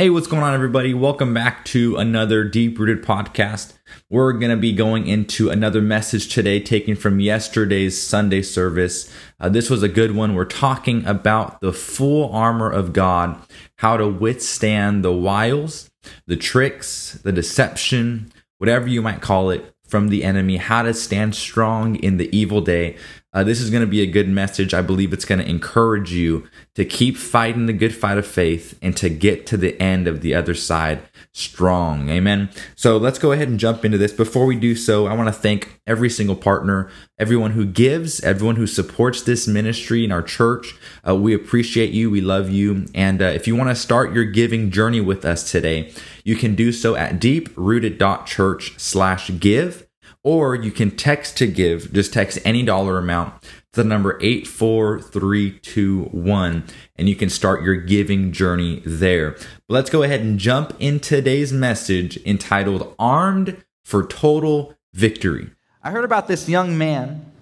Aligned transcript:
Hey, 0.00 0.10
what's 0.10 0.28
going 0.28 0.44
on, 0.44 0.54
everybody? 0.54 0.94
Welcome 0.94 1.34
back 1.34 1.64
to 1.64 1.96
another 1.96 2.44
Deep 2.44 2.78
Rooted 2.78 3.02
podcast. 3.02 3.72
We're 4.08 4.32
going 4.32 4.52
to 4.52 4.56
be 4.56 4.72
going 4.72 5.08
into 5.08 5.50
another 5.50 5.82
message 5.82 6.32
today, 6.32 6.60
taken 6.60 6.94
from 6.94 7.18
yesterday's 7.18 8.00
Sunday 8.00 8.42
service. 8.42 9.12
Uh, 9.40 9.48
this 9.48 9.68
was 9.68 9.82
a 9.82 9.88
good 9.88 10.14
one. 10.14 10.36
We're 10.36 10.44
talking 10.44 11.04
about 11.04 11.60
the 11.60 11.72
full 11.72 12.32
armor 12.32 12.70
of 12.70 12.92
God, 12.92 13.40
how 13.78 13.96
to 13.96 14.06
withstand 14.06 15.04
the 15.04 15.12
wiles, 15.12 15.90
the 16.28 16.36
tricks, 16.36 17.14
the 17.24 17.32
deception, 17.32 18.32
whatever 18.58 18.86
you 18.86 19.02
might 19.02 19.20
call 19.20 19.50
it, 19.50 19.74
from 19.88 20.10
the 20.10 20.22
enemy, 20.22 20.58
how 20.58 20.82
to 20.82 20.94
stand 20.94 21.34
strong 21.34 21.96
in 21.96 22.18
the 22.18 22.36
evil 22.36 22.60
day. 22.60 22.96
Uh, 23.38 23.44
this 23.44 23.60
is 23.60 23.70
going 23.70 23.82
to 23.82 23.86
be 23.86 24.02
a 24.02 24.06
good 24.06 24.28
message. 24.28 24.74
I 24.74 24.82
believe 24.82 25.12
it's 25.12 25.24
going 25.24 25.38
to 25.38 25.48
encourage 25.48 26.12
you 26.12 26.48
to 26.74 26.84
keep 26.84 27.16
fighting 27.16 27.66
the 27.66 27.72
good 27.72 27.94
fight 27.94 28.18
of 28.18 28.26
faith 28.26 28.76
and 28.82 28.96
to 28.96 29.08
get 29.08 29.46
to 29.46 29.56
the 29.56 29.80
end 29.80 30.08
of 30.08 30.22
the 30.22 30.34
other 30.34 30.54
side 30.54 31.02
strong. 31.30 32.08
Amen. 32.08 32.50
So 32.74 32.96
let's 32.96 33.20
go 33.20 33.30
ahead 33.30 33.46
and 33.46 33.60
jump 33.60 33.84
into 33.84 33.96
this. 33.96 34.10
Before 34.10 34.44
we 34.44 34.56
do 34.56 34.74
so, 34.74 35.06
I 35.06 35.14
want 35.14 35.28
to 35.28 35.32
thank 35.32 35.80
every 35.86 36.10
single 36.10 36.34
partner, 36.34 36.90
everyone 37.16 37.52
who 37.52 37.64
gives, 37.64 38.18
everyone 38.24 38.56
who 38.56 38.66
supports 38.66 39.22
this 39.22 39.46
ministry 39.46 40.04
in 40.04 40.10
our 40.10 40.22
church. 40.22 40.74
Uh, 41.06 41.14
we 41.14 41.32
appreciate 41.32 41.92
you. 41.92 42.10
We 42.10 42.20
love 42.20 42.50
you. 42.50 42.86
And 42.92 43.22
uh, 43.22 43.26
if 43.26 43.46
you 43.46 43.54
want 43.54 43.68
to 43.68 43.76
start 43.76 44.12
your 44.12 44.24
giving 44.24 44.72
journey 44.72 45.00
with 45.00 45.24
us 45.24 45.48
today, 45.48 45.92
you 46.24 46.34
can 46.34 46.56
do 46.56 46.72
so 46.72 46.96
at 46.96 47.20
deeprooted.church 47.20 48.80
slash 48.80 49.30
give 49.38 49.87
or 50.22 50.54
you 50.54 50.70
can 50.70 50.90
text 50.90 51.38
to 51.38 51.46
give. 51.46 51.90
Just 51.92 52.12
text 52.12 52.38
any 52.44 52.62
dollar 52.62 52.98
amount 52.98 53.42
to 53.72 53.82
the 53.82 53.88
number 53.88 54.18
84321 54.20 56.64
and 56.96 57.08
you 57.08 57.16
can 57.16 57.30
start 57.30 57.62
your 57.62 57.76
giving 57.76 58.32
journey 58.32 58.82
there. 58.84 59.30
But 59.32 59.46
let's 59.68 59.90
go 59.90 60.02
ahead 60.02 60.20
and 60.20 60.38
jump 60.38 60.74
in 60.78 61.00
today's 61.00 61.52
message 61.52 62.18
entitled 62.24 62.94
Armed 62.98 63.62
for 63.84 64.06
Total 64.06 64.74
Victory. 64.92 65.50
I 65.82 65.90
heard 65.90 66.04
about 66.04 66.28
this 66.28 66.48
young 66.48 66.76
man. 66.76 67.32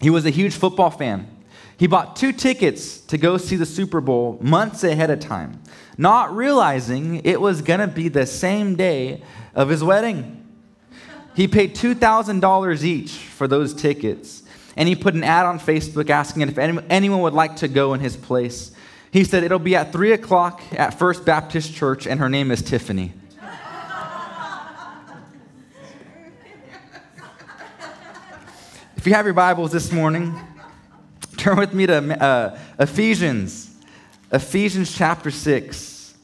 He 0.00 0.10
was 0.10 0.26
a 0.26 0.30
huge 0.30 0.54
football 0.54 0.90
fan. 0.90 1.28
He 1.76 1.86
bought 1.86 2.16
two 2.16 2.32
tickets 2.32 3.00
to 3.02 3.18
go 3.18 3.38
see 3.38 3.56
the 3.56 3.66
Super 3.66 4.00
Bowl 4.00 4.38
months 4.40 4.84
ahead 4.84 5.10
of 5.10 5.20
time, 5.20 5.60
not 5.98 6.34
realizing 6.34 7.20
it 7.24 7.40
was 7.40 7.62
going 7.62 7.80
to 7.80 7.88
be 7.88 8.08
the 8.08 8.26
same 8.26 8.76
day 8.76 9.22
of 9.54 9.68
his 9.68 9.82
wedding. 9.82 10.41
He 11.34 11.48
paid 11.48 11.74
$2,000 11.74 12.82
each 12.84 13.10
for 13.12 13.48
those 13.48 13.72
tickets. 13.72 14.42
And 14.76 14.88
he 14.88 14.94
put 14.94 15.14
an 15.14 15.24
ad 15.24 15.46
on 15.46 15.58
Facebook 15.58 16.10
asking 16.10 16.42
if 16.42 16.58
anyone 16.58 17.20
would 17.22 17.32
like 17.34 17.56
to 17.56 17.68
go 17.68 17.94
in 17.94 18.00
his 18.00 18.16
place. 18.16 18.72
He 19.10 19.24
said, 19.24 19.44
It'll 19.44 19.58
be 19.58 19.76
at 19.76 19.92
3 19.92 20.12
o'clock 20.12 20.62
at 20.72 20.98
First 20.98 21.24
Baptist 21.24 21.74
Church, 21.74 22.06
and 22.06 22.20
her 22.20 22.28
name 22.30 22.50
is 22.50 22.62
Tiffany. 22.62 23.12
if 28.96 29.06
you 29.06 29.12
have 29.12 29.26
your 29.26 29.34
Bibles 29.34 29.72
this 29.72 29.92
morning, 29.92 30.34
turn 31.36 31.58
with 31.58 31.74
me 31.74 31.86
to 31.86 32.22
uh, 32.22 32.58
Ephesians. 32.78 33.68
Ephesians 34.32 34.96
chapter 34.96 35.30
6. 35.30 36.14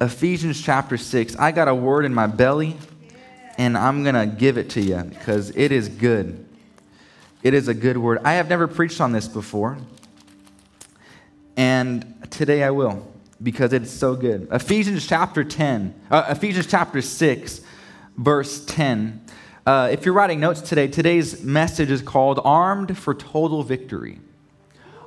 Ephesians 0.00 0.62
chapter 0.62 0.96
6. 0.96 1.36
I 1.36 1.52
got 1.52 1.68
a 1.68 1.74
word 1.74 2.06
in 2.06 2.14
my 2.14 2.26
belly 2.26 2.78
and 3.58 3.76
I'm 3.76 4.02
going 4.02 4.14
to 4.14 4.26
give 4.26 4.58
it 4.58 4.70
to 4.70 4.80
you 4.80 5.02
because 5.04 5.50
it 5.50 5.72
is 5.72 5.88
good. 5.88 6.46
It 7.42 7.54
is 7.54 7.68
a 7.68 7.74
good 7.74 7.98
word. 7.98 8.20
I 8.24 8.34
have 8.34 8.48
never 8.48 8.66
preached 8.66 9.00
on 9.00 9.12
this 9.12 9.28
before, 9.28 9.78
and 11.56 12.26
today 12.30 12.62
I 12.62 12.70
will 12.70 13.06
because 13.42 13.72
it's 13.72 13.90
so 13.90 14.16
good. 14.16 14.48
Ephesians 14.50 15.06
chapter 15.06 15.44
10, 15.44 15.94
uh, 16.10 16.24
Ephesians 16.30 16.66
chapter 16.66 17.02
6, 17.02 17.60
verse 18.16 18.64
10. 18.64 19.20
Uh, 19.66 19.88
if 19.90 20.04
you're 20.04 20.14
writing 20.14 20.40
notes 20.40 20.60
today, 20.60 20.88
today's 20.88 21.42
message 21.42 21.90
is 21.90 22.02
called 22.02 22.40
Armed 22.44 22.96
for 22.96 23.14
Total 23.14 23.62
Victory. 23.62 24.20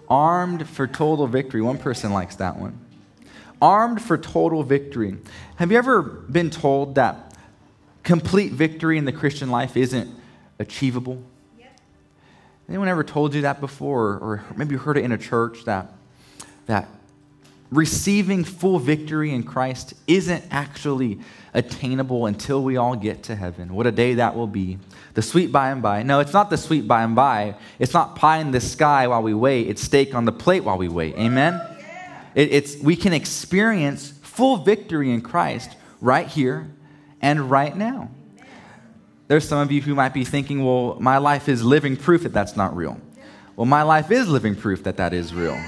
Armed 0.10 0.68
for 0.68 0.88
Total 0.88 1.28
Victory. 1.28 1.62
One 1.62 1.78
person 1.78 2.14
likes 2.14 2.36
that 2.38 2.58
one. 2.58 2.80
Armed 3.62 4.02
for 4.02 4.18
Total 4.18 4.64
Victory. 4.64 5.18
Have 5.58 5.72
you 5.72 5.78
ever 5.78 6.02
been 6.02 6.50
told 6.50 6.96
that 6.96 7.27
complete 8.08 8.54
victory 8.54 8.98
in 8.98 9.04
the 9.04 9.12
Christian 9.12 9.52
life 9.52 9.76
isn't 9.76 10.10
achievable? 10.60 11.22
Yep. 11.60 11.78
Anyone 12.70 12.88
ever 12.88 13.04
told 13.04 13.36
you 13.36 13.42
that 13.42 13.60
before? 13.60 14.14
Or 14.14 14.46
maybe 14.56 14.76
you 14.76 14.80
heard 14.80 14.98
it 14.98 15.04
in 15.04 15.12
a 15.12 15.18
church 15.18 15.66
that, 15.66 15.92
that 16.68 16.88
receiving 17.70 18.46
full 18.46 18.80
victory 18.80 19.34
in 19.34 19.44
Christ 19.44 19.94
isn't 20.08 20.46
actually 20.52 21.20
attainable 21.54 22.28
until 22.28 22.64
we 22.64 22.78
all 22.78 22.96
get 22.96 23.24
to 23.24 23.36
heaven. 23.36 23.74
What 23.74 23.88
a 23.88 23.92
day 23.92 24.14
that 24.14 24.38
will 24.38 24.48
be. 24.48 24.78
The 25.16 25.22
sweet 25.22 25.52
by 25.52 25.72
and 25.72 25.82
by. 25.82 26.04
No, 26.04 26.22
it's 26.22 26.32
not 26.32 26.50
the 26.50 26.58
sweet 26.58 26.88
by 26.88 27.04
and 27.04 27.14
by. 27.14 27.56
It's 27.78 27.94
not 27.94 28.16
pie 28.16 28.38
in 28.38 28.52
the 28.52 28.62
sky 28.62 29.10
while 29.10 29.22
we 29.22 29.34
wait. 29.34 29.68
It's 29.68 29.82
steak 29.82 30.16
on 30.16 30.24
the 30.24 30.32
plate 30.32 30.64
while 30.64 30.78
we 30.78 30.88
wait. 30.88 31.18
Amen? 31.18 31.60
It, 32.36 32.54
it's, 32.54 32.78
we 32.78 32.96
can 32.96 33.12
experience 33.12 34.12
full 34.22 34.56
victory 34.56 35.12
in 35.12 35.20
Christ 35.20 35.76
right 36.00 36.28
here 36.28 36.70
and 37.22 37.50
right 37.50 37.76
now. 37.76 38.12
There's 39.28 39.48
some 39.48 39.60
of 39.60 39.72
you 39.72 39.82
who 39.82 39.94
might 39.94 40.14
be 40.14 40.24
thinking, 40.24 40.64
well, 40.64 40.98
my 41.00 41.18
life 41.18 41.50
is 41.50 41.64
living 41.64 41.98
proof 41.98 42.24
that 42.24 42.34
that's 42.34 42.56
not 42.56 42.76
real. 42.76 43.00
Well, 43.56 43.66
my 43.66 43.84
life 43.84 44.12
is 44.12 44.30
living 44.30 44.56
proof 44.56 44.84
that 44.84 44.98
that 44.98 45.14
is 45.14 45.34
real. 45.34 45.60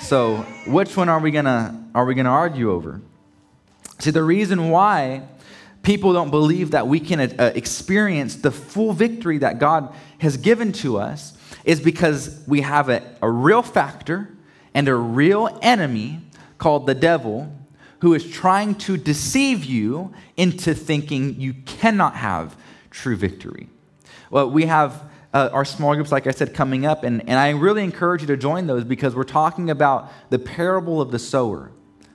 So, 0.00 0.36
which 0.66 0.96
one 0.96 1.08
are 1.08 1.18
we 1.18 1.30
gonna 1.30 1.88
are 1.94 2.04
we 2.04 2.14
gonna 2.14 2.30
argue 2.30 2.70
over? 2.70 3.00
See, 3.98 4.10
the 4.10 4.22
reason 4.22 4.70
why 4.70 5.22
people 5.82 6.12
don't 6.12 6.30
believe 6.30 6.72
that 6.72 6.86
we 6.86 7.00
can 7.00 7.20
uh, 7.20 7.52
experience 7.54 8.36
the 8.36 8.50
full 8.50 8.92
victory 8.92 9.38
that 9.38 9.58
God 9.58 9.94
has 10.18 10.36
given 10.36 10.72
to 10.72 10.98
us 10.98 11.36
is 11.64 11.80
because 11.80 12.42
we 12.46 12.62
have 12.62 12.88
a, 12.88 13.02
a 13.22 13.30
real 13.30 13.62
factor 13.62 14.28
and 14.72 14.88
a 14.88 14.94
real 14.94 15.58
enemy 15.62 16.20
called 16.58 16.86
the 16.86 16.94
devil 16.94 17.52
who 18.00 18.14
is 18.14 18.28
trying 18.28 18.74
to 18.74 18.96
deceive 18.96 19.64
you 19.64 20.12
into 20.36 20.74
thinking 20.74 21.40
you 21.40 21.54
cannot 21.64 22.16
have 22.16 22.56
true 22.90 23.16
victory. 23.16 23.68
Well, 24.30 24.50
we 24.50 24.66
have 24.66 25.02
uh, 25.32 25.50
our 25.52 25.64
small 25.64 25.94
groups, 25.94 26.12
like 26.12 26.26
I 26.26 26.30
said, 26.30 26.54
coming 26.54 26.86
up, 26.86 27.02
and, 27.02 27.20
and 27.22 27.38
I 27.38 27.50
really 27.50 27.82
encourage 27.82 28.20
you 28.20 28.26
to 28.28 28.36
join 28.36 28.66
those 28.66 28.84
because 28.84 29.14
we're 29.14 29.24
talking 29.24 29.68
about 29.68 30.12
the 30.30 30.38
parable 30.38 31.00
of 31.00 31.10
the 31.10 31.18
sower. 31.18 31.72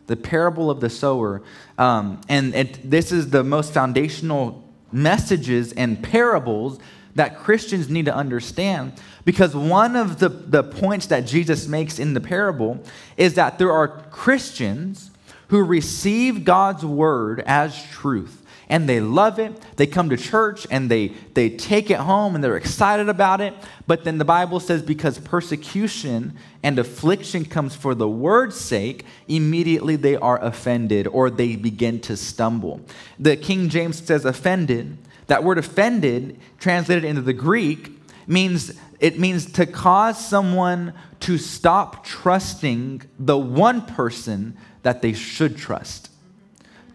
The 0.08 0.16
parable 0.16 0.72
of 0.72 0.80
the 0.80 0.90
sower. 0.90 1.44
Um, 1.78 2.22
and 2.30 2.56
it, 2.56 2.90
this 2.90 3.12
is 3.12 3.30
the 3.30 3.44
most 3.44 3.74
foundational 3.74 4.64
messages 4.92 5.74
and 5.74 6.02
parables 6.02 6.80
that 7.16 7.38
Christians 7.38 7.90
need 7.90 8.06
to 8.06 8.16
understand 8.16 8.94
because 9.26 9.56
one 9.56 9.96
of 9.96 10.20
the, 10.20 10.30
the 10.30 10.64
points 10.64 11.08
that 11.08 11.26
Jesus 11.26 11.68
makes 11.68 12.00
in 12.00 12.14
the 12.14 12.22
parable 12.22 12.84
is 13.18 13.34
that 13.34 13.60
there 13.60 13.72
are 13.72 13.88
Christians 14.10 15.12
who 15.50 15.64
receive 15.64 16.46
God's 16.46 16.86
word 16.86 17.44
as 17.46 17.84
truth 17.92 18.40
and 18.70 18.88
they 18.88 19.00
love 19.00 19.40
it. 19.40 19.60
They 19.78 19.88
come 19.88 20.10
to 20.12 20.18
church 20.18 20.68
and 20.70 20.90
they, 20.90 21.08
they 21.34 21.50
take 21.50 21.90
it 21.90 21.98
home 21.98 22.36
and 22.36 22.44
they're 22.44 22.56
excited 22.56 23.10
about 23.10 23.42
it. 23.42 23.56
But 23.88 24.04
then 24.04 24.20
the 24.20 24.26
Bible 24.26 24.60
says 24.60 24.84
because 24.84 25.18
persecution 25.18 26.38
and 26.62 26.78
affliction 26.78 27.46
comes 27.46 27.76
for 27.76 27.96
the 27.96 28.08
word's 28.08 28.56
sake, 28.56 29.06
immediately 29.28 29.96
they 29.96 30.16
are 30.16 30.42
offended 30.44 31.08
or 31.08 31.32
they 31.32 31.56
begin 31.56 32.00
to 32.02 32.16
stumble. 32.16 32.81
The 33.18 33.36
King 33.36 33.70
James 33.70 34.06
says 34.06 34.24
offended. 34.24 34.98
That 35.28 35.44
word 35.44 35.58
offended, 35.58 36.40
translated 36.60 37.04
into 37.04 37.22
the 37.22 37.34
Greek, 37.34 37.96
means 38.28 38.80
it 39.00 39.18
means 39.18 39.52
to 39.54 39.66
cause 39.66 40.24
someone 40.24 40.94
to 41.22 41.38
stop 41.38 42.04
trusting 42.04 43.02
the 43.18 43.38
one 43.38 43.81
person 43.86 44.58
that 44.84 45.02
they 45.02 45.14
should 45.14 45.58
trust. 45.58 46.10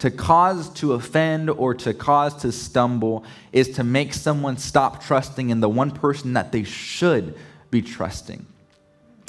To 0.00 0.10
cause 0.10 0.68
to 0.74 0.92
offend 0.92 1.48
or 1.48 1.74
to 1.74 1.94
cause 1.94 2.34
to 2.42 2.52
stumble 2.52 3.24
is 3.52 3.70
to 3.70 3.84
make 3.84 4.12
someone 4.12 4.58
stop 4.58 5.02
trusting 5.02 5.50
in 5.50 5.60
the 5.60 5.68
one 5.68 5.90
person 5.90 6.34
that 6.34 6.52
they 6.52 6.62
should 6.64 7.34
be 7.70 7.80
trusting. 7.80 8.44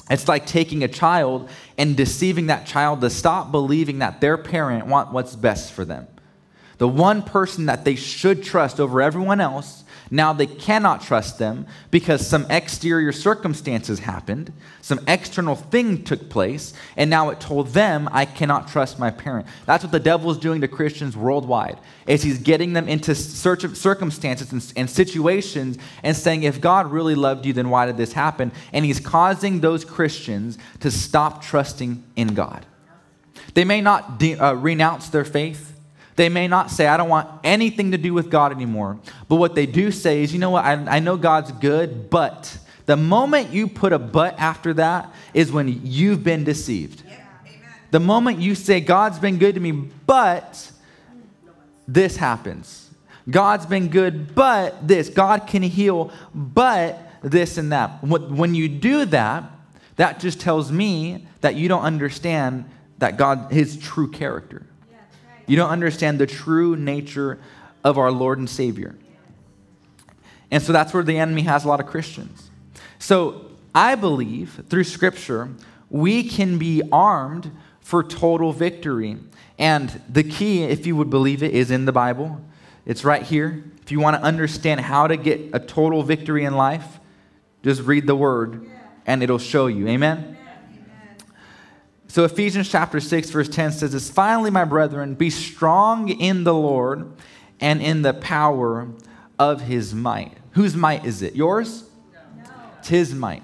It's 0.10 0.28
like 0.28 0.46
taking 0.46 0.84
a 0.84 0.88
child 0.88 1.50
and 1.78 1.96
deceiving 1.96 2.48
that 2.48 2.68
child 2.68 3.02
to 3.02 3.10
stop 3.10 3.52
believing 3.52 4.00
that 4.00 4.22
their 4.22 4.38
parent 4.38 4.86
want 4.86 5.12
what's 5.12 5.36
best 5.36 5.72
for 5.72 5.86
them. 5.86 6.08
The 6.78 6.88
one 6.88 7.24
person 7.24 7.68
that 7.68 7.86
they 7.86 7.96
should 7.96 8.44
trust 8.44 8.80
over 8.80 9.02
everyone 9.02 9.40
else 9.40 9.85
now 10.12 10.34
they 10.34 10.48
cannot 10.48 11.02
trust 11.02 11.40
them 11.40 11.66
because 11.92 12.26
some 12.26 12.46
exterior 12.50 13.12
circumstances 13.12 14.00
happened, 14.00 14.54
some 14.82 15.00
external 15.08 15.56
thing 15.56 16.04
took 16.04 16.30
place, 16.30 16.74
and 16.96 17.10
now 17.10 17.30
it 17.30 17.40
told 17.40 17.70
them, 17.70 18.08
I 18.12 18.26
cannot 18.26 18.68
trust 18.68 19.00
my 19.00 19.12
parent. 19.12 19.48
That's 19.66 19.84
what 19.84 19.92
the 19.92 20.00
devil 20.00 20.32
is 20.32 20.38
doing 20.38 20.62
to 20.62 20.68
Christians 20.68 21.18
worldwide. 21.18 21.80
Is 22.08 22.24
he's 22.24 22.40
getting 22.40 22.74
them 22.74 22.88
into 22.88 23.16
circumstances 23.16 24.52
and, 24.52 24.74
and 24.76 24.90
situations 24.90 25.78
and 26.04 26.16
saying, 26.16 26.44
if 26.44 26.62
God 26.62 26.92
really 26.92 27.16
loved 27.16 27.46
you, 27.46 27.54
then 27.54 27.70
why 27.70 27.86
did 27.86 27.98
this 27.98 28.14
happen? 28.14 28.52
And 28.74 28.86
he's 28.86 29.00
causing 29.00 29.62
those 29.62 29.84
Christians 29.84 30.58
to 30.82 30.92
stop 30.92 31.44
trusting 31.44 32.04
in 32.16 32.34
God 32.34 32.66
They 33.54 33.66
may 33.66 33.82
not 33.82 34.20
de- 34.20 34.36
uh, 34.36 34.54
renounce 34.54 35.10
their 35.10 35.26
faith. 35.26 35.75
They 36.16 36.30
may 36.30 36.48
not 36.48 36.72
say, 36.72 36.88
I 36.88 36.98
don't 36.98 37.10
want 37.10 37.30
anything 37.44 37.92
to 37.92 37.98
do 37.98 38.14
with 38.14 38.30
God 38.30 38.52
anymore. 38.52 38.98
But 39.28 39.36
what 39.36 39.56
they 39.56 39.66
do 39.66 39.92
say 39.92 40.24
is, 40.24 40.32
you 40.32 40.40
know 40.40 40.52
what, 40.52 40.64
I, 40.64 40.74
I 40.74 41.00
know 41.00 41.18
God's 41.18 41.52
good, 41.52 42.10
but 42.10 42.58
the 42.86 42.96
moment 42.96 43.50
you 43.50 43.68
put 43.68 43.92
a 43.92 44.00
but 44.00 44.40
after 44.40 44.74
that 44.76 45.14
is 45.34 45.52
when 45.52 45.86
you've 45.86 46.24
been 46.24 46.44
deceived. 46.44 47.04
The 47.92 48.00
moment 48.00 48.40
you 48.40 48.56
say, 48.56 48.82
God's 48.82 49.20
been 49.20 49.38
good 49.38 49.56
to 49.56 49.62
me, 49.62 49.72
but 49.72 50.72
this 51.88 52.18
happens. 52.18 52.90
God's 53.30 53.66
been 53.66 53.88
good, 53.88 54.36
but 54.36 54.88
this. 54.88 55.10
God 55.10 55.48
can 55.48 55.64
heal, 55.64 56.12
but 56.34 57.00
this 57.22 57.58
and 57.58 57.72
that. 57.72 58.04
When 58.04 58.54
you 58.54 58.70
do 58.70 59.06
that, 59.06 59.44
that 59.96 60.20
just 60.20 60.40
tells 60.40 60.72
me 60.72 61.28
that 61.42 61.56
you 61.56 61.68
don't 61.68 61.84
understand 61.84 62.66
that 62.98 63.18
God, 63.18 63.52
his 63.52 63.78
true 63.78 64.10
character. 64.10 64.65
You 65.48 65.56
don't 65.56 65.70
understand 65.70 66.20
the 66.20 66.28
true 66.28 66.76
nature 66.76 67.40
of 67.84 67.98
our 67.98 68.12
Lord 68.12 68.40
and 68.40 68.50
Savior. 68.50 68.96
And 70.52 70.62
so 70.62 70.74
that's 70.74 70.94
where 70.94 71.04
the 71.04 71.18
enemy 71.18 71.44
has 71.44 71.66
a 71.66 71.68
lot 71.68 71.80
of 71.80 71.88
Christians. 71.88 72.50
So 73.00 73.46
I 73.74 73.96
believe 73.96 74.64
through 74.70 74.86
Scripture, 74.86 75.50
we 75.90 76.24
can 76.24 76.58
be 76.58 76.82
armed 76.92 77.52
for 77.82 78.04
total 78.04 78.54
victory. 78.54 79.18
And 79.60 80.02
the 80.10 80.24
key, 80.24 80.64
if 80.64 80.88
you 80.88 80.96
would 80.96 81.10
believe 81.10 81.44
it, 81.44 81.54
is 81.54 81.72
in 81.72 81.86
the 81.86 81.92
Bible. 81.92 82.42
It's 82.86 83.04
right 83.04 83.22
here. 83.22 83.64
If 83.82 83.92
you 83.92 84.00
want 84.00 84.18
to 84.18 84.24
understand 84.24 84.82
how 84.82 85.08
to 85.08 85.18
get 85.18 85.52
a 85.54 85.60
total 85.60 86.04
victory 86.04 86.46
in 86.46 86.56
life, 86.56 87.00
just 87.64 87.82
read 87.82 88.08
the 88.08 88.16
Word 88.16 88.68
and 89.06 89.22
it'll 89.22 89.38
show 89.38 89.68
you. 89.68 89.88
Amen? 89.88 90.35
So 92.08 92.24
Ephesians 92.24 92.70
chapter 92.70 93.00
6 93.00 93.30
verse 93.30 93.50
10 93.50 93.72
says 93.72 93.92
this, 93.92 94.10
"Finally 94.10 94.52
my 94.52 94.64
brethren, 94.64 95.16
be 95.16 95.30
strong 95.30 96.10
in 96.10 96.44
the 96.44 96.54
Lord 96.54 97.12
and 97.60 97.82
in 97.82 98.02
the 98.02 98.14
power 98.14 98.88
of 99.38 99.62
his 99.62 99.94
might." 99.94 100.38
Whose 100.52 100.76
might 100.76 101.06
is 101.06 101.22
it? 101.22 101.36
Yours? 101.36 101.84
No. 102.14 102.44
It's 102.80 102.88
his 102.88 103.14
might. 103.14 103.44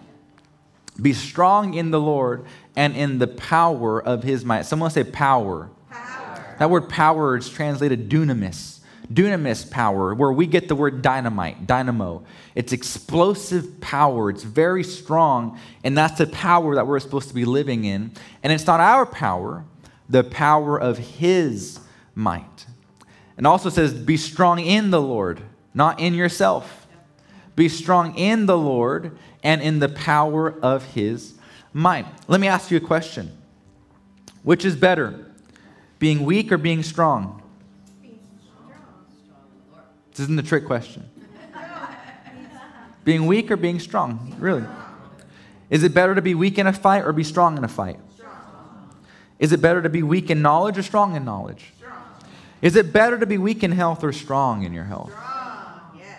Be 1.02 1.14
strong 1.14 1.74
in 1.74 1.92
the 1.92 2.00
Lord 2.00 2.46
and 2.76 2.96
in 2.96 3.20
the 3.20 3.28
power 3.28 4.02
of 4.02 4.24
his 4.24 4.46
might. 4.46 4.66
Someone 4.66 4.92
say 4.92 5.04
power. 5.04 5.70
power. 5.90 6.56
That 6.60 6.70
word 6.70 6.88
power 6.88 7.36
is 7.36 7.50
translated 7.50 8.10
dunamis 8.10 8.81
dunamis 9.14 9.70
power, 9.70 10.14
where 10.14 10.32
we 10.32 10.46
get 10.46 10.68
the 10.68 10.76
word 10.76 11.02
dynamite, 11.02 11.68
dynamo. 11.68 12.24
It's 12.56 12.74
explosive 12.74 13.80
power. 13.82 14.30
It's 14.30 14.44
very 14.44 14.84
strong, 14.84 15.60
and 15.84 15.98
that's 15.98 16.18
the 16.18 16.28
power 16.28 16.76
that 16.76 16.88
we're 16.88 17.00
supposed 17.00 17.28
to 17.30 17.34
be 17.34 17.46
living 17.46 17.86
in. 17.86 18.12
And 18.44 18.54
it's 18.54 18.68
not 18.68 18.80
our 18.80 19.06
power, 19.06 19.66
the 20.10 20.24
power 20.24 20.80
of 20.80 20.98
His 20.98 21.80
might. 22.16 22.66
And 23.38 23.48
also 23.48 23.70
says, 23.70 23.94
be 23.94 24.18
strong 24.18 24.60
in 24.60 24.92
the 24.92 25.02
Lord, 25.02 25.42
not 25.74 26.00
in 26.00 26.14
yourself. 26.14 26.88
Be 27.56 27.70
strong 27.70 28.16
in 28.16 28.46
the 28.46 28.58
Lord 28.58 29.18
and 29.44 29.62
in 29.62 29.80
the 29.80 29.90
power 29.90 30.54
of 30.62 30.86
His 30.94 31.34
might. 31.74 32.06
Let 32.28 32.40
me 32.40 32.48
ask 32.48 32.72
you 32.72 32.78
a 32.78 32.82
question 32.82 33.38
Which 34.44 34.66
is 34.66 34.76
better, 34.76 35.26
being 36.00 36.24
weak 36.24 36.52
or 36.52 36.58
being 36.58 36.84
strong? 36.84 37.41
This 40.12 40.22
isn't 40.22 40.36
the 40.36 40.44
trick 40.44 40.66
question. 40.66 41.10
being 43.06 43.28
weak 43.28 43.50
or 43.50 43.58
being 43.58 43.80
strong? 43.80 44.36
Really? 44.40 44.64
Is 45.70 45.84
it 45.84 45.94
better 45.94 46.14
to 46.14 46.22
be 46.22 46.36
weak 46.36 46.58
in 46.58 46.68
a 46.68 46.74
fight 46.74 47.06
or 47.06 47.14
be 47.14 47.24
strong 47.24 47.58
in 47.58 47.64
a 47.64 47.70
fight? 47.70 48.00
Is 49.40 49.54
it 49.54 49.62
better 49.62 49.82
to 49.82 49.90
be 49.90 50.04
weak 50.04 50.30
in 50.30 50.42
knowledge 50.42 50.78
or 50.78 50.84
strong 50.84 51.16
in 51.16 51.24
knowledge? 51.24 51.74
Is 52.62 52.76
it 52.76 52.94
better 52.94 53.18
to 53.18 53.26
be 53.26 53.38
weak 53.38 53.64
in 53.64 53.72
health 53.72 54.04
or 54.04 54.12
strong 54.12 54.64
in 54.64 54.74
your 54.74 54.84
health? 54.84 55.12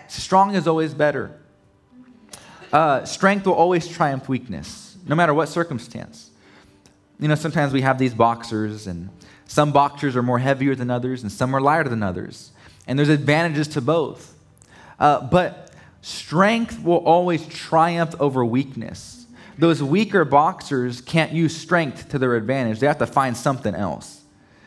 Strong 0.07 0.55
is 0.55 0.67
always 0.67 0.93
better. 0.93 1.39
Uh, 2.71 3.05
strength 3.05 3.45
will 3.45 3.53
always 3.53 3.87
triumph 3.87 4.27
weakness, 4.27 4.97
no 5.07 5.15
matter 5.15 5.33
what 5.33 5.47
circumstance. 5.47 6.31
You 7.19 7.27
know, 7.27 7.35
sometimes 7.35 7.71
we 7.71 7.81
have 7.81 7.99
these 7.99 8.13
boxers, 8.13 8.87
and 8.87 9.09
some 9.45 9.71
boxers 9.71 10.15
are 10.15 10.23
more 10.23 10.39
heavier 10.39 10.73
than 10.73 10.89
others, 10.89 11.21
and 11.21 11.31
some 11.31 11.55
are 11.55 11.61
lighter 11.61 11.87
than 11.87 12.01
others 12.01 12.52
and 12.87 12.97
there's 12.97 13.09
advantages 13.09 13.67
to 13.69 13.81
both. 13.81 14.35
Uh, 14.99 15.21
but 15.21 15.71
strength 16.01 16.83
will 16.83 16.97
always 16.97 17.45
triumph 17.47 18.15
over 18.19 18.43
weakness. 18.43 19.25
Those 19.57 19.83
weaker 19.83 20.25
boxers 20.25 21.01
can't 21.01 21.31
use 21.31 21.55
strength 21.55 22.09
to 22.09 22.19
their 22.19 22.35
advantage, 22.35 22.79
they 22.79 22.87
have 22.87 22.99
to 22.99 23.07
find 23.07 23.35
something 23.37 23.75
else. 23.75 24.21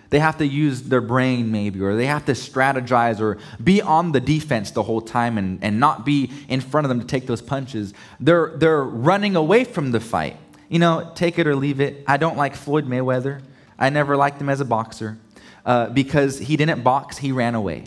They 0.09 0.21
have 0.21 0.39
to 0.39 0.47
use 0.47 0.83
their 0.83 1.01
brain, 1.01 1.51
maybe, 1.51 1.81
or 1.81 1.97
they 1.97 2.07
have 2.07 2.27
to 2.27 2.33
strategize 2.33 3.21
or 3.21 3.39
be 3.63 3.83
on 3.83 4.13
the 4.13 4.21
defense 4.21 4.71
the 4.71 4.85
whole 4.85 5.01
time 5.01 5.37
and, 5.37 5.59
and 5.65 5.81
not 5.81 6.07
be 6.07 6.31
in 6.49 6.61
front 6.61 6.85
of 6.85 6.89
them 6.91 7.01
to 7.01 7.07
take 7.07 7.27
those 7.27 7.43
punches. 7.43 7.93
They're, 8.21 8.53
they're 8.57 8.85
running 8.85 9.35
away 9.35 9.65
from 9.65 9.91
the 9.91 9.99
fight. 9.99 10.37
You 10.69 10.79
know, 10.79 11.11
take 11.17 11.41
it 11.41 11.47
or 11.49 11.57
leave 11.57 11.81
it. 11.81 12.05
I 12.07 12.19
don't 12.19 12.37
like 12.37 12.55
Floyd 12.55 12.87
Mayweather. 12.87 13.43
I 13.79 13.91
never 13.91 14.17
liked 14.17 14.41
him 14.41 14.49
as 14.49 14.61
a 14.61 14.65
boxer 14.65 15.19
uh, 15.65 15.89
because 15.89 16.39
he 16.39 16.57
didn't 16.57 16.83
box, 16.83 17.19
he 17.19 17.33
ran 17.33 17.55
away. 17.55 17.85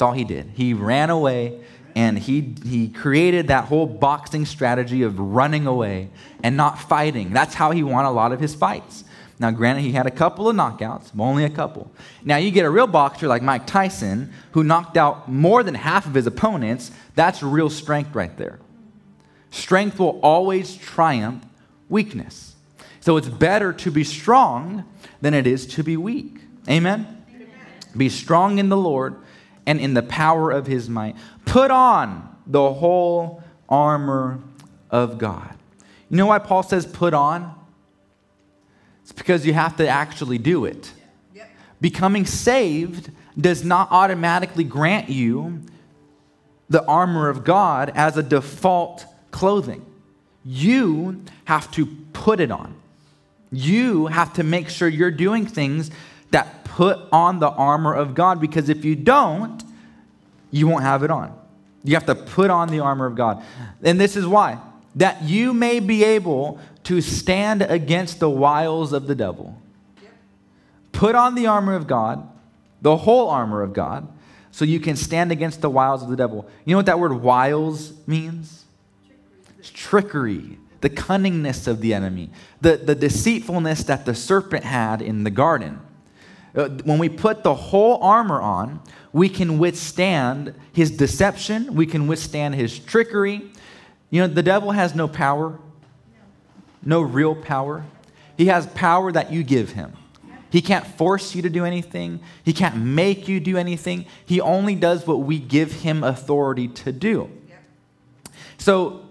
That's 0.00 0.06
all 0.06 0.12
he 0.14 0.24
did. 0.24 0.52
He 0.54 0.72
ran 0.72 1.10
away 1.10 1.60
and 1.94 2.18
he, 2.18 2.54
he 2.64 2.88
created 2.88 3.48
that 3.48 3.66
whole 3.66 3.84
boxing 3.84 4.46
strategy 4.46 5.02
of 5.02 5.20
running 5.20 5.66
away 5.66 6.08
and 6.42 6.56
not 6.56 6.78
fighting. 6.78 7.34
That's 7.34 7.52
how 7.52 7.70
he 7.70 7.82
won 7.82 8.06
a 8.06 8.10
lot 8.10 8.32
of 8.32 8.40
his 8.40 8.54
fights. 8.54 9.04
Now, 9.38 9.50
granted, 9.50 9.82
he 9.82 9.92
had 9.92 10.06
a 10.06 10.10
couple 10.10 10.48
of 10.48 10.56
knockouts, 10.56 11.10
only 11.18 11.44
a 11.44 11.50
couple. 11.50 11.90
Now, 12.24 12.38
you 12.38 12.50
get 12.50 12.64
a 12.64 12.70
real 12.70 12.86
boxer 12.86 13.28
like 13.28 13.42
Mike 13.42 13.66
Tyson, 13.66 14.32
who 14.52 14.64
knocked 14.64 14.96
out 14.96 15.30
more 15.30 15.62
than 15.62 15.74
half 15.74 16.06
of 16.06 16.14
his 16.14 16.26
opponents. 16.26 16.92
That's 17.14 17.42
real 17.42 17.68
strength 17.68 18.14
right 18.14 18.34
there. 18.38 18.58
Strength 19.50 19.98
will 19.98 20.18
always 20.22 20.76
triumph 20.76 21.44
weakness. 21.90 22.54
So 23.00 23.18
it's 23.18 23.28
better 23.28 23.74
to 23.74 23.90
be 23.90 24.04
strong 24.04 24.86
than 25.20 25.34
it 25.34 25.46
is 25.46 25.66
to 25.74 25.84
be 25.84 25.98
weak. 25.98 26.38
Amen? 26.70 27.22
Amen. 27.28 27.50
Be 27.94 28.08
strong 28.08 28.56
in 28.56 28.70
the 28.70 28.78
Lord 28.78 29.16
and 29.66 29.80
in 29.80 29.94
the 29.94 30.02
power 30.02 30.50
of 30.50 30.66
his 30.66 30.88
might. 30.88 31.16
Put 31.44 31.70
on 31.70 32.36
the 32.46 32.72
whole 32.72 33.42
armor 33.68 34.40
of 34.90 35.18
God. 35.18 35.56
You 36.08 36.16
know 36.16 36.26
why 36.26 36.38
Paul 36.38 36.62
says 36.62 36.86
put 36.86 37.14
on? 37.14 37.54
It's 39.02 39.12
because 39.12 39.46
you 39.46 39.52
have 39.52 39.76
to 39.76 39.88
actually 39.88 40.38
do 40.38 40.64
it. 40.64 40.92
Becoming 41.80 42.26
saved 42.26 43.10
does 43.38 43.64
not 43.64 43.88
automatically 43.90 44.64
grant 44.64 45.08
you 45.08 45.60
the 46.68 46.84
armor 46.84 47.28
of 47.28 47.42
God 47.42 47.90
as 47.94 48.16
a 48.16 48.22
default 48.22 49.06
clothing. 49.30 49.84
You 50.44 51.24
have 51.44 51.70
to 51.72 51.86
put 52.12 52.40
it 52.40 52.50
on. 52.50 52.74
You 53.50 54.06
have 54.06 54.32
to 54.34 54.44
make 54.44 54.68
sure 54.68 54.88
you're 54.88 55.10
doing 55.10 55.46
things 55.46 55.90
that 56.30 56.59
put 56.80 56.98
on 57.12 57.40
the 57.40 57.50
armor 57.50 57.92
of 57.92 58.14
God 58.14 58.40
because 58.40 58.70
if 58.70 58.86
you 58.86 58.96
don't, 58.96 59.62
you 60.50 60.66
won't 60.66 60.82
have 60.82 61.02
it 61.02 61.10
on. 61.10 61.38
You 61.84 61.92
have 61.92 62.06
to 62.06 62.14
put 62.14 62.48
on 62.48 62.68
the 62.68 62.80
armor 62.80 63.04
of 63.04 63.14
God. 63.14 63.44
And 63.82 64.00
this 64.00 64.16
is 64.16 64.26
why 64.26 64.58
that 64.94 65.22
you 65.22 65.52
may 65.52 65.78
be 65.78 66.02
able 66.04 66.58
to 66.84 67.02
stand 67.02 67.60
against 67.60 68.18
the 68.18 68.30
wiles 68.30 68.94
of 68.94 69.06
the 69.08 69.14
devil. 69.14 69.60
Put 70.92 71.14
on 71.14 71.34
the 71.34 71.48
armor 71.48 71.74
of 71.74 71.86
God, 71.86 72.26
the 72.80 72.96
whole 72.96 73.28
armor 73.28 73.60
of 73.60 73.74
God, 73.74 74.08
so 74.50 74.64
you 74.64 74.80
can 74.80 74.96
stand 74.96 75.30
against 75.30 75.60
the 75.60 75.68
wiles 75.68 76.02
of 76.02 76.08
the 76.08 76.16
devil. 76.16 76.48
You 76.64 76.72
know 76.72 76.78
what 76.78 76.86
that 76.86 76.98
word 76.98 77.12
wiles 77.12 77.92
means? 78.06 78.64
It's 79.58 79.68
trickery, 79.68 80.56
the 80.80 80.88
cunningness 80.88 81.68
of 81.68 81.82
the 81.82 81.92
enemy, 81.92 82.30
the, 82.62 82.78
the 82.78 82.94
deceitfulness 82.94 83.82
that 83.82 84.06
the 84.06 84.14
serpent 84.14 84.64
had 84.64 85.02
in 85.02 85.24
the 85.24 85.30
garden. 85.30 85.80
Uh, 86.54 86.68
when 86.84 86.98
we 86.98 87.08
put 87.08 87.42
the 87.42 87.54
whole 87.54 88.02
armor 88.02 88.40
on, 88.40 88.80
we 89.12 89.28
can 89.28 89.58
withstand 89.58 90.54
his 90.72 90.90
deception, 90.90 91.74
we 91.74 91.86
can 91.86 92.06
withstand 92.06 92.54
his 92.54 92.78
trickery. 92.78 93.50
You 94.10 94.22
know, 94.22 94.26
the 94.26 94.42
devil 94.42 94.72
has 94.72 94.94
no 94.94 95.06
power, 95.06 95.58
no 96.84 97.00
real 97.00 97.34
power. 97.34 97.84
He 98.36 98.46
has 98.46 98.66
power 98.68 99.12
that 99.12 99.32
you 99.32 99.42
give 99.42 99.72
him. 99.72 99.92
He 100.50 100.60
can't 100.60 100.84
force 100.84 101.34
you 101.34 101.42
to 101.42 101.50
do 101.50 101.64
anything. 101.64 102.20
He 102.44 102.52
can't 102.52 102.76
make 102.76 103.28
you 103.28 103.38
do 103.38 103.56
anything. 103.56 104.06
He 104.26 104.40
only 104.40 104.74
does 104.74 105.06
what 105.06 105.20
we 105.20 105.38
give 105.38 105.72
him 105.72 106.02
authority 106.02 106.66
to 106.68 106.90
do. 106.90 107.30
So, 108.58 109.06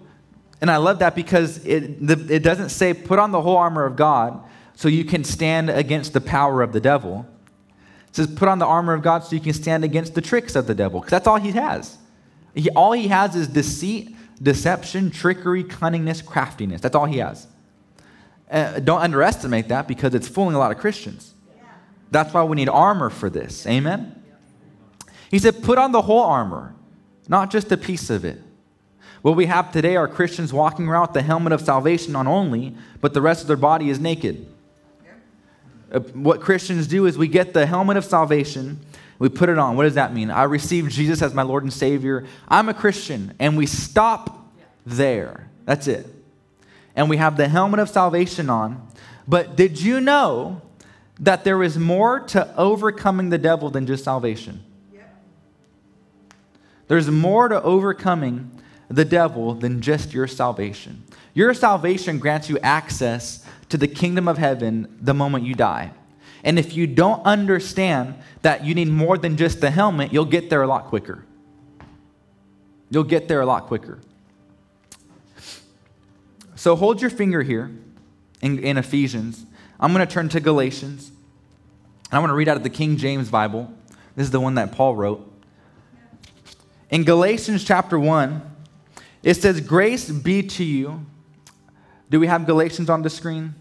and 0.60 0.70
I 0.70 0.76
love 0.76 0.98
that 0.98 1.14
because 1.14 1.64
it, 1.64 2.06
the, 2.06 2.34
it 2.34 2.42
doesn't 2.42 2.68
say 2.68 2.92
put 2.92 3.18
on 3.18 3.32
the 3.32 3.40
whole 3.40 3.56
armor 3.56 3.86
of 3.86 3.96
God 3.96 4.42
so 4.74 4.88
you 4.88 5.04
can 5.04 5.24
stand 5.24 5.70
against 5.70 6.12
the 6.12 6.20
power 6.20 6.62
of 6.62 6.72
the 6.72 6.80
devil. 6.80 7.26
It 8.10 8.16
says, 8.16 8.26
put 8.26 8.48
on 8.48 8.58
the 8.58 8.66
armor 8.66 8.92
of 8.92 9.02
God 9.02 9.24
so 9.24 9.34
you 9.34 9.40
can 9.40 9.52
stand 9.52 9.84
against 9.84 10.14
the 10.14 10.20
tricks 10.20 10.56
of 10.56 10.66
the 10.66 10.74
devil, 10.74 11.00
because 11.00 11.10
that's 11.10 11.26
all 11.26 11.36
he 11.36 11.52
has. 11.52 11.96
He, 12.54 12.68
all 12.70 12.92
he 12.92 13.08
has 13.08 13.36
is 13.36 13.46
deceit, 13.46 14.16
deception, 14.42 15.10
trickery, 15.10 15.62
cunningness, 15.62 16.24
craftiness. 16.24 16.80
That's 16.80 16.96
all 16.96 17.06
he 17.06 17.18
has. 17.18 17.46
Uh, 18.50 18.80
don't 18.80 19.00
underestimate 19.00 19.68
that 19.68 19.86
because 19.86 20.12
it's 20.12 20.26
fooling 20.26 20.56
a 20.56 20.58
lot 20.58 20.72
of 20.72 20.78
Christians. 20.78 21.34
That's 22.10 22.34
why 22.34 22.42
we 22.42 22.56
need 22.56 22.68
armor 22.68 23.10
for 23.10 23.30
this. 23.30 23.64
Amen? 23.68 24.20
He 25.30 25.38
said, 25.38 25.62
put 25.62 25.78
on 25.78 25.92
the 25.92 26.02
whole 26.02 26.24
armor, 26.24 26.74
not 27.28 27.52
just 27.52 27.70
a 27.70 27.76
piece 27.76 28.10
of 28.10 28.24
it. 28.24 28.42
What 29.22 29.36
we 29.36 29.46
have 29.46 29.70
today 29.70 29.94
are 29.94 30.08
Christians 30.08 30.52
walking 30.52 30.88
around 30.88 31.02
with 31.02 31.12
the 31.12 31.22
helmet 31.22 31.52
of 31.52 31.60
salvation 31.60 32.16
on 32.16 32.26
only, 32.26 32.74
but 33.00 33.14
the 33.14 33.22
rest 33.22 33.42
of 33.42 33.46
their 33.46 33.56
body 33.56 33.88
is 33.88 34.00
naked. 34.00 34.49
Uh, 35.90 36.00
what 36.00 36.40
Christians 36.40 36.86
do 36.86 37.06
is 37.06 37.18
we 37.18 37.28
get 37.28 37.52
the 37.52 37.66
helmet 37.66 37.96
of 37.96 38.04
salvation, 38.04 38.78
we 39.18 39.28
put 39.28 39.48
it 39.48 39.58
on. 39.58 39.76
What 39.76 39.84
does 39.84 39.94
that 39.94 40.14
mean? 40.14 40.30
I 40.30 40.44
received 40.44 40.92
Jesus 40.92 41.20
as 41.20 41.34
my 41.34 41.42
Lord 41.42 41.62
and 41.62 41.72
Savior. 41.72 42.26
I'm 42.48 42.68
a 42.68 42.74
Christian, 42.74 43.34
and 43.38 43.56
we 43.56 43.66
stop 43.66 44.50
there. 44.86 45.50
That's 45.66 45.86
it. 45.86 46.06
And 46.96 47.10
we 47.10 47.18
have 47.18 47.36
the 47.36 47.48
helmet 47.48 47.80
of 47.80 47.88
salvation 47.88 48.48
on. 48.48 48.88
But 49.28 49.56
did 49.56 49.80
you 49.80 50.00
know 50.00 50.62
that 51.20 51.44
there 51.44 51.62
is 51.62 51.78
more 51.78 52.20
to 52.20 52.56
overcoming 52.56 53.28
the 53.28 53.38
devil 53.38 53.70
than 53.70 53.86
just 53.86 54.04
salvation? 54.04 54.64
There's 56.88 57.08
more 57.08 57.48
to 57.48 57.62
overcoming 57.62 58.50
the 58.88 59.04
devil 59.04 59.54
than 59.54 59.80
just 59.80 60.12
your 60.12 60.26
salvation. 60.26 61.04
Your 61.34 61.54
salvation 61.54 62.18
grants 62.18 62.48
you 62.48 62.58
access 62.58 63.46
to 63.70 63.78
the 63.78 63.88
kingdom 63.88 64.28
of 64.28 64.38
heaven 64.38 64.96
the 65.00 65.14
moment 65.14 65.44
you 65.44 65.54
die. 65.54 65.92
And 66.44 66.58
if 66.58 66.74
you 66.76 66.86
don't 66.86 67.24
understand 67.24 68.14
that 68.42 68.64
you 68.64 68.74
need 68.74 68.88
more 68.88 69.18
than 69.18 69.36
just 69.36 69.60
the 69.60 69.70
helmet, 69.70 70.12
you'll 70.12 70.24
get 70.24 70.50
there 70.50 70.62
a 70.62 70.66
lot 70.66 70.86
quicker. 70.86 71.24
You'll 72.90 73.04
get 73.04 73.28
there 73.28 73.40
a 73.40 73.46
lot 73.46 73.66
quicker. 73.66 74.00
So 76.56 76.76
hold 76.76 77.00
your 77.00 77.10
finger 77.10 77.42
here 77.42 77.70
in, 78.42 78.58
in 78.58 78.76
Ephesians. 78.76 79.46
I'm 79.78 79.94
going 79.94 80.06
to 80.06 80.12
turn 80.12 80.28
to 80.30 80.40
Galatians. 80.40 81.08
And 81.08 82.16
I 82.16 82.18
want 82.18 82.30
to 82.30 82.34
read 82.34 82.48
out 82.48 82.56
of 82.56 82.62
the 82.62 82.70
King 82.70 82.96
James 82.96 83.30
Bible. 83.30 83.72
This 84.16 84.24
is 84.24 84.30
the 84.30 84.40
one 84.40 84.56
that 84.56 84.72
Paul 84.72 84.96
wrote. 84.96 85.26
In 86.90 87.04
Galatians 87.04 87.64
chapter 87.64 87.98
1, 87.98 88.42
it 89.22 89.34
says, 89.34 89.60
Grace 89.60 90.10
be 90.10 90.42
to 90.42 90.64
you. 90.64 91.06
Do 92.10 92.18
we 92.18 92.26
have 92.26 92.44
Galatians 92.44 92.90
on 92.90 93.02
the 93.02 93.10
screen? 93.10 93.54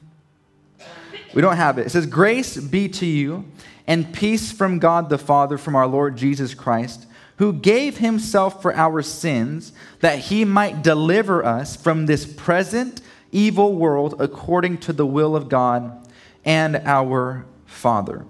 We 1.34 1.42
don't 1.42 1.58
have 1.58 1.78
it. 1.78 1.86
It 1.86 1.92
says, 1.92 2.08
Grace 2.08 2.58
be 2.58 2.90
to 2.90 3.06
you 3.06 3.46
and 3.86 4.12
peace 4.14 4.52
from 4.52 4.80
God 4.80 5.10
the 5.10 5.18
Father, 5.18 5.58
from 5.58 5.76
our 5.76 5.88
Lord 5.88 6.18
Jesus 6.18 6.54
Christ, 6.56 7.06
who 7.38 7.54
gave 7.54 7.98
himself 7.98 8.62
for 8.62 8.74
our 8.76 9.02
sins, 9.02 9.72
that 10.00 10.20
he 10.20 10.44
might 10.46 10.82
deliver 10.82 11.46
us 11.46 11.76
from 11.76 12.08
this 12.08 12.26
present 12.26 13.02
evil 13.32 13.76
world 13.76 14.16
according 14.20 14.80
to 14.80 14.94
the 14.94 15.06
will 15.06 15.36
of 15.36 15.50
God 15.50 16.08
and 16.44 16.76
our 16.78 17.46
Father. 17.66 18.26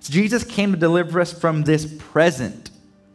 So 0.00 0.12
Jesus 0.12 0.42
came 0.44 0.72
to 0.72 0.78
deliver 0.78 1.20
us 1.20 1.32
from 1.32 1.62
this 1.62 1.94
present 1.98 2.69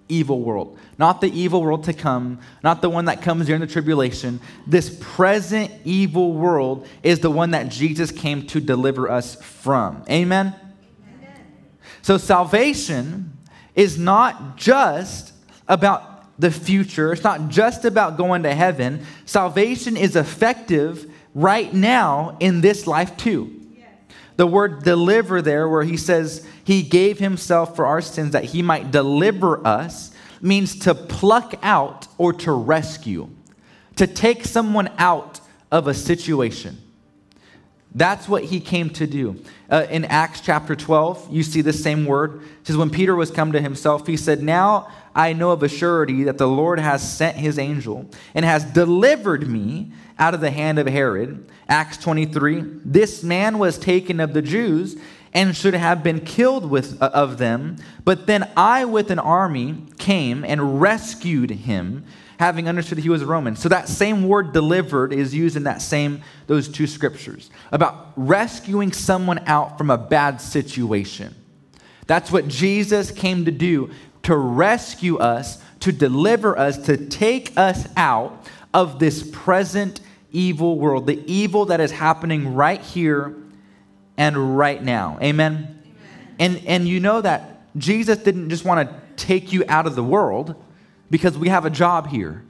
evil 0.08 0.42
world, 0.42 0.78
not 0.98 1.22
the 1.22 1.32
evil 1.32 1.62
world 1.62 1.84
to 1.86 1.94
come, 1.94 2.40
not 2.64 2.82
the 2.82 2.90
one 2.90 3.06
that 3.06 3.22
comes 3.22 3.48
during 3.48 3.62
the 3.62 3.68
tribulation. 3.68 4.40
This 4.68 4.96
present 5.02 5.72
evil 5.84 6.34
world 6.34 6.88
is 7.04 7.20
the 7.20 7.32
one 7.32 7.52
that 7.52 7.70
Jesus 7.70 8.12
came 8.12 8.46
to 8.48 8.60
deliver 8.60 9.10
us 9.10 9.36
from. 9.44 10.04
Amen? 10.10 10.54
Amen. 11.18 11.34
So 12.02 12.18
salvation 12.18 13.38
is 13.74 13.98
not 13.98 14.58
just 14.58 15.34
about 15.68 16.40
the 16.40 16.52
future, 16.52 17.14
it's 17.14 17.24
not 17.24 17.48
just 17.48 17.86
about 17.86 18.18
going 18.18 18.44
to 18.44 18.54
heaven. 18.54 19.06
Salvation 19.26 19.96
is 19.98 20.16
effective 20.16 21.10
right 21.34 21.74
now 21.74 22.38
in 22.40 22.62
this 22.62 22.88
life 22.88 23.16
too. 23.18 23.65
The 24.38 24.48
word 24.48 24.84
deliver 24.84 25.42
there, 25.42 25.70
where 25.70 25.84
he 25.84 25.98
says 25.98 26.46
he 26.64 26.82
gave 26.82 27.20
himself 27.20 27.76
for 27.76 27.86
our 27.86 28.02
sins 28.02 28.32
that 28.32 28.46
he 28.46 28.62
might 28.62 28.92
deliver 28.92 29.66
us, 29.66 30.12
means 30.42 30.78
to 30.80 30.94
pluck 30.94 31.56
out 31.64 32.08
or 32.18 32.34
to 32.34 32.52
rescue, 32.52 33.30
to 33.96 34.08
take 34.08 34.46
someone 34.46 34.90
out 34.98 35.40
of 35.72 35.88
a 35.88 35.94
situation. 35.94 36.78
That's 37.94 38.28
what 38.28 38.44
he 38.44 38.60
came 38.60 38.90
to 38.92 39.08
do. 39.08 39.42
Uh, 39.70 39.88
in 39.90 40.04
Acts 40.06 40.42
chapter 40.42 40.76
12, 40.76 41.30
you 41.32 41.44
see 41.44 41.62
the 41.62 41.72
same 41.72 42.06
word. 42.06 42.42
It 42.42 42.68
says, 42.68 42.76
When 42.76 42.90
Peter 42.90 43.16
was 43.16 43.32
come 43.32 43.54
to 43.54 43.62
himself, 43.62 44.06
he 44.06 44.18
said, 44.18 44.44
Now 44.44 44.90
I 45.16 45.32
know 45.32 45.52
of 45.52 45.64
a 45.64 45.70
surety 45.70 46.26
that 46.26 46.38
the 46.38 46.48
Lord 46.48 46.78
has 46.78 47.18
sent 47.18 47.38
his 47.38 47.58
angel 47.58 48.10
and 48.34 48.44
has 48.44 48.66
delivered 48.66 49.48
me 49.48 49.94
out 50.20 50.34
of 50.34 50.42
the 50.42 50.52
hand 50.52 50.78
of 50.78 50.88
Herod. 50.88 51.50
Acts 51.70 51.98
23, 51.98 52.64
this 52.84 53.24
man 53.24 53.58
was 53.58 53.78
taken 53.78 54.20
of 54.20 54.34
the 54.34 54.42
Jews 54.42 54.98
and 55.34 55.56
should 55.56 55.74
have 55.74 56.04
been 56.04 56.20
killed 56.20 56.70
with, 56.70 57.02
uh, 57.02 57.12
of 57.14 57.38
them. 57.38 57.78
But 58.04 58.28
then 58.28 58.50
I, 58.56 58.86
with 58.86 59.10
an 59.10 59.20
army, 59.20 59.86
came 59.98 60.44
and 60.44 60.82
rescued 60.82 61.50
him, 61.50 62.06
having 62.40 62.68
understood 62.68 62.98
he 62.98 63.10
was 63.10 63.22
a 63.22 63.26
Roman. 63.26 63.56
So 63.56 63.70
that 63.70 63.88
same 63.88 64.28
word 64.28 64.54
delivered 64.54 65.14
is 65.14 65.34
used 65.34 65.56
in 65.56 65.64
that 65.64 65.82
same, 65.82 66.22
those 66.48 66.68
two 66.68 66.88
scriptures 66.88 67.50
about 67.72 68.14
rescuing 68.16 68.92
someone 68.92 69.40
out 69.46 69.78
from 69.78 69.90
a 69.90 69.98
bad 69.98 70.40
situation. 70.40 71.36
That's 72.08 72.32
what 72.32 72.48
Jesus 72.48 73.12
came 73.12 73.46
to 73.46 73.52
do 73.52 73.90
to 74.26 74.36
rescue 74.36 75.20
us, 75.20 75.62
to 75.80 75.92
deliver 75.92 76.58
us, 76.58 76.78
to 76.78 76.98
take 76.98 77.56
us 77.56 77.88
out 77.96 78.48
of 78.74 78.98
this 78.98 79.28
present 79.32 80.02
evil 80.32 80.80
world, 80.80 81.06
the 81.06 81.24
evil 81.32 81.66
that 81.66 81.80
is 81.80 81.92
happening 81.92 82.56
right 82.56 82.82
here 82.82 83.36
and 84.18 84.58
right 84.58 84.84
now. 84.84 85.20
Amen? 85.22 85.54
Amen. 85.54 85.84
And, 86.40 86.62
and 86.66 86.88
you 86.88 87.00
know 87.00 87.22
that 87.22 87.62
Jesus 87.78 88.18
didn't 88.18 88.50
just 88.50 88.66
want 88.66 88.90
to 88.90 88.96
take 89.16 89.54
you 89.54 89.64
out 89.68 89.86
of 89.86 89.94
the 89.94 90.04
world 90.04 90.56
because 91.12 91.38
we 91.38 91.50
have 91.50 91.66
a 91.66 91.70
job 91.70 92.08
here. 92.08 92.44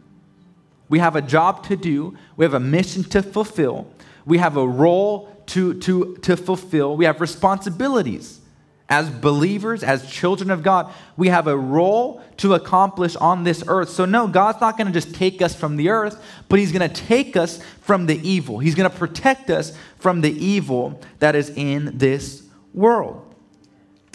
We 0.88 1.00
have 1.00 1.18
a 1.18 1.22
job 1.22 1.66
to 1.68 1.76
do, 1.76 2.16
we 2.38 2.46
have 2.46 2.54
a 2.54 2.60
mission 2.60 3.04
to 3.06 3.22
fulfill, 3.22 3.92
we 4.26 4.38
have 4.38 4.56
a 4.56 4.66
role 4.66 5.44
to, 5.48 5.74
to, 5.82 6.16
to 6.22 6.38
fulfill, 6.38 6.96
we 6.96 7.04
have 7.04 7.20
responsibilities. 7.20 8.40
As 8.88 9.10
believers, 9.10 9.84
as 9.84 10.10
children 10.10 10.52
of 10.52 10.62
God, 10.62 10.94
we 11.18 11.30
have 11.30 11.48
a 11.48 11.58
role 11.58 12.22
to 12.38 12.54
accomplish 12.54 13.16
on 13.16 13.44
this 13.44 13.64
earth. 13.68 13.90
So, 13.90 14.06
no, 14.06 14.28
God's 14.28 14.62
not 14.62 14.78
going 14.78 14.86
to 14.86 14.94
just 14.94 15.16
take 15.16 15.42
us 15.42 15.56
from 15.56 15.76
the 15.76 15.90
earth, 15.90 16.24
but 16.50 16.60
He's 16.60 16.72
going 16.72 16.88
to 16.88 16.96
take 16.96 17.36
us 17.36 17.60
from 17.82 18.06
the 18.06 18.18
evil. 18.28 18.60
He's 18.60 18.76
going 18.76 18.90
to 18.90 18.96
protect 18.96 19.50
us 19.50 19.76
from 19.98 20.22
the 20.22 20.32
evil 20.32 21.02
that 21.18 21.36
is 21.36 21.50
in 21.50 21.98
this 21.98 22.44
world. 22.76 23.34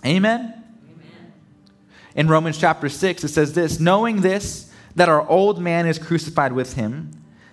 Amen? 0.06 0.40
Amen? 0.40 1.32
In 2.14 2.28
Romans 2.28 2.56
chapter 2.56 2.88
6, 2.88 3.24
it 3.24 3.28
says 3.28 3.52
this 3.54 3.80
Knowing 3.80 4.20
this, 4.20 4.72
that 4.94 5.08
our 5.08 5.28
old 5.28 5.60
man 5.60 5.86
is 5.86 5.98
crucified 5.98 6.52
with 6.52 6.74
Him, 6.74 7.10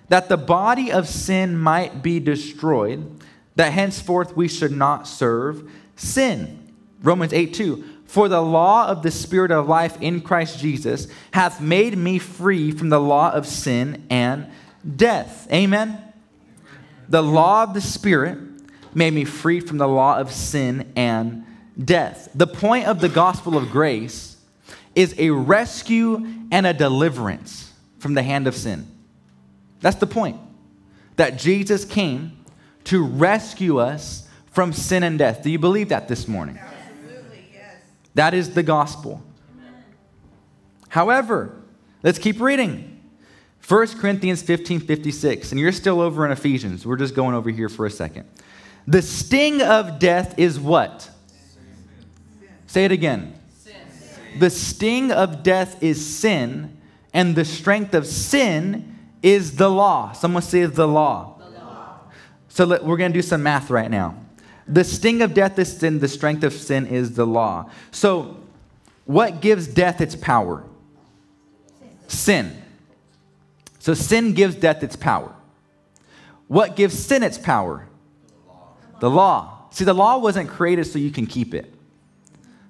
that 0.10 0.30
the 0.30 0.38
body 0.38 0.92
of 0.92 1.08
sin 1.08 1.58
might 1.58 2.04
be 2.04 2.20
destroyed, 2.20 3.20
that 3.56 3.74
henceforth 3.74 4.36
we 4.38 4.48
should 4.48 4.72
not 4.72 5.08
serve 5.08 5.68
sin. 5.96 6.57
Romans 7.02 7.34
8 7.34 7.54
2. 7.54 7.84
For 8.06 8.30
the 8.30 8.42
law 8.42 8.88
of 8.88 9.04
the 9.04 9.12
Spirit 9.12 9.52
of 9.52 9.68
life 9.68 10.02
in 10.02 10.22
Christ 10.22 10.60
Jesus 10.60 11.08
hath 11.32 11.60
made 11.60 11.98
me 11.98 12.20
free 12.20 12.72
from 12.72 12.90
the 12.90 13.02
law 13.02 13.32
of 13.32 13.46
sin 13.46 14.06
and 14.10 14.48
death. 14.96 15.48
Amen? 15.52 16.02
The 17.10 17.22
law 17.22 17.64
of 17.64 17.74
the 17.74 17.82
Spirit 17.82 18.38
made 18.94 19.14
me 19.14 19.26
free 19.26 19.60
from 19.60 19.78
the 19.78 19.88
law 19.88 20.18
of 20.18 20.32
sin 20.32 20.92
and 20.96 21.46
death. 21.78 22.30
The 22.34 22.48
point 22.48 22.88
of 22.88 23.02
the 23.02 23.10
gospel 23.10 23.58
of 23.58 23.70
grace 23.70 24.38
is 24.96 25.14
a 25.18 25.30
rescue 25.30 26.26
and 26.52 26.66
a 26.66 26.74
deliverance 26.74 27.72
from 28.00 28.14
the 28.14 28.24
hand 28.24 28.48
of 28.48 28.56
sin. 28.56 28.88
That's 29.82 29.98
the 29.98 30.08
point. 30.08 30.40
That 31.18 31.38
Jesus 31.38 31.86
came 31.86 32.38
to 32.86 33.04
rescue 33.04 33.80
us 33.80 34.28
from 34.52 34.74
sin 34.74 35.04
and 35.04 35.20
death. 35.20 35.44
Do 35.44 35.52
you 35.52 35.60
believe 35.60 35.90
that 35.90 36.08
this 36.08 36.28
morning? 36.28 36.60
That 38.18 38.34
is 38.34 38.56
the 38.56 38.64
gospel. 38.64 39.24
However, 40.90 41.56
let's 42.02 42.18
keep 42.18 42.42
reading. 42.42 43.00
1 43.68 43.88
Corinthians 44.00 44.42
15 44.42 44.80
56, 44.80 45.52
and 45.52 45.62
you're 45.62 45.72
still 45.72 46.02
over 46.02 46.26
in 46.26 46.32
Ephesians. 46.32 46.84
We're 46.84 46.96
just 46.96 47.14
going 47.14 47.36
over 47.36 47.52
here 47.52 47.70
for 47.70 47.86
a 47.86 47.92
second. 47.92 48.28
The 48.88 49.04
sting 49.04 49.62
of 49.62 50.00
death 50.00 50.34
is 50.40 50.60
what? 50.60 51.12
Sin. 51.28 51.64
Say 52.66 52.86
it 52.86 52.92
again. 52.92 53.40
Sin. 53.56 53.76
The 54.40 54.50
sting 54.50 55.12
of 55.12 55.44
death 55.44 55.84
is 55.84 56.04
sin, 56.04 56.76
and 57.14 57.36
the 57.36 57.46
strength 57.46 57.94
of 57.94 58.08
sin 58.08 58.98
is 59.22 59.58
the 59.58 59.70
law. 59.70 60.14
Someone 60.14 60.42
say 60.42 60.66
the 60.66 60.88
law. 60.88 61.38
The 61.38 61.60
law. 61.60 62.00
So 62.50 62.66
let, 62.66 62.84
we're 62.84 62.98
going 62.98 63.14
to 63.14 63.18
do 63.18 63.22
some 63.22 63.44
math 63.44 63.70
right 63.70 63.92
now. 63.92 64.16
The 64.68 64.84
sting 64.84 65.22
of 65.22 65.34
death 65.34 65.58
is 65.60 65.78
sin, 65.78 66.00
the 66.00 66.08
strength 66.08 66.44
of 66.44 66.54
sin 66.54 66.86
is 66.88 67.16
the 67.16 67.26
law. 67.26 67.70
So, 67.92 68.38
what 69.06 69.42
gives 69.42 69.68
death 69.68 70.02
its 70.02 70.16
power? 70.16 70.64
Sin. 72.08 72.62
So, 73.80 73.94
sin 73.94 74.34
gives 74.34 74.56
death 74.56 74.84
its 74.84 74.96
power. 74.96 75.34
What 76.48 76.76
gives 76.76 76.98
sin 76.98 77.24
its 77.24 77.38
power? 77.38 77.88
The 79.00 79.10
law. 79.10 79.68
See, 79.72 79.86
the 79.86 79.94
law 79.94 80.18
wasn't 80.18 80.50
created 80.50 80.86
so 80.86 81.00
you 81.00 81.12
can 81.12 81.26
keep 81.26 81.54
it. 81.54 81.74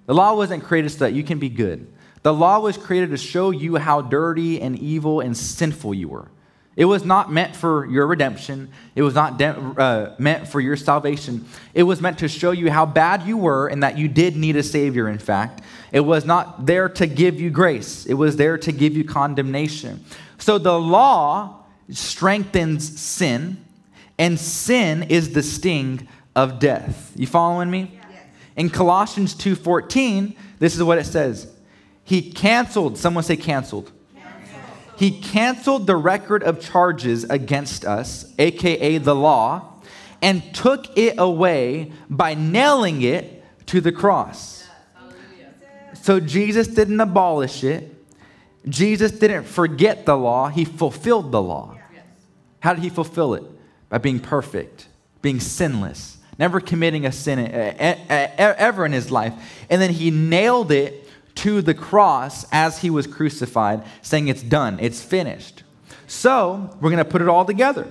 The 0.06 0.14
law 0.14 0.36
wasn't 0.36 0.64
created 0.64 0.90
so 0.90 1.00
that 1.00 1.14
you 1.14 1.24
can 1.24 1.40
be 1.40 1.50
good. 1.50 1.92
The 2.24 2.34
law 2.34 2.60
was 2.60 2.78
created 2.78 3.12
to 3.12 3.18
show 3.18 3.52
you 3.52 3.78
how 3.78 4.02
dirty 4.02 4.62
and 4.62 4.78
evil 4.78 5.22
and 5.22 5.36
sinful 5.36 5.94
you 5.94 6.10
were. 6.10 6.30
It 6.78 6.86
was 6.86 7.04
not 7.04 7.32
meant 7.34 7.56
for 7.56 7.88
your 7.88 8.06
redemption. 8.06 8.70
It 8.96 9.02
was 9.02 9.16
not 9.16 9.40
de- 9.40 9.58
uh, 9.58 10.16
meant 10.20 10.48
for 10.48 10.62
your 10.62 10.78
salvation. 10.78 11.46
It 11.74 11.82
was 11.82 12.00
meant 12.02 12.20
to 12.20 12.28
show 12.28 12.52
you 12.52 12.70
how 12.70 12.86
bad 12.86 13.24
you 13.24 13.36
were 13.36 13.68
and 13.68 13.82
that 13.82 13.98
you 13.98 14.08
did 14.08 14.38
need 14.38 14.56
a 14.56 14.62
Savior, 14.62 15.10
in 15.10 15.18
fact. 15.18 15.64
It 15.92 16.02
was 16.02 16.24
not 16.24 16.68
there 16.68 16.88
to 16.88 17.08
give 17.08 17.42
you 17.42 17.50
grace, 17.50 18.06
it 18.06 18.14
was 18.14 18.36
there 18.36 18.60
to 18.60 18.72
give 18.72 18.96
you 18.96 19.04
condemnation. 19.04 20.06
So 20.38 20.60
the 20.60 20.80
law 20.80 21.64
strengthens 21.90 23.00
sin, 23.00 23.58
and 24.20 24.40
sin 24.40 25.02
is 25.02 25.34
the 25.34 25.42
sting 25.42 26.08
of 26.36 26.60
death. 26.60 27.12
You 27.16 27.26
following 27.26 27.72
me? 27.72 28.00
In 28.56 28.70
Colossians 28.70 29.34
2:14, 29.34 30.36
this 30.60 30.76
is 30.76 30.84
what 30.84 31.00
it 31.00 31.08
says. 31.08 31.48
He 32.04 32.22
canceled, 32.32 33.00
someone 33.00 33.24
say 33.24 33.36
canceled. 33.36 33.92
He 34.98 35.12
canceled 35.12 35.86
the 35.86 35.96
record 35.96 36.42
of 36.44 36.60
charges 36.60 37.24
against 37.26 37.86
us, 37.86 38.34
aka 38.40 38.98
the 38.98 39.16
law, 39.16 39.74
and 40.22 40.44
took 40.56 40.98
it 40.98 41.16
away 41.18 41.92
by 42.10 42.34
nailing 42.34 43.04
it 43.04 43.44
to 43.68 43.80
the 43.80 43.92
cross. 43.92 44.68
So 46.02 46.20
Jesus 46.20 46.68
didn't 46.68 47.00
abolish 47.00 47.64
it. 47.64 47.94
Jesus 48.68 49.12
didn't 49.12 49.44
forget 49.44 50.06
the 50.06 50.18
law, 50.18 50.50
he 50.50 50.66
fulfilled 50.66 51.32
the 51.32 51.42
law. 51.42 51.78
How 52.60 52.74
did 52.74 52.84
he 52.84 52.90
fulfill 52.90 53.36
it? 53.36 53.44
By 53.90 54.00
being 54.00 54.20
perfect, 54.20 54.88
being 55.22 55.40
sinless, 55.40 56.18
never 56.38 56.60
committing 56.60 57.06
a 57.06 57.12
sin 57.12 57.40
uh, 57.40 57.76
uh, 57.80 58.14
uh, 58.14 58.54
ever 58.58 58.86
in 58.86 58.92
his 58.92 59.12
life. 59.12 59.34
And 59.70 59.82
then 59.82 59.92
he 59.92 60.12
nailed 60.12 60.72
it 60.72 61.07
to 61.38 61.62
the 61.62 61.74
cross 61.74 62.46
as 62.52 62.80
he 62.80 62.90
was 62.90 63.08
crucified, 63.08 63.84
saying, 64.02 64.28
It's 64.28 64.44
done, 64.44 64.80
it's 64.80 65.02
finished. 65.02 65.64
So 66.08 66.76
we're 66.82 66.90
going 66.90 67.04
to 67.04 67.10
put 67.10 67.22
it 67.22 67.28
all 67.28 67.46
together. 67.46 67.88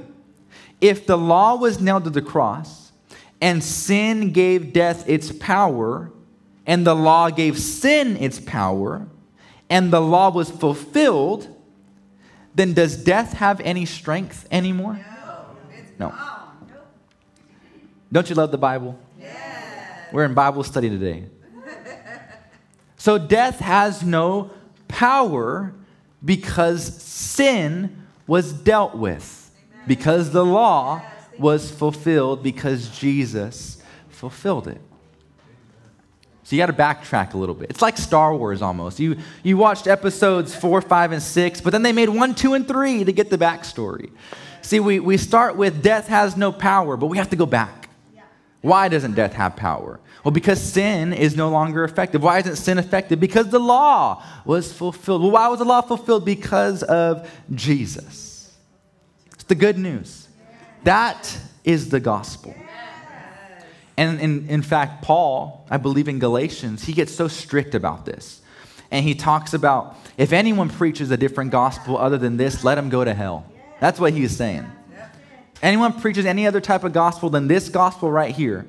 If 0.81 1.07
the 1.07 1.17
law 1.17 1.57
was 1.57 1.81
nailed 1.81 2.05
to 2.05 2.11
the 2.11 2.23
cross 2.23 2.93
and 3.41 3.63
sin 3.63 4.33
gave 4.33 4.73
death 4.73 5.09
its 5.09 5.33
power, 5.33 6.11
and 6.67 6.87
the 6.87 6.95
law 6.95 7.31
gave 7.31 7.59
sin 7.59 8.17
its 8.17 8.41
power, 8.41 9.07
and 9.71 9.93
the 9.93 10.01
law 10.01 10.31
was 10.31 10.51
fulfilled, 10.51 11.49
then 12.55 12.73
does 12.73 12.97
death 12.97 13.35
have 13.35 13.61
any 13.61 13.85
strength 13.85 14.49
anymore? 14.51 14.99
No. 15.99 16.09
no. 16.09 16.15
Don't 18.11 18.29
you 18.29 18.35
love 18.35 18.51
the 18.51 18.59
Bible? 18.59 18.99
Yeah. 19.21 20.07
We're 20.13 20.25
in 20.25 20.35
Bible 20.35 20.63
study 20.63 20.89
today. 20.89 21.27
So 23.07 23.19
death 23.19 23.61
has 23.61 24.03
no 24.03 24.51
power 24.89 25.73
because 26.25 27.01
sin 27.01 28.05
was 28.27 28.53
dealt 28.53 28.97
with, 28.97 29.49
because 29.87 30.33
the 30.33 30.45
law 30.45 31.01
was 31.39 31.71
fulfilled, 31.71 32.43
because 32.43 32.89
Jesus 32.99 33.81
fulfilled 34.09 34.67
it. 34.67 34.81
So 36.43 36.57
you 36.57 36.59
got 36.59 36.67
to 36.67 36.73
backtrack 36.73 37.35
a 37.35 37.39
little 37.39 37.55
bit. 37.55 37.71
It's 37.71 37.81
like 37.81 37.97
Star 37.97 38.35
Wars 38.35 38.61
almost. 38.61 38.99
You, 38.99 39.19
you 39.45 39.57
watched 39.57 39.87
episodes 39.87 40.53
four, 40.57 40.83
five, 40.83 41.13
and 41.13 41.23
six, 41.23 41.61
but 41.61 41.71
then 41.71 41.85
they 41.85 41.93
made 41.93 42.09
one, 42.09 42.35
two, 42.35 42.55
and 42.55 42.67
three 42.67 43.05
to 43.05 43.13
get 43.13 43.31
the 43.31 43.39
backstory. 43.39 44.11
See, 44.63 44.81
we, 44.81 44.99
we 44.99 45.17
start 45.17 45.55
with 45.55 45.81
death 45.81 46.09
has 46.09 46.37
no 46.37 46.51
power, 46.51 46.97
but 46.97 47.07
we 47.07 47.19
have 47.19 47.31
to 47.31 47.37
go 47.37 47.47
back. 47.47 47.86
Why 48.67 48.89
doesn't 48.89 49.15
death 49.15 49.33
have 49.35 49.55
power? 49.55 50.01
Well, 50.25 50.33
because 50.33 50.61
sin 50.61 51.13
is 51.13 51.37
no 51.37 51.51
longer 51.51 51.85
effective. 51.85 52.21
Why 52.21 52.41
isn't 52.41 52.57
sin 52.57 52.79
effective? 52.79 53.21
Because 53.21 53.49
the 53.49 53.61
law 53.61 54.25
was 54.45 54.73
fulfilled. 54.73 55.23
Well, 55.23 55.31
why 55.31 55.47
was 55.47 55.61
the 55.61 55.65
law 55.65 55.83
fulfilled? 55.83 56.25
Because 56.25 56.83
of 56.83 57.31
Jesus. 57.55 58.53
It's 59.35 59.45
the 59.45 59.55
good 59.55 59.79
news. 59.79 60.27
That 60.83 61.39
is 61.63 61.91
the 61.91 62.01
gospel. 62.01 62.57
And 63.97 64.21
in, 64.21 64.49
in 64.49 64.63
fact, 64.63 65.01
Paul, 65.01 65.65
I 65.71 65.77
believe 65.77 66.09
in 66.09 66.19
Galatians, 66.19 66.85
he 66.85 66.93
gets 66.93 67.15
so 67.15 67.29
strict 67.29 67.77
about 67.77 68.05
this. 68.05 68.43
And 68.91 69.05
he 69.05 69.15
talks 69.15 69.55
about 69.55 69.97
if 70.19 70.33
anyone 70.33 70.71
preaches 70.71 71.13
a 71.13 71.17
different 71.17 71.53
gospel 71.53 71.97
other 71.97 72.19
than 72.19 72.37
this, 72.37 72.65
let 72.65 72.79
him 72.79 72.89
go 72.89 73.05
to 73.05 73.15
hell. 73.15 73.47
That's 73.79 74.01
what 74.01 74.13
he 74.13 74.25
is 74.25 74.37
saying. 74.37 74.67
Anyone 75.63 76.01
preaches 76.01 76.27
any 76.27 76.47
other 76.47 76.61
type 76.61 76.85
of 76.85 76.93
gospel 76.93 77.31
than 77.31 77.49
this 77.49 77.69
gospel 77.69 78.11
right 78.11 78.35
here, 78.35 78.67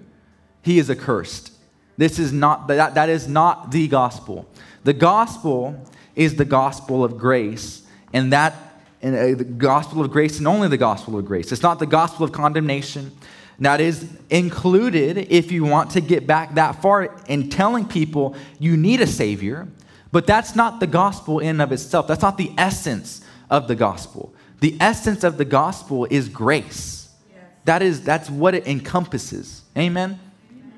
he 0.62 0.80
is 0.80 0.89
accursed. 0.89 1.52
This 1.97 2.19
is 2.19 2.32
not 2.32 2.67
that, 2.67 2.95
that 2.95 3.10
is 3.10 3.28
not 3.28 3.71
the 3.71 3.88
gospel. 3.88 4.47
The 4.84 4.93
gospel 4.93 5.86
is 6.15 6.36
the 6.36 6.45
gospel 6.45 7.04
of 7.04 7.17
grace, 7.17 7.82
and 8.13 8.32
that 8.32 8.56
and, 9.02 9.15
uh, 9.15 9.38
the 9.38 9.43
gospel 9.43 10.02
of 10.02 10.12
grace 10.12 10.39
and 10.39 10.47
only 10.47 10.67
the 10.67 10.78
gospel 10.78 11.17
of 11.17 11.26
grace. 11.26 11.52
It's 11.52 11.62
not 11.62 11.80
the 11.80 11.86
gospel 11.86 12.23
of 12.26 12.32
condemnation. 12.32 13.12
That 13.60 13.82
is 13.82 14.08
included 14.30 15.17
if 15.32 15.52
you 15.52 15.65
want 15.65 15.91
to 15.91 16.02
get 16.02 16.28
back 16.28 16.56
that 16.56 16.82
far 16.82 17.15
in 17.28 17.50
telling 17.50 17.88
people 17.88 18.36
you 18.60 18.78
need 18.78 19.02
a 19.02 19.08
Savior, 19.08 19.67
but 20.12 20.28
that's 20.28 20.56
not 20.56 20.80
the 20.80 20.88
gospel 20.88 21.39
in 21.39 21.60
of 21.60 21.71
itself. 21.71 22.08
That's 22.08 22.21
not 22.21 22.38
the 22.38 22.52
essence 22.58 23.21
of 23.50 23.67
the 23.67 23.76
gospel. 23.76 24.34
The 24.60 24.76
essence 24.80 25.24
of 25.24 25.38
the 25.38 25.46
gospel 25.46 26.06
is 26.10 26.30
grace. 26.30 27.10
Yes. 27.30 27.43
That 27.65 27.82
is, 27.82 28.04
that's 28.04 28.30
what 28.30 28.56
it 28.56 28.67
encompasses. 28.67 29.62
Amen? 29.78 30.20
Amen? 30.52 30.72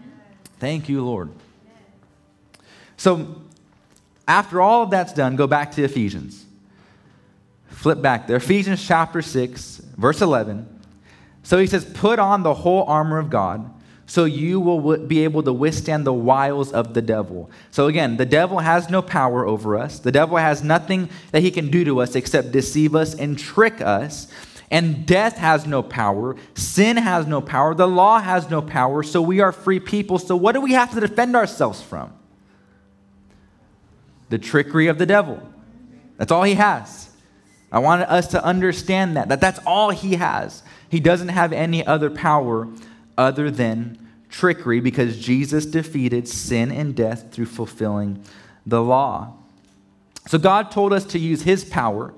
Thank 0.60 0.90
you, 0.90 1.04
Lord. 1.04 1.30
So, 2.98 3.42
after 4.28 4.62
all 4.62 4.84
of 4.84 4.90
that's 4.90 5.14
done, 5.14 5.36
go 5.36 5.48
back 5.48 5.72
to 5.74 5.84
Ephesians. 5.84 6.46
Flip 7.70 8.02
back 8.02 8.28
there. 8.28 8.36
Ephesians 8.38 8.86
chapter 8.86 9.22
6, 9.22 9.78
verse 9.98 10.22
11. 10.22 10.68
So 11.44 11.58
he 11.58 11.66
says, 11.66 11.86
Put 11.86 12.20
on 12.20 12.44
the 12.44 12.54
whole 12.54 12.84
armor 12.84 13.18
of 13.18 13.30
God 13.30 13.72
so 14.10 14.26
you 14.26 14.60
will 14.60 14.98
be 14.98 15.24
able 15.24 15.44
to 15.44 15.54
withstand 15.54 16.04
the 16.04 16.12
wiles 16.12 16.72
of 16.72 16.96
the 16.96 17.02
devil. 17.02 17.52
So 17.70 17.86
again, 17.86 18.18
the 18.18 18.26
devil 18.26 18.58
has 18.58 18.90
no 18.90 19.04
power 19.04 19.46
over 19.46 19.78
us. 19.78 20.00
The 20.00 20.12
devil 20.12 20.38
has 20.38 20.64
nothing 20.64 21.10
that 21.32 21.44
he 21.44 21.52
can 21.52 21.70
do 21.70 21.86
to 21.86 22.02
us 22.02 22.16
except 22.16 22.52
deceive 22.52 22.96
us 22.96 23.14
and 23.14 23.38
trick 23.38 23.82
us. 23.82 24.28
And 24.72 25.06
death 25.06 25.38
has 25.38 25.68
no 25.68 25.84
power. 25.84 26.36
Sin 26.56 26.98
has 26.98 27.28
no 27.28 27.40
power. 27.40 27.76
The 27.76 27.88
law 27.88 28.20
has 28.20 28.50
no 28.50 28.64
power. 28.64 29.04
So 29.04 29.22
we 29.22 29.42
are 29.42 29.52
free 29.52 29.80
people. 29.80 30.18
So 30.18 30.36
what 30.36 30.54
do 30.54 30.62
we 30.62 30.72
have 30.74 30.92
to 30.96 31.00
defend 31.00 31.36
ourselves 31.36 31.80
from? 31.80 32.12
The 34.30 34.40
trickery 34.40 34.88
of 34.88 34.98
the 34.98 35.06
devil. 35.06 35.40
That's 36.18 36.32
all 36.32 36.42
he 36.42 36.56
has. 36.56 37.12
I 37.72 37.78
want 37.78 38.02
us 38.02 38.30
to 38.30 38.44
understand 38.44 39.18
that, 39.18 39.30
that 39.30 39.40
that's 39.40 39.60
all 39.68 39.92
he 39.92 40.16
has. 40.16 40.64
He 40.90 41.00
doesn't 41.00 41.30
have 41.30 41.54
any 41.54 41.86
other 41.86 42.10
power 42.10 42.68
other 43.20 43.52
than 43.52 44.00
trickery 44.30 44.80
because 44.80 45.20
Jesus 45.20 45.66
defeated 45.66 46.28
sin 46.28 46.72
and 46.72 46.96
death 46.96 47.32
through 47.32 47.48
fulfilling 47.48 48.24
the 48.66 48.82
law. 48.82 49.34
So 50.28 50.38
God 50.38 50.72
told 50.72 50.94
us 50.94 51.04
to 51.06 51.20
use 51.20 51.42
his 51.42 51.66
power 51.66 52.14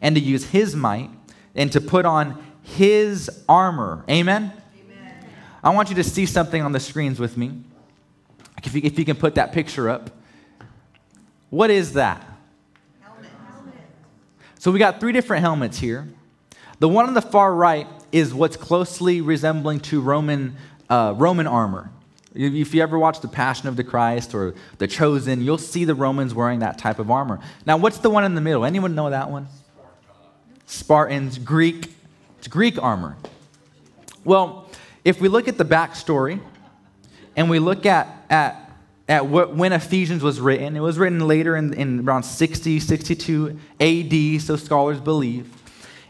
and 0.00 0.14
to 0.14 0.20
use 0.20 0.50
his 0.50 0.76
might 0.76 1.10
and 1.56 1.72
to 1.72 1.80
put 1.80 2.04
on 2.04 2.42
his 2.62 3.42
armor. 3.48 4.04
Amen? 4.08 4.52
Amen. 4.84 5.26
I 5.62 5.70
want 5.70 5.88
you 5.88 5.96
to 5.96 6.04
see 6.04 6.24
something 6.24 6.62
on 6.62 6.70
the 6.72 6.80
screens 6.80 7.18
with 7.18 7.36
me. 7.36 7.64
If 8.62 8.74
you, 8.74 8.80
if 8.84 8.98
you 8.98 9.04
can 9.04 9.16
put 9.16 9.34
that 9.34 9.52
picture 9.52 9.90
up. 9.90 10.10
What 11.50 11.70
is 11.70 11.94
that? 11.94 12.24
Helmet. 13.00 13.30
So 14.58 14.70
we 14.70 14.78
got 14.78 15.00
three 15.00 15.12
different 15.12 15.40
helmets 15.42 15.78
here. 15.78 16.08
The 16.78 16.88
one 16.88 17.06
on 17.06 17.14
the 17.14 17.22
far 17.22 17.54
right 17.54 17.86
is 18.14 18.32
what's 18.32 18.56
closely 18.56 19.20
resembling 19.20 19.80
to 19.80 20.00
Roman, 20.00 20.54
uh, 20.88 21.12
Roman 21.16 21.48
armor. 21.48 21.90
If 22.32 22.72
you 22.72 22.80
ever 22.80 22.96
watch 22.96 23.20
The 23.20 23.26
Passion 23.26 23.68
of 23.68 23.74
the 23.74 23.82
Christ 23.82 24.34
or 24.34 24.54
The 24.78 24.86
Chosen, 24.86 25.42
you'll 25.42 25.58
see 25.58 25.84
the 25.84 25.96
Romans 25.96 26.32
wearing 26.32 26.60
that 26.60 26.78
type 26.78 27.00
of 27.00 27.10
armor. 27.10 27.40
Now, 27.66 27.76
what's 27.76 27.98
the 27.98 28.10
one 28.10 28.22
in 28.22 28.36
the 28.36 28.40
middle? 28.40 28.64
Anyone 28.64 28.94
know 28.94 29.10
that 29.10 29.30
one? 29.30 29.48
Spartans, 30.66 31.38
Greek. 31.38 31.92
It's 32.38 32.46
Greek 32.46 32.80
armor. 32.80 33.16
Well, 34.22 34.70
if 35.04 35.20
we 35.20 35.26
look 35.26 35.48
at 35.48 35.58
the 35.58 35.64
backstory 35.64 36.40
and 37.34 37.50
we 37.50 37.58
look 37.58 37.84
at, 37.84 38.26
at, 38.30 38.70
at 39.08 39.26
what, 39.26 39.56
when 39.56 39.72
Ephesians 39.72 40.22
was 40.22 40.40
written, 40.40 40.76
it 40.76 40.80
was 40.80 40.98
written 40.98 41.26
later 41.26 41.56
in, 41.56 41.74
in 41.74 42.08
around 42.08 42.22
60, 42.22 42.78
62 42.78 43.58
AD, 43.80 44.40
so 44.40 44.54
scholars 44.54 45.00
believe. 45.00 45.50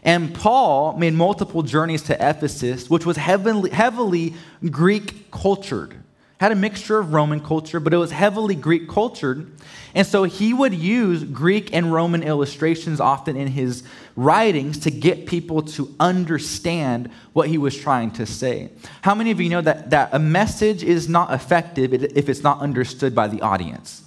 And 0.05 0.35
Paul 0.35 0.95
made 0.97 1.15
multiple 1.15 1.63
journeys 1.63 2.03
to 2.03 2.13
Ephesus, 2.13 2.89
which 2.91 3.07
was 3.07 3.17
heavily, 3.17 3.71
heavily 3.71 4.35
Greek 4.69 5.31
cultured. 5.31 5.95
had 6.39 6.51
a 6.51 6.55
mixture 6.55 6.99
of 6.99 7.11
Roman 7.11 7.39
culture, 7.39 7.79
but 7.79 7.91
it 7.91 7.97
was 7.97 8.11
heavily 8.11 8.53
Greek 8.53 8.87
cultured. 8.87 9.51
And 9.95 10.05
so 10.05 10.23
he 10.23 10.53
would 10.53 10.75
use 10.75 11.23
Greek 11.23 11.73
and 11.73 11.91
Roman 11.91 12.21
illustrations 12.21 12.99
often 12.99 13.35
in 13.35 13.47
his 13.47 13.83
writings 14.15 14.77
to 14.79 14.91
get 14.91 15.25
people 15.25 15.63
to 15.63 15.95
understand 15.99 17.09
what 17.33 17.47
he 17.47 17.57
was 17.57 17.75
trying 17.75 18.11
to 18.11 18.27
say. 18.27 18.69
How 19.01 19.15
many 19.15 19.31
of 19.31 19.41
you 19.41 19.49
know 19.49 19.61
that, 19.61 19.89
that 19.89 20.09
a 20.11 20.19
message 20.19 20.83
is 20.83 21.09
not 21.09 21.33
effective 21.33 21.93
if 21.93 22.29
it's 22.29 22.43
not 22.43 22.59
understood 22.59 23.15
by 23.15 23.27
the 23.27 23.41
audience? 23.41 24.04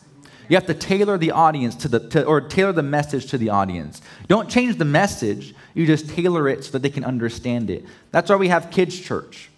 You 0.48 0.56
have 0.56 0.66
to 0.66 0.74
tailor 0.74 1.18
the 1.18 1.30
audience 1.30 1.74
to 1.76 1.88
the, 1.88 2.08
to, 2.10 2.24
or 2.24 2.40
tailor 2.40 2.72
the 2.72 2.82
message 2.82 3.26
to 3.26 3.38
the 3.38 3.50
audience. 3.50 4.00
Don't 4.26 4.48
change 4.48 4.76
the 4.76 4.84
message, 4.84 5.54
you 5.74 5.86
just 5.86 6.08
tailor 6.08 6.48
it 6.48 6.64
so 6.64 6.72
that 6.72 6.82
they 6.82 6.90
can 6.90 7.04
understand 7.04 7.70
it. 7.70 7.84
That's 8.10 8.30
why 8.30 8.36
we 8.36 8.48
have 8.48 8.70
kids' 8.70 8.98
church. 8.98 9.50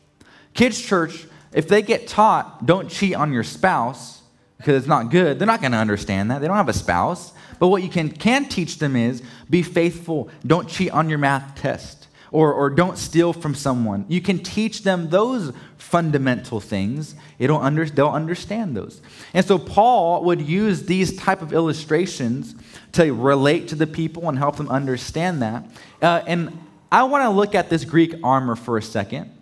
Kids' 0.54 0.80
church, 0.80 1.26
if 1.52 1.68
they 1.68 1.82
get 1.82 2.08
taught, 2.08 2.66
don't 2.66 2.88
cheat 2.88 3.14
on 3.14 3.32
your 3.32 3.44
spouse 3.44 4.22
because 4.56 4.76
it's 4.76 4.88
not 4.88 5.10
good, 5.10 5.38
they're 5.38 5.46
not 5.46 5.60
going 5.60 5.72
to 5.72 5.78
understand 5.78 6.30
that. 6.30 6.40
They 6.40 6.46
don't 6.46 6.56
have 6.56 6.68
a 6.68 6.74
spouse. 6.74 7.32
But 7.58 7.68
what 7.68 7.82
you 7.82 7.88
can, 7.88 8.10
can 8.10 8.46
teach 8.46 8.78
them 8.78 8.96
is 8.96 9.22
be 9.48 9.62
faithful, 9.62 10.28
don't 10.46 10.68
cheat 10.68 10.90
on 10.90 11.08
your 11.08 11.18
math 11.18 11.54
test 11.54 12.08
or, 12.32 12.52
or 12.52 12.70
don't 12.70 12.96
steal 12.96 13.32
from 13.32 13.54
someone. 13.54 14.04
You 14.08 14.20
can 14.20 14.38
teach 14.38 14.82
them 14.82 15.10
those 15.10 15.52
fundamental 15.76 16.60
things. 16.60 17.14
It'll 17.40 17.58
under, 17.58 17.84
they'll 17.86 18.08
understand 18.08 18.76
those. 18.76 19.00
And 19.34 19.44
so 19.44 19.58
Paul 19.58 20.22
would 20.24 20.40
use 20.40 20.84
these 20.84 21.16
type 21.16 21.42
of 21.42 21.52
illustrations 21.52 22.54
to 22.92 23.12
relate 23.12 23.66
to 23.68 23.74
the 23.74 23.86
people 23.88 24.28
and 24.28 24.38
help 24.38 24.56
them 24.56 24.68
understand 24.68 25.42
that. 25.42 25.64
Uh, 26.00 26.22
and 26.26 26.56
I 26.92 27.02
want 27.04 27.24
to 27.24 27.30
look 27.30 27.56
at 27.56 27.68
this 27.68 27.84
Greek 27.84 28.14
armor 28.22 28.54
for 28.54 28.78
a 28.78 28.82
second. 28.82 29.32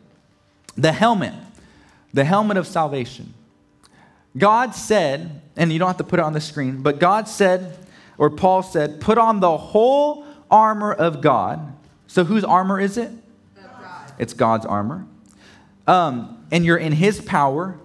The 0.77 0.93
helmet, 0.93 1.35
the 2.15 2.25
helmet 2.25 2.57
of 2.57 2.67
salvation. 2.67 3.35
God 4.37 4.75
said, 4.75 5.43
and 5.57 5.73
you 5.73 5.79
don't 5.79 5.89
have 5.89 5.97
to 5.97 6.05
put 6.05 6.21
it 6.21 6.23
on 6.23 6.33
the 6.33 6.41
screen, 6.41 6.83
but 6.83 7.01
God 7.01 7.29
said, 7.29 7.77
or 8.17 8.31
Paul 8.31 8.63
said, 8.63 9.01
put 9.01 9.19
on 9.19 9.41
the 9.41 9.57
whole 9.57 10.25
armor 10.51 10.93
of 10.93 11.21
God 11.21 11.75
so 12.09 12.25
whose 12.25 12.43
armor 12.43 12.81
is 12.81 12.97
it? 12.97 13.13
God. 13.55 14.13
It's 14.19 14.33
God's 14.33 14.67
armor. 14.67 15.07
Um, 15.87 16.47
and 16.51 16.65
you're 16.65 16.79
in 16.79 16.93
his 16.93 17.21
power 17.21 17.79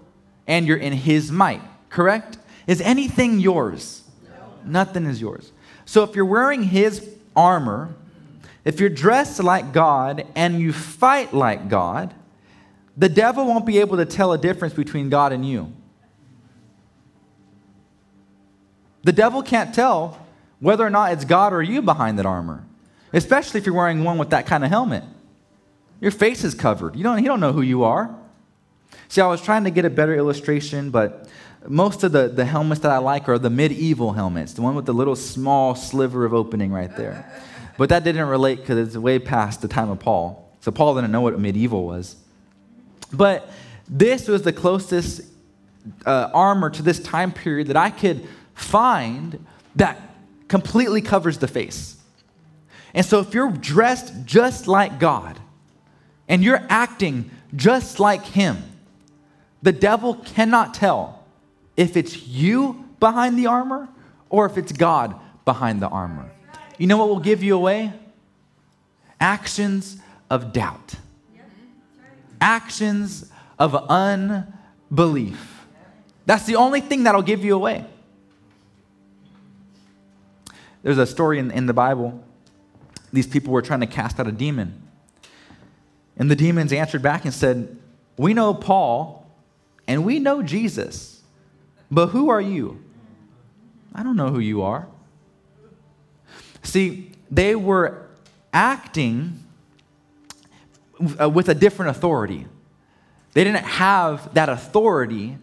and 0.47 0.67
you're 0.67 0.77
in 0.77 0.93
his 0.93 1.32
might, 1.32 1.62
correct? 1.89 2.38
Is 2.67 2.82
anything 2.82 3.39
yours? 3.39 4.03
No. 4.23 4.32
Nothing 4.65 5.06
is 5.06 5.19
yours. 5.19 5.51
So 5.86 6.03
if 6.03 6.15
you're 6.15 6.25
wearing 6.25 6.63
his 6.63 7.08
armor, 7.36 7.93
if 8.63 8.79
you're 8.79 8.89
dressed 8.89 9.41
like 9.43 9.73
God 9.73 10.25
and 10.36 10.60
you 10.60 10.71
fight 10.71 11.34
like 11.34 11.69
God, 11.69 12.13
the 12.95 13.10
devil 13.10 13.45
won't 13.45 13.65
be 13.65 13.79
able 13.79 13.97
to 13.97 14.06
tell 14.06 14.34
a 14.34 14.38
difference 14.38 14.73
between 14.73 15.10
God 15.10 15.34
and 15.34 15.47
you. 15.47 15.71
The 19.03 19.12
devil 19.12 19.43
can't 19.43 19.73
tell 19.73 20.25
whether 20.60 20.86
or 20.86 20.89
not 20.89 21.12
it's 21.12 21.25
God 21.25 21.51
or 21.51 21.62
you 21.62 21.82
behind 21.82 22.19
that 22.19 22.25
armor 22.25 22.63
especially 23.13 23.60
if 23.60 23.65
you're 23.65 23.75
wearing 23.75 24.03
one 24.03 24.17
with 24.17 24.32
that 24.32 24.47
kind 24.47 24.63
of 24.63 24.71
helmet. 24.71 25.03
Your 26.01 26.12
face 26.12 26.43
is 26.43 26.56
covered. 26.56 26.95
You 26.95 27.03
don't, 27.03 27.19
you 27.19 27.25
don't 27.25 27.39
know 27.39 27.53
who 27.53 27.62
you 27.62 27.84
are. 27.84 28.13
See, 29.13 29.21
I 29.21 29.28
was 29.28 29.43
trying 29.43 29.65
to 29.65 29.69
get 29.69 29.86
a 29.86 29.91
better 29.91 30.15
illustration, 30.15 30.89
but 30.89 31.28
most 31.67 32.04
of 32.04 32.13
the, 32.13 32.30
the 32.30 32.45
helmets 32.45 32.82
that 32.82 32.91
I 32.91 32.97
like 32.97 33.30
are 33.30 33.38
the 33.38 33.52
medieval 33.52 34.13
helmets, 34.13 34.54
the 34.54 34.63
one 34.63 34.73
with 34.73 34.88
the 34.88 34.93
little 34.93 35.15
small 35.15 35.76
sliver 35.76 36.26
of 36.26 36.34
opening 36.34 36.71
right 36.71 36.97
there. 36.97 37.32
But 37.78 37.89
that 37.89 38.04
didn't 38.04 38.26
relate 38.26 38.62
because 38.62 38.88
it's 38.88 38.97
way 38.97 39.19
past 39.19 39.62
the 39.62 39.67
time 39.67 39.91
of 39.91 39.99
Paul. 39.99 40.52
So 40.62 40.71
Paul 40.71 40.95
didn't 40.95 41.12
know 41.12 41.21
what 41.21 41.39
medieval 41.39 41.86
was. 41.86 42.15
But 43.13 43.52
this 43.88 44.28
was 44.28 44.41
the 44.41 44.52
closest 44.52 45.21
uh, 46.08 46.32
armor 46.34 46.71
to 46.71 46.82
this 46.82 46.99
time 46.99 47.32
period 47.32 47.67
that 47.67 47.78
I 47.78 47.91
could 47.91 48.28
find 48.56 49.45
that 49.76 50.02
completely 50.47 51.04
covers 51.04 51.38
the 51.38 51.47
face. 51.47 51.97
And 52.95 53.06
so, 53.06 53.19
if 53.19 53.36
you're 53.36 53.52
dressed 53.52 54.26
just 54.26 54.67
like 54.67 54.99
God 54.99 55.39
and 56.28 56.43
you're 56.43 56.65
acting 56.67 57.30
just 57.56 57.99
like 57.99 58.26
Him, 58.26 58.73
the 59.63 59.71
devil 59.71 60.15
cannot 60.15 60.73
tell 60.73 61.23
if 61.76 61.97
it's 61.97 62.28
you 62.28 62.86
behind 62.99 63.39
the 63.39 63.47
armor 63.47 63.89
or 64.30 64.45
if 64.45 64.58
it's 64.58 64.71
God 64.71 65.15
behind 65.45 65.82
the 65.82 65.88
armor. 65.88 66.30
You 66.78 66.88
know 66.88 66.97
what 66.97 67.10
will 67.10 67.19
give 67.19 67.41
you 67.41 67.56
away? 67.56 67.91
Actions 69.19 69.97
of 70.30 70.54
doubt, 70.54 70.95
actions 72.41 73.32
of 73.58 73.73
unbelief. 73.89 75.65
That's 76.26 76.45
the 76.45 76.58
only 76.58 76.82
thing 76.82 77.04
that'll 77.04 77.21
give 77.21 77.43
you 77.43 77.56
away. 77.56 77.86
There's 80.84 80.97
a 80.97 81.06
story 81.06 81.39
in, 81.39 81.49
in 81.52 81.65
the 81.65 81.73
Bible 81.73 82.23
these 83.13 83.28
people 83.28 83.54
were 83.54 83.62
trying 83.62 83.80
to 83.82 83.88
cast 83.88 84.19
out 84.19 84.28
a 84.28 84.32
demon. 84.32 84.82
And 86.17 86.30
the 86.30 86.36
demons 86.36 86.73
answered 86.73 87.04
back 87.04 87.26
and 87.26 87.34
said, 87.34 87.78
We 88.17 88.34
know 88.34 88.54
Paul 88.56 89.23
and 89.88 90.06
we 90.06 90.19
know 90.19 90.41
Jesus, 90.41 91.22
but 91.91 92.08
who 92.08 92.30
are 92.30 92.41
you? 92.41 92.84
I 93.93 94.04
don't 94.04 94.15
know 94.15 94.30
who 94.30 94.39
you 94.39 94.62
are. 94.62 94.88
See, 96.63 97.12
they 97.30 97.56
were 97.56 98.08
acting 98.54 99.43
uh, 101.19 101.30
with 101.30 101.50
a 101.50 101.56
different 101.56 101.91
authority. 101.91 102.48
They 103.34 103.43
didn't 103.43 103.65
have 103.65 104.34
that 104.34 104.50
authority 104.50 105.38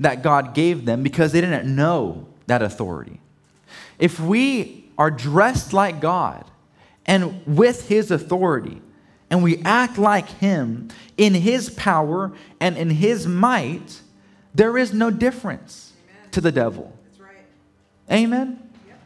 that 0.00 0.22
God 0.22 0.54
gave 0.54 0.84
them 0.84 1.02
because 1.02 1.32
they 1.32 1.40
didn't 1.40 1.74
know 1.74 2.26
that 2.46 2.62
authority. 2.62 3.20
If 3.98 4.18
we 4.18 4.90
are 4.98 5.10
dressed 5.10 5.72
like 5.72 6.00
God, 6.00 6.44
and 7.06 7.46
with 7.46 7.88
his 7.88 8.10
authority, 8.10 8.80
and 9.30 9.42
we 9.42 9.62
act 9.64 9.98
like 9.98 10.28
him 10.28 10.88
in 11.16 11.34
his 11.34 11.70
power 11.70 12.32
and 12.60 12.76
in 12.76 12.90
his 12.90 13.26
might, 13.26 14.00
there 14.54 14.78
is 14.78 14.92
no 14.92 15.10
difference 15.10 15.92
Amen. 16.08 16.30
to 16.32 16.40
the 16.40 16.52
devil. 16.52 16.96
Right. 17.18 17.44
Amen. 18.10 18.70
Yep. 18.86 19.00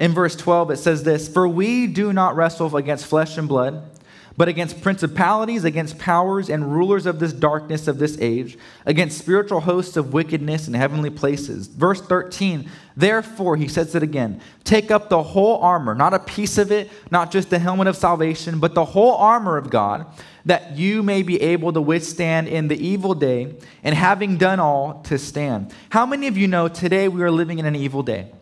In 0.00 0.12
verse 0.12 0.34
12, 0.36 0.72
it 0.72 0.76
says 0.78 1.02
this 1.02 1.28
For 1.28 1.46
we 1.46 1.86
do 1.86 2.12
not 2.12 2.36
wrestle 2.36 2.76
against 2.76 3.06
flesh 3.06 3.38
and 3.38 3.48
blood 3.48 3.93
but 4.36 4.48
against 4.48 4.82
principalities, 4.82 5.64
against 5.64 5.98
powers 5.98 6.50
and 6.50 6.72
rulers 6.72 7.06
of 7.06 7.20
this 7.20 7.32
darkness 7.32 7.86
of 7.86 7.98
this 7.98 8.18
age, 8.20 8.58
against 8.84 9.18
spiritual 9.18 9.60
hosts 9.60 9.96
of 9.96 10.12
wickedness 10.12 10.66
in 10.66 10.74
heavenly 10.74 11.10
places. 11.10 11.68
Verse 11.68 12.00
13, 12.00 12.68
therefore, 12.96 13.56
he 13.56 13.68
says 13.68 13.94
it 13.94 14.02
again 14.02 14.40
take 14.64 14.90
up 14.90 15.08
the 15.08 15.22
whole 15.22 15.58
armor, 15.58 15.94
not 15.94 16.14
a 16.14 16.18
piece 16.18 16.58
of 16.58 16.72
it, 16.72 16.90
not 17.10 17.30
just 17.30 17.50
the 17.50 17.58
helmet 17.58 17.86
of 17.86 17.96
salvation, 17.96 18.58
but 18.58 18.74
the 18.74 18.84
whole 18.84 19.14
armor 19.14 19.56
of 19.56 19.70
God, 19.70 20.06
that 20.44 20.76
you 20.76 21.02
may 21.02 21.22
be 21.22 21.40
able 21.40 21.72
to 21.72 21.80
withstand 21.80 22.48
in 22.48 22.68
the 22.68 22.76
evil 22.76 23.14
day, 23.14 23.54
and 23.82 23.94
having 23.94 24.36
done 24.36 24.58
all, 24.58 25.02
to 25.04 25.18
stand. 25.18 25.72
How 25.90 26.06
many 26.06 26.26
of 26.26 26.36
you 26.36 26.48
know 26.48 26.66
today 26.66 27.08
we 27.08 27.22
are 27.22 27.30
living 27.30 27.58
in 27.58 27.66
an 27.66 27.76
evil 27.76 28.02
day? 28.02 28.32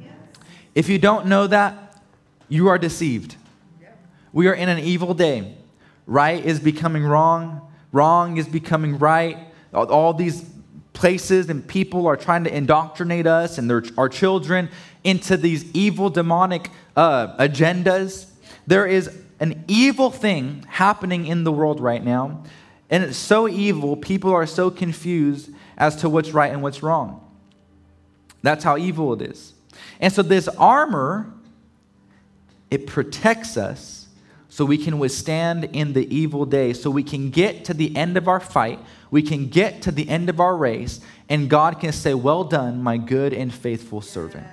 Yes. 0.00 0.12
If 0.74 0.88
you 0.88 0.98
don't 0.98 1.26
know 1.26 1.46
that, 1.46 2.02
you 2.48 2.68
are 2.68 2.78
deceived. 2.78 3.36
We 4.32 4.48
are 4.48 4.54
in 4.54 4.68
an 4.68 4.78
evil 4.78 5.14
day. 5.14 5.56
Right 6.06 6.44
is 6.44 6.58
becoming 6.58 7.04
wrong, 7.04 7.72
wrong 7.92 8.36
is 8.36 8.48
becoming 8.48 8.98
right. 8.98 9.38
All, 9.72 10.12
these 10.12 10.44
places 10.92 11.48
and 11.48 11.66
people 11.66 12.06
are 12.08 12.16
trying 12.16 12.44
to 12.44 12.54
indoctrinate 12.54 13.26
us 13.26 13.58
and 13.58 13.70
their, 13.70 13.84
our 13.96 14.08
children 14.08 14.68
into 15.04 15.36
these 15.36 15.70
evil 15.72 16.10
demonic 16.10 16.68
uh, 16.96 17.36
agendas. 17.36 18.28
There 18.66 18.86
is 18.86 19.16
an 19.38 19.64
evil 19.68 20.10
thing 20.10 20.66
happening 20.68 21.26
in 21.26 21.44
the 21.44 21.52
world 21.52 21.80
right 21.80 22.04
now, 22.04 22.42
and 22.90 23.04
it's 23.04 23.16
so 23.16 23.48
evil, 23.48 23.96
people 23.96 24.32
are 24.32 24.46
so 24.46 24.70
confused 24.70 25.50
as 25.78 25.96
to 25.96 26.08
what's 26.08 26.32
right 26.32 26.52
and 26.52 26.62
what's 26.62 26.82
wrong. 26.82 27.24
That's 28.42 28.64
how 28.64 28.76
evil 28.76 29.12
it 29.14 29.22
is. 29.22 29.54
And 30.00 30.12
so, 30.12 30.22
this 30.22 30.48
armor, 30.48 31.32
it 32.70 32.86
protects 32.86 33.56
us 33.56 33.99
so 34.50 34.64
we 34.64 34.76
can 34.76 34.98
withstand 34.98 35.64
in 35.64 35.92
the 35.92 36.12
evil 36.14 36.44
day, 36.44 36.72
so 36.72 36.90
we 36.90 37.04
can 37.04 37.30
get 37.30 37.64
to 37.66 37.72
the 37.72 37.96
end 37.96 38.16
of 38.16 38.26
our 38.26 38.40
fight, 38.40 38.80
we 39.10 39.22
can 39.22 39.46
get 39.48 39.80
to 39.82 39.92
the 39.92 40.08
end 40.08 40.28
of 40.28 40.40
our 40.40 40.56
race, 40.56 41.00
and 41.28 41.48
God 41.48 41.78
can 41.78 41.92
say, 41.92 42.14
Well 42.14 42.42
done, 42.42 42.82
my 42.82 42.98
good 42.98 43.32
and 43.32 43.54
faithful 43.54 44.00
servant. 44.00 44.46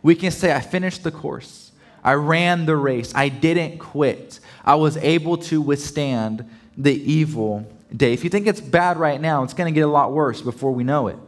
We 0.00 0.14
can 0.14 0.30
say, 0.30 0.54
I 0.54 0.60
finished 0.60 1.02
the 1.02 1.10
course, 1.10 1.72
I 2.04 2.12
ran 2.14 2.66
the 2.66 2.76
race, 2.76 3.12
I 3.16 3.28
didn't 3.28 3.78
quit, 3.78 4.38
I 4.64 4.76
was 4.76 4.96
able 4.98 5.38
to 5.38 5.60
withstand 5.60 6.48
the 6.76 6.94
evil 6.94 7.66
day. 7.94 8.12
If 8.12 8.22
you 8.22 8.30
think 8.30 8.46
it's 8.46 8.60
bad 8.60 8.96
right 8.96 9.20
now, 9.20 9.42
it's 9.42 9.54
going 9.54 9.72
to 9.72 9.76
get 9.76 9.84
a 9.86 9.90
lot 9.90 10.12
worse 10.12 10.40
before 10.40 10.70
we 10.70 10.84
know 10.84 11.08
it. 11.08 11.18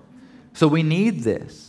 So 0.55 0.69
we 0.69 0.85
need 0.85 1.25
this. 1.25 1.69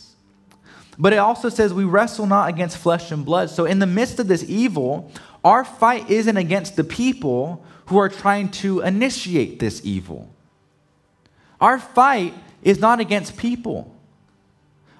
But 1.00 1.14
it 1.14 1.16
also 1.16 1.48
says 1.48 1.72
we 1.72 1.84
wrestle 1.84 2.26
not 2.26 2.50
against 2.50 2.76
flesh 2.76 3.10
and 3.10 3.24
blood. 3.24 3.48
So, 3.48 3.64
in 3.64 3.78
the 3.78 3.86
midst 3.86 4.18
of 4.18 4.28
this 4.28 4.44
evil, 4.44 5.10
our 5.44 5.64
fight 5.64 6.10
isn't 6.10 6.36
against 6.36 6.76
the 6.76 6.84
people 6.84 7.64
who 7.86 7.98
are 7.98 8.08
trying 8.08 8.50
to 8.50 8.80
initiate 8.80 9.58
this 9.58 9.80
evil. 9.84 10.28
Our 11.60 11.78
fight 11.78 12.34
is 12.62 12.78
not 12.78 13.00
against 13.00 13.36
people. 13.36 13.94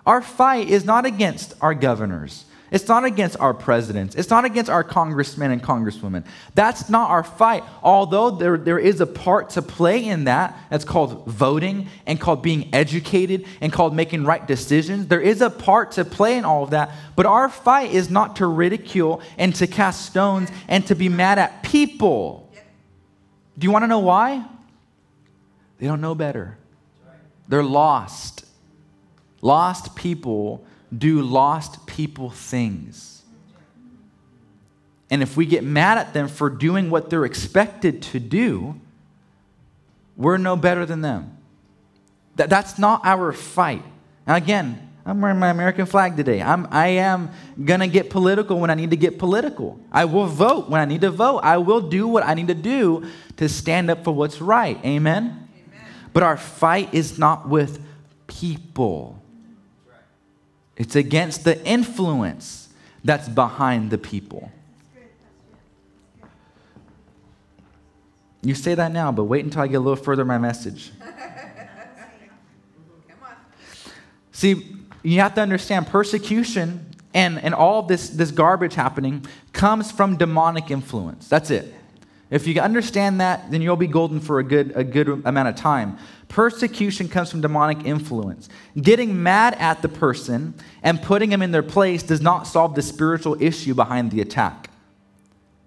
Our 0.07 0.23
fight 0.23 0.69
is 0.69 0.85
not 0.85 1.07
against 1.07 1.55
our 1.61 1.75
governors. 1.75 2.45
It's 2.71 2.87
not 2.87 3.05
against 3.05 3.39
our 3.41 3.53
presidents. 3.53 4.15
It's 4.15 4.31
not 4.31 4.45
against 4.45 4.71
our 4.71 4.85
congressmen 4.85 5.51
and 5.51 5.63
congresswomen. 5.63 6.25
That's 6.55 6.89
not 6.89 7.11
our 7.11 7.25
fight. 7.25 7.65
Although 7.83 8.31
there, 8.31 8.57
there 8.57 8.79
is 8.79 9.01
a 9.01 9.07
part 9.07 9.51
to 9.51 9.63
play 9.63 10.05
in 10.05 10.25
that, 10.25 10.57
that's 10.71 10.85
called 10.85 11.27
voting 11.27 11.89
and 12.07 12.21
called 12.21 12.43
being 12.43 12.73
educated 12.73 13.47
and 13.61 13.73
called 13.73 13.95
making 13.95 14.25
right 14.25 14.47
decisions. 14.47 15.09
There 15.09 15.21
is 15.21 15.41
a 15.41 15.51
part 15.51 15.93
to 15.93 16.05
play 16.05 16.37
in 16.37 16.45
all 16.45 16.63
of 16.63 16.71
that. 16.71 16.93
But 17.17 17.27
our 17.27 17.49
fight 17.49 17.93
is 17.93 18.09
not 18.09 18.37
to 18.37 18.47
ridicule 18.47 19.21
and 19.37 19.55
to 19.57 19.67
cast 19.67 20.07
stones 20.07 20.49
and 20.69 20.87
to 20.87 20.95
be 20.95 21.09
mad 21.09 21.39
at 21.39 21.65
people. 21.65 22.53
Do 23.59 23.67
you 23.67 23.73
want 23.73 23.83
to 23.83 23.89
know 23.89 23.99
why? 23.99 24.45
They 25.79 25.87
don't 25.87 26.01
know 26.01 26.15
better. 26.15 26.57
They're 27.49 27.65
lost. 27.65 28.45
Lost 29.43 29.97
people 29.97 30.65
do 30.97 31.23
lost 31.23 31.87
people 31.87 32.31
things. 32.31 33.23
And 35.11 35.23
if 35.23 35.37
we 35.37 35.45
get 35.45 35.65
mad 35.65 35.99
at 35.99 36.13
them 36.15 36.29
for 36.29 36.49
doing 36.49 36.89
what 36.91 37.11
they're 37.11 37.25
expected 37.25 38.03
to 38.03 38.21
do, 38.21 38.81
we're 40.17 40.37
no 40.37 40.55
better 40.55 40.87
than 40.87 41.01
them. 41.01 41.37
That, 42.37 42.49
that's 42.49 42.79
not 42.79 43.01
our 43.05 43.33
fight. 43.33 43.83
Now, 44.27 44.37
again, 44.37 44.91
I'm 45.05 45.21
wearing 45.21 45.39
my 45.39 45.49
American 45.49 45.87
flag 45.87 46.17
today. 46.17 46.41
I'm, 46.41 46.69
I 46.71 46.89
am 46.89 47.31
going 47.65 47.81
to 47.81 47.89
get 47.89 48.11
political 48.11 48.61
when 48.61 48.71
I 48.71 48.75
need 48.75 48.91
to 48.91 48.97
get 48.97 49.19
political. 49.19 49.81
I 49.91 50.05
will 50.05 50.27
vote 50.27 50.69
when 50.69 50.81
I 50.81 50.85
need 50.85 51.01
to 51.01 51.11
vote. 51.11 51.39
I 51.39 51.57
will 51.59 51.81
do 51.81 52.07
what 52.07 52.25
I 52.25 52.35
need 52.35 52.49
to 52.49 52.55
do 52.55 53.07
to 53.39 53.49
stand 53.49 53.91
up 53.91 54.05
for 54.05 54.13
what's 54.13 54.41
right. 54.41 54.79
Amen? 54.85 55.49
Amen. 55.67 55.85
But 56.13 56.23
our 56.23 56.37
fight 56.37 56.95
is 56.95 57.19
not 57.19 57.49
with 57.49 57.83
people. 58.27 59.20
It's 60.77 60.97
against 60.97 61.45
the 61.45 61.65
influence 61.67 62.69
that's 63.05 63.29
behind 63.29 63.91
the 63.91 63.99
people. 63.99 64.51
You 68.43 68.55
say 68.55 68.75
that 68.75 68.93
now, 68.93 69.13
but 69.13 69.25
wait 69.25 69.45
until 69.45 69.63
I 69.63 69.67
get 69.67 69.77
a 69.77 69.81
little 69.81 70.03
further 70.03 70.23
in 70.23 70.29
my 70.29 70.39
message. 70.39 70.93
See, 74.33 74.77
you 75.03 75.21
have 75.21 75.35
to 75.35 75.43
understand 75.43 75.87
persecution 75.87 76.87
and, 77.13 77.39
and 77.39 77.55
all 77.55 77.83
this, 77.83 78.09
this 78.09 78.31
garbage 78.31 78.75
happening 78.75 79.27
comes 79.53 79.91
from 79.93 80.17
demonic 80.17 80.71
influence. 80.71 81.29
That's 81.29 81.51
it. 81.51 81.75
If 82.31 82.47
you 82.47 82.61
understand 82.61 83.21
that, 83.21 83.51
then 83.51 83.61
you'll 83.61 83.77
be 83.77 83.89
golden 83.89 84.21
for 84.21 84.39
a 84.39 84.45
good, 84.45 84.73
a 84.77 84.85
good 84.85 85.09
amount 85.09 85.49
of 85.49 85.57
time. 85.57 85.99
Persecution 86.29 87.09
comes 87.09 87.29
from 87.29 87.41
demonic 87.41 87.85
influence. 87.85 88.49
Getting 88.81 89.21
mad 89.21 89.55
at 89.55 89.83
the 89.83 89.89
person 89.89 90.55
and 90.83 91.03
putting 91.03 91.31
them 91.31 91.43
in 91.43 91.51
their 91.51 91.65
place 91.65 92.05
does 92.05 92.21
not 92.21 92.47
solve 92.47 92.77
the 92.77 92.83
spiritual 92.83 93.37
issue 93.43 93.75
behind 93.75 94.13
the 94.13 94.21
attack. 94.21 94.71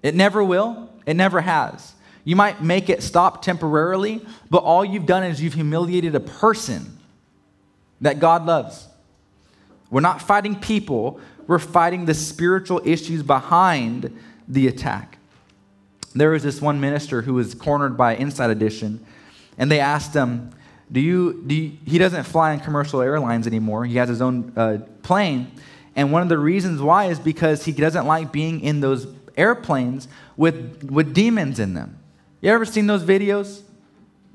It 0.02 0.15
never 0.15 0.41
will, 0.41 0.89
it 1.06 1.15
never 1.15 1.41
has. 1.41 1.93
You 2.23 2.38
might 2.38 2.63
make 2.63 2.89
it 2.89 3.04
stop 3.04 3.41
temporarily, 3.41 4.26
but 4.49 4.63
all 4.63 4.86
you've 4.86 5.06
done 5.06 5.23
is 5.23 5.41
you've 5.41 5.56
humiliated 5.56 6.15
a 6.15 6.21
person 6.21 6.97
that 7.99 8.19
God 8.19 8.45
loves. 8.45 8.88
We're 9.89 9.99
not 9.99 10.21
fighting 10.21 10.56
people, 10.56 11.19
we're 11.45 11.60
fighting 11.60 12.06
the 12.06 12.13
spiritual 12.13 12.82
issues 12.86 13.21
behind 13.21 14.17
the 14.47 14.67
attack. 14.67 15.17
There 16.15 16.30
was 16.30 16.43
this 16.43 16.62
one 16.62 16.80
minister 16.80 17.23
who 17.23 17.34
was 17.34 17.56
cornered 17.56 17.97
by 17.97 18.15
Inside 18.15 18.52
Edition 18.52 19.06
and 19.58 19.71
they 19.71 19.80
asked 19.80 20.13
him, 20.13 20.52
do 20.91 20.99
you, 20.99 21.43
do 21.45 21.56
you, 21.56 21.78
he 21.86 21.97
doesn't 21.97 22.23
fly 22.23 22.52
on 22.54 22.60
commercial 22.60 23.02
airlines 23.02 23.47
anymore. 23.47 23.86
He 23.86 23.97
has 23.97 24.10
his 24.10 24.21
own 24.21 24.54
uh, 24.56 24.80
plane. 25.02 25.52
And 25.95 26.12
one 26.12 26.21
of 26.21 26.30
the 26.30 26.38
reasons 26.38 26.82
why 26.82 27.06
is 27.06 27.19
because 27.19 27.65
he 27.65 27.71
doesn't 27.71 28.06
like 28.06 28.32
being 28.32 28.62
in 28.62 28.80
those 28.80 29.08
airplanes 29.36 30.08
with, 30.38 30.84
with 30.84 31.13
demons 31.13 31.60
in 31.60 31.73
them. 31.73 31.97
You 32.41 32.52
ever 32.52 32.65
seen 32.65 32.88
those 32.88 33.04
videos? 33.04 33.62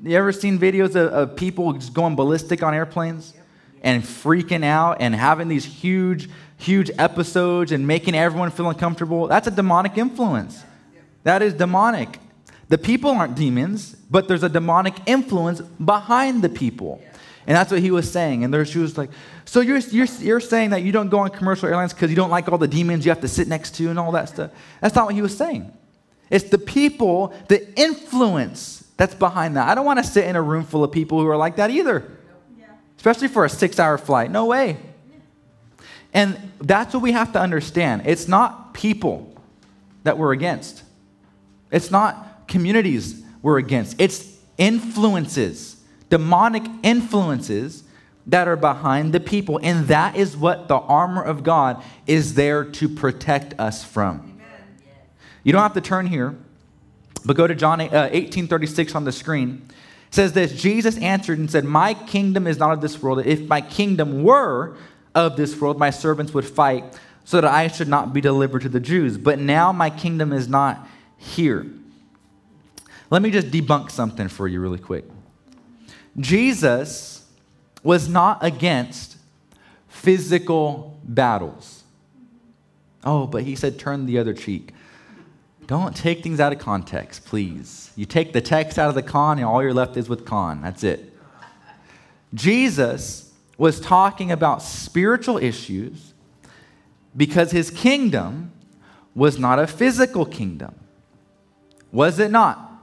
You 0.03 0.17
ever 0.17 0.33
seen 0.33 0.59
videos 0.59 0.97
of, 0.97 1.13
of 1.13 1.37
people 1.37 1.73
going 1.73 2.17
ballistic 2.17 2.63
on 2.63 2.75
airplanes 2.75 3.35
and 3.83 4.03
freaking 4.03 4.65
out 4.65 4.97
and 5.01 5.15
having 5.15 5.49
these 5.49 5.65
huge, 5.65 6.29
huge 6.57 6.91
episodes 6.99 7.71
and 7.71 7.87
making 7.87 8.15
everyone 8.15 8.51
feel 8.51 8.69
uncomfortable? 8.69 9.27
That's 9.27 9.47
a 9.47 9.53
demonic 9.53 9.99
influence. 9.99 10.65
That 11.29 11.43
is 11.43 11.53
demonic. 11.53 12.21
The 12.71 12.79
people 12.79 13.11
aren't 13.11 13.35
demons, 13.35 13.95
but 14.11 14.29
there's 14.29 14.43
a 14.43 14.49
demonic 14.49 14.95
influence 15.05 15.61
behind 15.61 16.41
the 16.41 16.49
people. 16.49 17.03
And 17.47 17.55
that's 17.55 17.71
what 17.71 17.83
he 17.83 17.91
was 17.91 18.11
saying. 18.11 18.45
And 18.45 18.55
there 18.55 18.65
she 18.65 18.79
was 18.79 18.97
like, 18.97 19.11
So 19.45 19.61
you're, 19.61 19.77
you're, 19.77 20.07
you're 20.21 20.41
saying 20.41 20.71
that 20.71 20.85
you 20.85 20.91
don't 20.91 21.11
go 21.11 21.19
on 21.19 21.29
commercial 21.29 21.69
airlines 21.69 21.93
because 21.93 22.09
you 22.09 22.17
don't 22.17 22.31
like 22.31 22.49
all 22.51 22.57
the 22.57 22.67
demons 22.67 23.05
you 23.05 23.11
have 23.11 23.21
to 23.21 23.29
sit 23.29 23.47
next 23.47 23.75
to 23.75 23.91
and 23.91 23.99
all 23.99 24.11
that 24.13 24.31
stuff? 24.31 24.53
That's 24.81 24.95
not 24.95 25.05
what 25.05 25.15
he 25.17 25.21
was 25.21 25.37
saying. 25.37 25.71
It's 26.31 26.49
the 26.49 26.57
people, 26.57 27.35
the 27.49 27.79
influence 27.79 28.89
that's 28.97 29.15
behind 29.15 29.55
that. 29.59 29.69
I 29.69 29.75
don't 29.75 29.85
want 29.85 29.99
to 29.99 30.07
sit 30.07 30.25
in 30.25 30.35
a 30.35 30.41
room 30.41 30.65
full 30.65 30.83
of 30.83 30.93
people 30.93 31.21
who 31.21 31.29
are 31.29 31.37
like 31.37 31.57
that 31.57 31.71
either, 31.71 32.11
especially 32.97 33.29
for 33.29 33.45
a 33.45 33.51
six 33.51 33.79
hour 33.79 33.99
flight. 33.99 34.31
No 34.31 34.47
way. 34.47 34.79
And 36.15 36.53
that's 36.59 36.95
what 36.95 37.03
we 37.03 37.13
have 37.13 37.35
to 37.35 37.39
understand. 37.39 38.05
It's 38.07 38.29
not 38.29 38.73
people 38.73 39.39
that 40.05 40.17
we're 40.17 40.33
against, 40.33 40.85
it's 41.71 41.91
not 41.91 42.49
communities 42.49 43.23
we're 43.43 43.59
against. 43.59 44.01
It's 44.01 44.39
influences, 44.57 45.77
demonic 46.11 46.65
influences 46.83 47.85
that 48.27 48.47
are 48.47 48.57
behind 48.57 49.13
the 49.13 49.21
people. 49.21 49.59
And 49.63 49.89
that 49.89 50.17
is 50.17 50.37
what 50.37 50.69
the 50.69 50.77
armor 50.77 51.23
of 51.23 51.43
God 51.43 51.83
is 52.07 52.35
there 52.35 52.65
to 52.65 52.89
protect 52.89 53.59
us 53.59 53.85
from. 53.85 54.41
You 55.43 55.53
don't 55.53 55.63
have 55.63 55.75
to 55.75 55.81
turn 55.81 56.07
here, 56.07 56.37
but 57.25 57.37
go 57.37 57.47
to 57.47 57.55
John 57.55 57.79
1836 57.79 58.95
uh, 58.95 58.99
on 58.99 59.05
the 59.05 59.13
screen. 59.13 59.67
It 60.09 60.15
says 60.15 60.33
this 60.33 60.53
Jesus 60.53 60.99
answered 60.99 61.39
and 61.39 61.51
said, 61.51 61.65
My 61.65 61.95
kingdom 61.95 62.47
is 62.47 62.59
not 62.59 62.73
of 62.73 62.81
this 62.81 63.01
world. 63.03 63.25
If 63.25 63.43
my 63.49 63.61
kingdom 63.61 64.23
were 64.23 64.77
of 65.15 65.37
this 65.37 65.59
world, 65.59 65.79
my 65.79 65.91
servants 65.91 66.35
would 66.35 66.47
fight 66.47 66.99
so 67.25 67.41
that 67.41 67.51
I 67.51 67.69
should 67.69 67.89
not 67.89 68.13
be 68.13 68.21
delivered 68.21 68.63
to 68.63 68.69
the 68.69 68.81
Jews. 68.81 69.17
But 69.17 69.39
now 69.39 69.73
my 69.73 69.91
kingdom 69.91 70.33
is 70.33 70.49
not 70.49 70.87
here. 71.19 71.67
Let 73.11 73.23
me 73.23 73.31
just 73.31 73.51
debunk 73.51 73.91
something 73.91 74.29
for 74.29 74.49
you 74.49 74.61
really 74.61 74.79
quick. 74.79 75.05
Jesus 76.19 77.27
was 77.83 78.09
not 78.09 78.39
against 78.43 79.17
physical 79.89 80.99
battles. 81.05 81.85
Oh, 83.05 83.27
but 83.27 83.43
he 83.43 83.55
said, 83.55 83.79
turn 83.79 84.07
the 84.07 84.19
other 84.19 84.35
cheek. 84.35 84.73
Don't 85.67 85.95
take 85.95 86.23
things 86.23 86.41
out 86.41 86.53
of 86.53 86.59
context, 86.59 87.27
please. 87.27 87.91
You 87.95 88.07
take 88.07 88.33
the 88.33 88.41
text 88.41 88.79
out 88.79 88.89
of 88.89 88.95
the 88.95 89.03
con, 89.03 89.39
and 89.39 89.47
all 89.47 89.63
you're 89.63 89.75
left 89.75 89.97
is 89.97 90.09
with 90.09 90.25
con. 90.25 90.63
That's 90.63 90.83
it. 90.83 91.15
Jesus 92.35 93.33
was 93.57 93.81
talking 93.81 94.31
about 94.33 94.63
spiritual 94.63 95.39
issues 95.39 96.15
because 97.17 97.51
his 97.51 97.71
kingdom 97.71 98.53
was 99.15 99.39
not 99.39 99.59
a 99.59 99.67
physical 99.67 100.25
kingdom. 100.25 100.75
Was 101.93 102.19
it 102.19 102.31
not? 102.31 102.83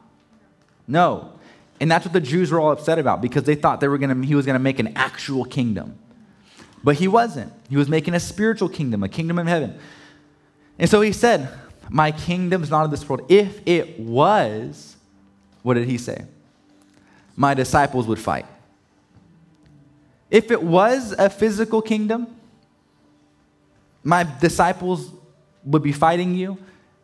No. 0.88 1.34
And 1.80 1.92
that's 1.92 2.06
what 2.06 2.14
the 2.14 2.22
Jews 2.22 2.52
were 2.52 2.60
all 2.60 2.72
upset 2.72 3.00
about 3.00 3.22
because 3.22 3.44
they 3.44 3.56
thought 3.56 3.80
they 3.80 3.88
were 3.88 3.98
gonna, 3.98 4.26
he 4.26 4.36
was 4.36 4.46
going 4.46 4.56
to 4.56 4.64
make 4.64 4.80
an 4.80 4.94
actual 4.96 5.44
kingdom. 5.44 5.98
But 6.84 6.96
he 6.96 7.08
wasn't. 7.08 7.52
He 7.70 7.78
was 7.78 7.90
making 7.90 8.14
a 8.14 8.20
spiritual 8.20 8.70
kingdom, 8.70 9.04
a 9.04 9.10
kingdom 9.10 9.40
of 9.40 9.48
heaven. 9.48 9.78
And 10.78 10.90
so 10.90 11.02
he 11.02 11.12
said, 11.12 11.50
My 11.90 12.12
kingdom's 12.12 12.70
not 12.70 12.86
of 12.86 12.92
this 12.92 13.08
world. 13.08 13.26
If 13.30 13.60
it 13.66 14.00
was, 14.00 14.96
what 15.64 15.74
did 15.74 15.88
he 15.88 15.98
say? 15.98 16.26
My 17.36 17.54
disciples 17.54 18.08
would 18.08 18.20
fight. 18.20 18.46
If 20.30 20.52
it 20.52 20.62
was 20.62 21.12
a 21.14 21.30
physical 21.30 21.82
kingdom, 21.82 22.28
my 24.04 24.28
disciples 24.40 25.12
would 25.66 25.82
be 25.82 25.92
fighting 25.92 26.36
you 26.36 26.58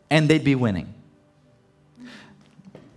and 0.10 0.30
they'd 0.30 0.44
be 0.44 0.56
winning. 0.56 0.94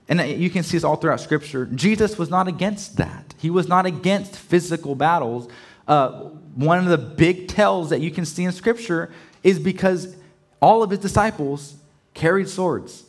And 0.08 0.20
you 0.38 0.50
can 0.50 0.62
see 0.62 0.76
this 0.76 0.84
all 0.84 0.96
throughout 0.96 1.20
Scripture. 1.20 1.66
Jesus 1.66 2.18
was 2.18 2.28
not 2.28 2.46
against 2.46 2.96
that. 2.96 3.34
He 3.38 3.50
was 3.50 3.68
not 3.68 3.86
against 3.86 4.36
physical 4.36 4.94
battles. 4.94 5.48
Uh, 5.88 6.24
one 6.54 6.78
of 6.78 6.86
the 6.86 6.98
big 6.98 7.48
tells 7.48 7.90
that 7.90 8.00
you 8.00 8.10
can 8.10 8.24
see 8.24 8.44
in 8.44 8.52
Scripture 8.52 9.10
is 9.42 9.58
because 9.58 10.14
all 10.60 10.82
of 10.82 10.90
his 10.90 10.98
disciples 10.98 11.76
carried 12.12 12.48
swords. 12.48 13.04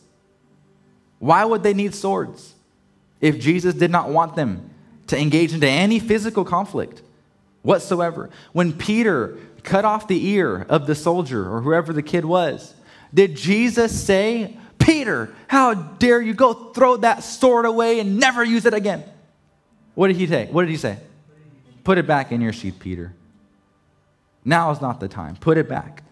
Why 1.18 1.44
would 1.44 1.62
they 1.62 1.74
need 1.74 1.94
swords 1.94 2.54
if 3.20 3.38
Jesus 3.40 3.74
did 3.74 3.90
not 3.90 4.10
want 4.10 4.36
them 4.36 4.70
to 5.06 5.18
engage 5.18 5.52
into 5.52 5.68
any 5.68 5.98
physical 5.98 6.44
conflict 6.44 7.02
whatsoever? 7.62 8.30
When 8.52 8.72
Peter 8.72 9.38
cut 9.62 9.84
off 9.84 10.08
the 10.08 10.26
ear 10.28 10.66
of 10.68 10.86
the 10.86 10.94
soldier 10.94 11.50
or 11.50 11.60
whoever 11.60 11.92
the 11.92 12.02
kid 12.02 12.24
was, 12.24 12.74
did 13.12 13.36
Jesus 13.36 13.98
say, 13.98 14.58
Peter, 14.86 15.34
how 15.48 15.74
dare 15.74 16.22
you 16.22 16.32
go 16.32 16.54
throw 16.54 16.96
that 16.98 17.24
sword 17.24 17.64
away 17.64 17.98
and 17.98 18.20
never 18.20 18.44
use 18.44 18.66
it 18.66 18.72
again? 18.72 19.02
What 19.96 20.06
did 20.06 20.16
he 20.16 20.28
say? 20.28 20.46
What 20.52 20.62
did 20.62 20.70
he 20.70 20.76
say? 20.76 20.98
Put 21.82 21.98
it 21.98 22.06
back 22.06 22.30
in 22.30 22.40
your 22.40 22.52
sheath, 22.52 22.78
Peter. 22.78 23.12
Now 24.44 24.70
is 24.70 24.80
not 24.80 25.00
the 25.00 25.08
time. 25.08 25.34
Put 25.34 25.58
it 25.58 25.68
back. 25.68 26.04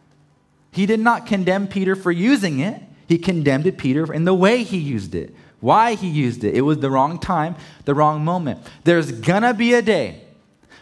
He 0.73 0.87
did 0.87 0.99
not 0.99 1.25
condemn 1.25 1.69
Peter 1.69 1.95
for 1.95 2.11
using 2.11 2.59
it. 2.59 2.83
He 3.07 3.17
condemned 3.17 3.69
it, 3.69 3.79
Peter, 3.79 4.13
in 4.13 4.25
the 4.25 4.35
way 4.35 4.65
he 4.65 4.79
used 4.79 5.15
it. 5.15 5.37
Why 5.61 5.95
he 5.95 6.09
used 6.09 6.43
it. 6.43 6.57
It 6.57 6.63
was 6.63 6.81
the 6.81 6.91
wrong 6.91 7.21
time, 7.21 7.55
the 7.85 7.95
wrong 7.95 8.25
moment. 8.25 8.59
There's 8.83 9.13
gonna 9.13 9.55
be 9.55 9.75
a 9.75 9.83
day 9.83 10.23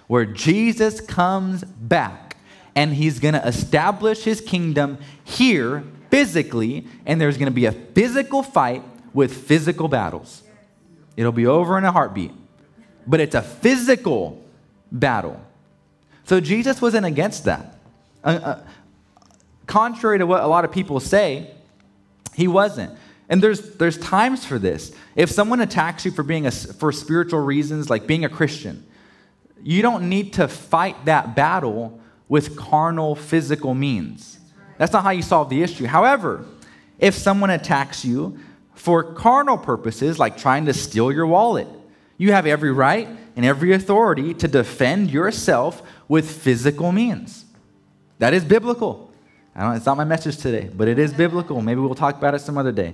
where 0.07 0.25
Jesus 0.25 1.03
comes 1.03 1.63
back 1.63 2.39
and 2.75 2.95
he's 2.95 3.19
gonna 3.19 3.43
establish 3.45 4.25
his 4.25 4.41
kingdom 4.41 4.97
here 5.23 5.85
physically, 6.13 6.87
and 7.07 7.19
there's 7.19 7.39
gonna 7.39 7.51
be 7.51 7.65
a 7.65 7.73
physical 7.73 8.43
fight 8.43 8.85
with 9.15 9.33
physical 9.33 9.89
battles. 9.89 10.43
It'll 11.17 11.33
be 11.33 11.47
over 11.47 11.79
in 11.79 11.85
a 11.87 11.91
heartbeat. 11.91 12.33
But 13.07 13.21
it's 13.21 13.35
a 13.35 13.41
physical 13.41 14.45
battle. 14.93 15.43
So 16.25 16.39
Jesus 16.39 16.83
wasn't 16.83 17.07
against 17.07 17.47
that. 17.47 17.79
Uh, 18.23 18.29
uh, 18.29 18.63
contrary 19.67 20.19
to 20.19 20.27
what 20.27 20.43
a 20.43 20.47
lot 20.47 20.67
of 20.67 20.71
people 20.71 21.01
say, 21.01 21.51
he 22.35 22.47
wasn't. 22.47 22.93
And 23.31 23.43
there's, 23.43 23.77
there's 23.77 23.97
times 23.97 24.45
for 24.45 24.59
this. 24.59 24.95
If 25.17 25.31
someone 25.31 25.63
attacks 25.63 26.05
you 26.05 26.11
for 26.11 26.23
being 26.23 26.47
a, 26.47 26.51
for 26.51 26.93
spiritual 26.93 27.41
reasons, 27.41 27.89
like 27.89 28.07
being 28.07 28.27
a 28.27 28.29
Christian, 28.29 28.87
you 29.63 29.81
don't 29.81 30.11
need 30.11 30.35
to 30.35 30.47
fight 30.47 31.07
that 31.07 31.35
battle 31.35 32.01
with 32.29 32.55
carnal, 32.55 33.15
physical 33.15 33.75
means. 33.75 34.39
That's 34.83 34.93
not 34.93 35.05
how 35.05 35.11
you 35.11 35.23
solve 35.23 35.49
the 35.49 35.63
issue. 35.63 35.87
However, 35.87 36.45
if 36.99 37.15
someone 37.15 37.51
attacks 37.51 38.05
you 38.05 38.41
for 38.75 39.05
carnal 39.05 39.57
purposes, 39.57 40.19
like 40.19 40.37
trying 40.37 40.67
to 40.67 40.75
steal 40.75 41.13
your 41.13 41.25
wallet, 41.25 41.69
you 42.19 42.33
have 42.33 42.47
every 42.47 42.73
right 42.73 43.09
and 43.37 43.47
every 43.47 43.75
authority 43.75 44.35
to 44.35 44.49
defend 44.49 45.13
yourself 45.13 45.85
with 46.09 46.29
physical 46.29 46.91
means. 46.91 47.45
That 48.19 48.35
is 48.35 48.45
biblical. 48.45 49.13
it's 49.55 49.87
not 49.87 49.97
my 49.97 50.03
message 50.03 50.39
today, 50.39 50.69
but 50.75 50.89
it 50.89 50.99
is 50.99 51.13
biblical. 51.13 51.63
Maybe 51.63 51.81
we'll 51.81 51.95
talk 51.95 52.19
about 52.19 52.35
it 52.35 52.41
some 52.41 52.59
other 52.59 52.73
day. 52.73 52.93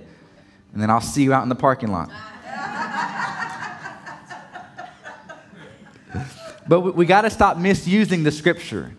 And 0.73 0.79
then 0.79 0.91
I'll 0.91 1.01
see 1.01 1.23
you 1.23 1.33
out 1.33 1.41
in 1.41 1.49
the 1.49 1.55
parking 1.55 1.91
lot. 1.91 2.11
but 6.67 6.81
we, 6.81 6.91
we 6.91 7.05
got 7.07 7.21
to 7.21 7.31
stop 7.31 7.57
misusing 7.57 8.21
the 8.21 8.31
scripture. 8.31 8.93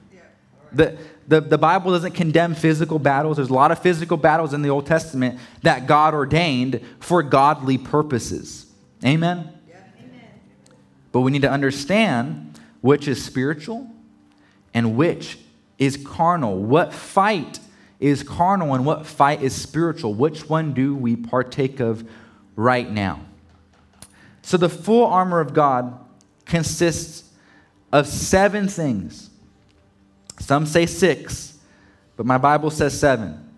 The, 0.72 0.98
the, 1.28 1.40
the 1.40 1.59
Bible 1.59 1.92
doesn't 1.92 2.12
condemn 2.12 2.54
physical 2.54 2.98
battles. 2.98 3.37
There's 3.37 3.50
a 3.50 3.54
lot 3.54 3.70
of 3.70 3.78
physical 3.80 4.16
battles 4.16 4.52
in 4.52 4.62
the 4.62 4.70
Old 4.70 4.87
Testament 4.87 5.38
that 5.62 5.87
God 5.87 6.14
ordained 6.14 6.80
for 6.98 7.22
godly 7.22 7.78
purposes. 7.78 8.66
Amen? 9.04 9.52
But 11.12 11.20
we 11.20 11.30
need 11.30 11.42
to 11.42 11.50
understand 11.50 12.59
which 12.80 13.09
is 13.09 13.24
spiritual 13.24 13.90
and 14.74 14.96
which 14.96 15.38
is 15.78 15.96
carnal. 15.96 16.56
What 16.56 16.92
fight 16.92 17.59
is 17.98 18.22
carnal 18.22 18.74
and 18.74 18.87
what 18.87 19.06
fight 19.06 19.42
is 19.42 19.54
spiritual? 19.54 20.14
Which 20.14 20.48
one 20.48 20.72
do 20.72 20.94
we 20.94 21.16
partake 21.16 21.80
of 21.80 22.09
right 22.56 22.90
now? 22.90 23.20
So, 24.42 24.56
the 24.56 24.68
full 24.68 25.06
armor 25.06 25.40
of 25.40 25.52
God 25.52 25.98
consists 26.44 27.30
of 27.92 28.06
seven 28.06 28.68
things. 28.68 29.30
Some 30.40 30.66
say 30.66 30.87
six, 30.87 31.57
but 32.16 32.26
my 32.26 32.38
Bible 32.38 32.70
says 32.70 32.98
seven. 32.98 33.48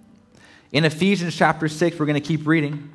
In 0.71 0.85
Ephesians 0.85 1.35
chapter 1.35 1.68
6, 1.68 1.99
we're 1.99 2.07
going 2.07 2.21
to 2.21 2.27
keep 2.27 2.47
reading. 2.47 2.90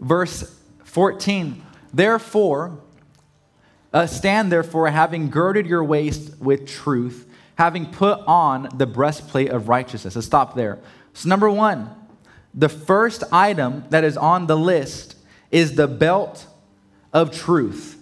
Verse 0.00 0.58
14. 0.84 1.62
Therefore, 1.92 2.78
uh, 3.92 4.06
stand 4.06 4.50
therefore, 4.50 4.88
having 4.90 5.30
girded 5.30 5.66
your 5.66 5.84
waist 5.84 6.38
with 6.38 6.66
truth 6.66 7.28
having 7.58 7.86
put 7.86 8.20
on 8.20 8.68
the 8.76 8.86
breastplate 8.86 9.50
of 9.50 9.68
righteousness. 9.68 10.14
Let's 10.14 10.26
stop 10.26 10.54
there. 10.54 10.78
So, 11.12 11.28
number 11.28 11.50
one, 11.50 11.90
the 12.54 12.68
first 12.68 13.24
item 13.32 13.84
that 13.90 14.04
is 14.04 14.16
on 14.16 14.46
the 14.46 14.56
list 14.56 15.16
is 15.50 15.74
the 15.74 15.88
belt 15.88 16.46
of 17.12 17.36
truth. 17.36 18.00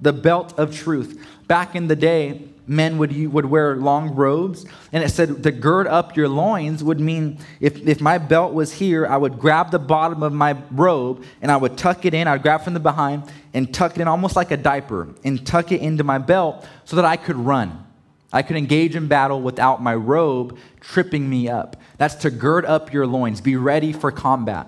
The 0.00 0.12
belt 0.12 0.58
of 0.58 0.76
truth. 0.76 1.26
Back 1.46 1.74
in 1.74 1.88
the 1.88 1.96
day, 1.96 2.42
men 2.68 2.98
would, 2.98 3.32
would 3.32 3.46
wear 3.46 3.76
long 3.76 4.14
robes, 4.14 4.66
and 4.92 5.02
it 5.02 5.08
said 5.08 5.42
to 5.42 5.50
gird 5.50 5.86
up 5.86 6.16
your 6.16 6.28
loins 6.28 6.84
would 6.84 7.00
mean 7.00 7.38
if, 7.60 7.76
if 7.86 8.00
my 8.00 8.18
belt 8.18 8.52
was 8.52 8.74
here, 8.74 9.06
I 9.06 9.16
would 9.16 9.38
grab 9.38 9.70
the 9.70 9.78
bottom 9.78 10.22
of 10.22 10.32
my 10.32 10.56
robe 10.70 11.24
and 11.40 11.50
I 11.50 11.56
would 11.56 11.78
tuck 11.78 12.04
it 12.04 12.14
in. 12.14 12.28
I'd 12.28 12.42
grab 12.42 12.62
from 12.62 12.74
the 12.74 12.80
behind 12.80 13.24
and 13.54 13.72
tuck 13.72 13.96
it 13.96 14.00
in 14.00 14.08
almost 14.08 14.36
like 14.36 14.50
a 14.50 14.56
diaper 14.56 15.08
and 15.24 15.44
tuck 15.46 15.72
it 15.72 15.80
into 15.80 16.04
my 16.04 16.18
belt 16.18 16.66
so 16.84 16.96
that 16.96 17.04
I 17.04 17.16
could 17.16 17.36
run. 17.36 17.84
I 18.32 18.42
could 18.42 18.56
engage 18.56 18.94
in 18.94 19.08
battle 19.08 19.40
without 19.40 19.82
my 19.82 19.94
robe 19.94 20.58
tripping 20.80 21.28
me 21.28 21.48
up. 21.48 21.76
That's 21.96 22.14
to 22.16 22.30
gird 22.30 22.66
up 22.66 22.92
your 22.92 23.06
loins, 23.06 23.40
be 23.40 23.56
ready 23.56 23.92
for 23.92 24.12
combat. 24.12 24.66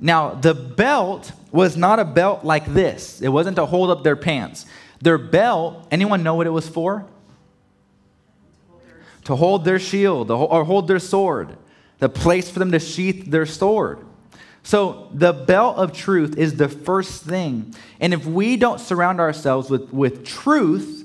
Now, 0.00 0.34
the 0.34 0.54
belt 0.54 1.32
was 1.52 1.76
not 1.76 1.98
a 1.98 2.04
belt 2.04 2.44
like 2.44 2.66
this, 2.66 3.22
it 3.22 3.28
wasn't 3.28 3.56
to 3.56 3.66
hold 3.66 3.90
up 3.90 4.02
their 4.02 4.16
pants. 4.16 4.66
Their 5.00 5.18
belt, 5.18 5.86
anyone 5.90 6.22
know 6.22 6.34
what 6.34 6.46
it 6.46 6.50
was 6.50 6.68
for? 6.68 7.06
To 9.26 9.36
hold 9.36 9.64
their 9.64 9.78
shield 9.78 10.30
or 10.30 10.64
hold 10.64 10.88
their 10.88 10.98
sword, 10.98 11.56
the 11.98 12.08
place 12.08 12.48
for 12.48 12.58
them 12.58 12.72
to 12.72 12.78
sheath 12.78 13.26
their 13.26 13.46
sword. 13.46 14.06
So, 14.62 15.08
the 15.12 15.32
belt 15.32 15.76
of 15.76 15.92
truth 15.92 16.36
is 16.36 16.56
the 16.56 16.68
first 16.68 17.22
thing. 17.22 17.74
And 18.00 18.12
if 18.12 18.26
we 18.26 18.56
don't 18.56 18.80
surround 18.80 19.20
ourselves 19.20 19.70
with, 19.70 19.92
with 19.92 20.24
truth, 20.24 21.04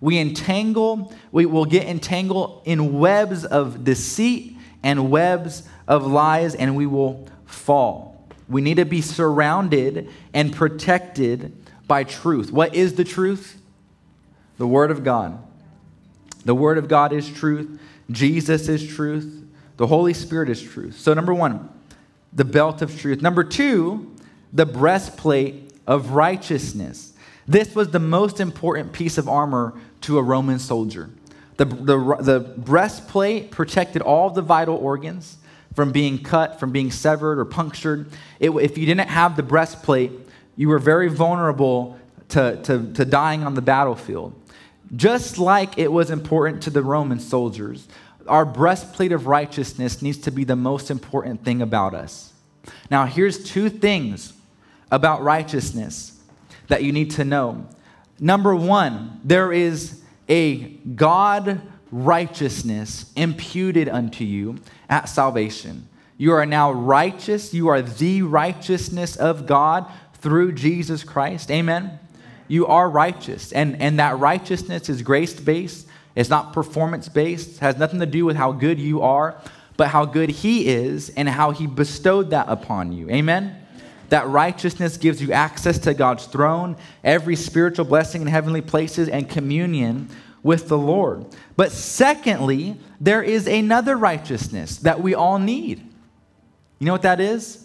we 0.00 0.18
entangle, 0.18 1.12
we 1.32 1.46
will 1.46 1.64
get 1.64 1.86
entangled 1.86 2.62
in 2.64 2.98
webs 2.98 3.44
of 3.44 3.84
deceit 3.84 4.56
and 4.82 5.10
webs 5.10 5.62
of 5.86 6.06
lies, 6.06 6.54
and 6.54 6.76
we 6.76 6.86
will 6.86 7.28
fall. 7.46 8.28
We 8.48 8.62
need 8.62 8.76
to 8.76 8.84
be 8.84 9.00
surrounded 9.00 10.08
and 10.32 10.52
protected 10.52 11.56
by 11.86 12.04
truth. 12.04 12.50
What 12.52 12.74
is 12.74 12.94
the 12.94 13.04
truth? 13.04 13.60
The 14.58 14.66
Word 14.66 14.90
of 14.90 15.04
God. 15.04 15.38
The 16.44 16.54
Word 16.54 16.78
of 16.78 16.88
God 16.88 17.12
is 17.12 17.28
truth. 17.28 17.80
Jesus 18.10 18.68
is 18.68 18.86
truth. 18.86 19.44
The 19.76 19.86
Holy 19.86 20.14
Spirit 20.14 20.48
is 20.48 20.62
truth. 20.62 20.98
So, 20.98 21.14
number 21.14 21.34
one, 21.34 21.68
the 22.32 22.44
belt 22.44 22.82
of 22.82 22.98
truth. 22.98 23.22
Number 23.22 23.44
two, 23.44 24.14
the 24.52 24.66
breastplate 24.66 25.72
of 25.86 26.10
righteousness. 26.10 27.12
This 27.46 27.74
was 27.74 27.90
the 27.90 27.98
most 27.98 28.40
important 28.40 28.92
piece 28.92 29.18
of 29.18 29.28
armor 29.28 29.74
to 30.02 30.18
a 30.18 30.22
Roman 30.22 30.58
soldier. 30.58 31.10
The, 31.56 31.64
the, 31.64 32.16
the 32.20 32.40
breastplate 32.56 33.50
protected 33.50 34.02
all 34.02 34.30
the 34.30 34.42
vital 34.42 34.76
organs 34.76 35.36
from 35.74 35.92
being 35.92 36.22
cut, 36.22 36.58
from 36.58 36.72
being 36.72 36.90
severed 36.90 37.38
or 37.38 37.44
punctured. 37.44 38.10
It, 38.38 38.50
if 38.50 38.78
you 38.78 38.86
didn't 38.86 39.08
have 39.08 39.36
the 39.36 39.42
breastplate, 39.42 40.12
you 40.56 40.68
were 40.68 40.78
very 40.78 41.08
vulnerable 41.08 41.98
to, 42.30 42.60
to, 42.62 42.92
to 42.92 43.04
dying 43.04 43.44
on 43.44 43.54
the 43.54 43.62
battlefield. 43.62 44.39
Just 44.94 45.38
like 45.38 45.78
it 45.78 45.92
was 45.92 46.10
important 46.10 46.62
to 46.64 46.70
the 46.70 46.82
Roman 46.82 47.20
soldiers, 47.20 47.86
our 48.26 48.44
breastplate 48.44 49.12
of 49.12 49.26
righteousness 49.26 50.02
needs 50.02 50.18
to 50.18 50.30
be 50.30 50.44
the 50.44 50.56
most 50.56 50.90
important 50.90 51.44
thing 51.44 51.62
about 51.62 51.94
us. 51.94 52.32
Now, 52.90 53.06
here's 53.06 53.42
two 53.42 53.70
things 53.70 54.32
about 54.90 55.22
righteousness 55.22 56.20
that 56.68 56.82
you 56.82 56.92
need 56.92 57.12
to 57.12 57.24
know. 57.24 57.66
Number 58.18 58.54
one, 58.54 59.20
there 59.24 59.52
is 59.52 60.02
a 60.28 60.56
God 60.94 61.60
righteousness 61.90 63.12
imputed 63.16 63.88
unto 63.88 64.24
you 64.24 64.56
at 64.88 65.08
salvation. 65.08 65.88
You 66.16 66.32
are 66.32 66.46
now 66.46 66.70
righteous. 66.70 67.54
You 67.54 67.68
are 67.68 67.80
the 67.82 68.22
righteousness 68.22 69.16
of 69.16 69.46
God 69.46 69.86
through 70.14 70.52
Jesus 70.52 71.02
Christ. 71.02 71.50
Amen. 71.50 71.98
You 72.50 72.66
are 72.66 72.90
righteous. 72.90 73.52
And, 73.52 73.80
and 73.80 74.00
that 74.00 74.18
righteousness 74.18 74.88
is 74.88 75.02
grace 75.02 75.38
based, 75.38 75.86
it's 76.16 76.28
not 76.28 76.52
performance 76.52 77.08
based, 77.08 77.60
has 77.60 77.78
nothing 77.78 78.00
to 78.00 78.06
do 78.06 78.24
with 78.24 78.34
how 78.34 78.50
good 78.50 78.80
you 78.80 79.02
are, 79.02 79.40
but 79.76 79.86
how 79.86 80.04
good 80.04 80.30
He 80.30 80.66
is 80.66 81.10
and 81.10 81.28
how 81.28 81.52
He 81.52 81.68
bestowed 81.68 82.30
that 82.30 82.46
upon 82.48 82.90
you. 82.90 83.08
Amen. 83.08 83.56
That 84.08 84.26
righteousness 84.26 84.96
gives 84.96 85.22
you 85.22 85.30
access 85.32 85.78
to 85.78 85.94
God's 85.94 86.26
throne, 86.26 86.76
every 87.04 87.36
spiritual 87.36 87.84
blessing 87.84 88.22
in 88.22 88.26
heavenly 88.26 88.62
places, 88.62 89.08
and 89.08 89.30
communion 89.30 90.08
with 90.42 90.66
the 90.66 90.76
Lord. 90.76 91.26
But 91.54 91.70
secondly, 91.70 92.80
there 93.00 93.22
is 93.22 93.46
another 93.46 93.96
righteousness 93.96 94.78
that 94.78 95.00
we 95.00 95.14
all 95.14 95.38
need. 95.38 95.78
You 96.80 96.86
know 96.86 96.92
what 96.92 97.02
that 97.02 97.20
is? 97.20 97.64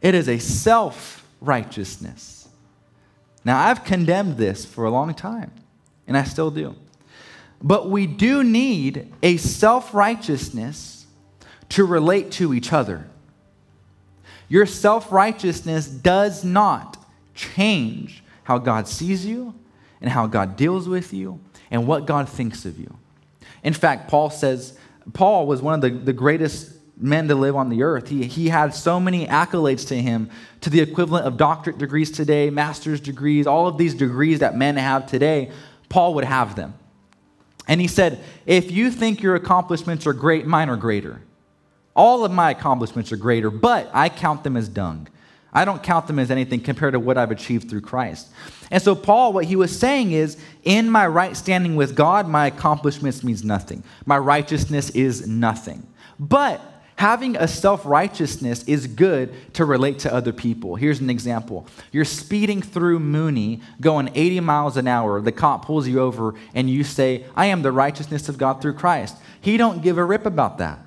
It 0.00 0.14
is 0.14 0.30
a 0.30 0.38
self 0.38 1.28
righteousness. 1.42 2.39
Now, 3.44 3.58
I've 3.58 3.84
condemned 3.84 4.36
this 4.36 4.64
for 4.64 4.84
a 4.84 4.90
long 4.90 5.14
time, 5.14 5.52
and 6.06 6.16
I 6.16 6.24
still 6.24 6.50
do. 6.50 6.76
But 7.62 7.90
we 7.90 8.06
do 8.06 8.42
need 8.42 9.12
a 9.22 9.36
self 9.36 9.94
righteousness 9.94 11.06
to 11.70 11.84
relate 11.84 12.30
to 12.32 12.54
each 12.54 12.72
other. 12.72 13.06
Your 14.48 14.66
self 14.66 15.12
righteousness 15.12 15.86
does 15.86 16.44
not 16.44 16.98
change 17.34 18.22
how 18.42 18.58
God 18.58 18.88
sees 18.88 19.24
you 19.24 19.54
and 20.00 20.10
how 20.10 20.26
God 20.26 20.56
deals 20.56 20.88
with 20.88 21.12
you 21.12 21.40
and 21.70 21.86
what 21.86 22.06
God 22.06 22.28
thinks 22.28 22.64
of 22.64 22.78
you. 22.78 22.96
In 23.62 23.72
fact, 23.72 24.08
Paul 24.08 24.30
says, 24.30 24.78
Paul 25.12 25.46
was 25.46 25.62
one 25.62 25.74
of 25.74 25.80
the, 25.80 25.90
the 25.90 26.12
greatest 26.12 26.72
men 27.00 27.28
to 27.28 27.34
live 27.34 27.56
on 27.56 27.68
the 27.68 27.82
earth. 27.82 28.08
He, 28.08 28.24
he 28.24 28.48
had 28.48 28.74
so 28.74 29.00
many 29.00 29.26
accolades 29.26 29.86
to 29.88 30.00
him, 30.00 30.30
to 30.60 30.70
the 30.70 30.80
equivalent 30.80 31.26
of 31.26 31.36
doctorate 31.36 31.78
degrees 31.78 32.10
today, 32.10 32.50
master's 32.50 33.00
degrees, 33.00 33.46
all 33.46 33.66
of 33.66 33.78
these 33.78 33.94
degrees 33.94 34.40
that 34.40 34.56
men 34.56 34.76
have 34.76 35.06
today, 35.06 35.50
Paul 35.88 36.14
would 36.14 36.24
have 36.24 36.56
them. 36.56 36.74
And 37.66 37.80
he 37.80 37.86
said, 37.86 38.22
If 38.46 38.70
you 38.70 38.90
think 38.90 39.22
your 39.22 39.34
accomplishments 39.34 40.06
are 40.06 40.12
great, 40.12 40.46
mine 40.46 40.68
are 40.68 40.76
greater. 40.76 41.22
All 41.94 42.24
of 42.24 42.32
my 42.32 42.50
accomplishments 42.50 43.12
are 43.12 43.16
greater, 43.16 43.50
but 43.50 43.90
I 43.92 44.08
count 44.08 44.44
them 44.44 44.56
as 44.56 44.68
dung. 44.68 45.08
I 45.52 45.64
don't 45.64 45.82
count 45.82 46.06
them 46.06 46.18
as 46.18 46.30
anything 46.30 46.60
compared 46.60 46.92
to 46.92 47.00
what 47.00 47.18
I've 47.18 47.32
achieved 47.32 47.68
through 47.68 47.80
Christ. 47.80 48.28
And 48.70 48.80
so, 48.80 48.94
Paul, 48.94 49.32
what 49.32 49.46
he 49.46 49.56
was 49.56 49.76
saying 49.76 50.12
is, 50.12 50.36
in 50.62 50.88
my 50.88 51.06
right 51.06 51.36
standing 51.36 51.74
with 51.74 51.96
God, 51.96 52.28
my 52.28 52.46
accomplishments 52.46 53.24
means 53.24 53.42
nothing. 53.42 53.82
My 54.06 54.18
righteousness 54.18 54.90
is 54.90 55.26
nothing. 55.26 55.86
But 56.20 56.60
having 57.00 57.34
a 57.34 57.48
self 57.48 57.86
righteousness 57.86 58.62
is 58.64 58.86
good 58.86 59.32
to 59.54 59.64
relate 59.64 60.00
to 60.00 60.12
other 60.12 60.34
people. 60.34 60.76
Here's 60.76 61.00
an 61.00 61.08
example 61.08 61.66
you're 61.92 62.04
speeding 62.04 62.60
through 62.60 63.00
Mooney, 63.00 63.62
going 63.80 64.10
80 64.14 64.40
miles 64.40 64.76
an 64.76 64.86
hour. 64.86 65.18
The 65.22 65.32
cop 65.32 65.64
pulls 65.64 65.88
you 65.88 66.00
over, 66.00 66.34
and 66.54 66.68
you 66.68 66.84
say, 66.84 67.24
I 67.34 67.46
am 67.46 67.62
the 67.62 67.72
righteousness 67.72 68.28
of 68.28 68.36
God 68.36 68.60
through 68.60 68.74
Christ. 68.74 69.16
He 69.40 69.56
don't 69.56 69.82
give 69.82 69.96
a 69.96 70.04
rip 70.04 70.26
about 70.26 70.58
that. 70.58 70.78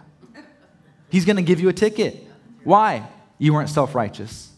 He's 1.09 1.25
going 1.25 1.37
to 1.37 1.41
give 1.41 1.59
you 1.59 1.69
a 1.69 1.73
ticket. 1.73 2.27
Why? 2.63 3.07
You 3.39 3.55
weren't 3.55 3.69
self 3.69 3.95
righteous. 3.95 4.51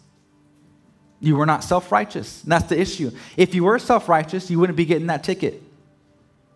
You 1.22 1.38
were 1.38 1.46
not 1.46 1.64
self 1.64 1.90
righteous. 1.90 2.42
That's 2.42 2.68
the 2.68 2.78
issue. 2.78 3.12
If 3.38 3.56
you 3.56 3.64
were 3.64 3.80
self 3.80 4.10
righteous, 4.10 4.52
you 4.52 4.60
wouldn't 4.60 4.76
be 4.76 4.86
getting 4.86 5.08
that 5.08 5.24
ticket. 5.24 5.64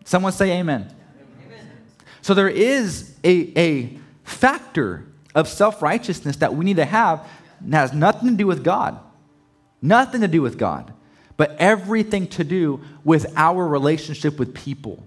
Someone 0.04 0.34
say 0.34 0.60
amen. 0.60 0.94
amen. 1.46 1.72
So 2.22 2.34
there 2.34 2.50
is 2.50 3.16
a, 3.24 3.58
a 3.58 3.99
factor 4.30 5.06
of 5.36 5.48
self 5.48 5.82
righteousness 5.82 6.38
that 6.38 6.54
we 6.54 6.66
need 6.66 6.78
to 6.78 6.86
have 6.86 7.28
has 7.72 7.94
nothing 7.94 8.30
to 8.30 8.36
do 8.36 8.48
with 8.48 8.64
God. 8.64 9.00
Nothing 9.82 10.22
to 10.22 10.28
do 10.28 10.42
with 10.42 10.58
God, 10.58 10.94
but 11.38 11.56
everything 11.58 12.28
to 12.28 12.44
do 12.44 12.82
with 13.04 13.32
our 13.36 13.66
relationship 13.66 14.38
with 14.38 14.54
people. 14.54 15.06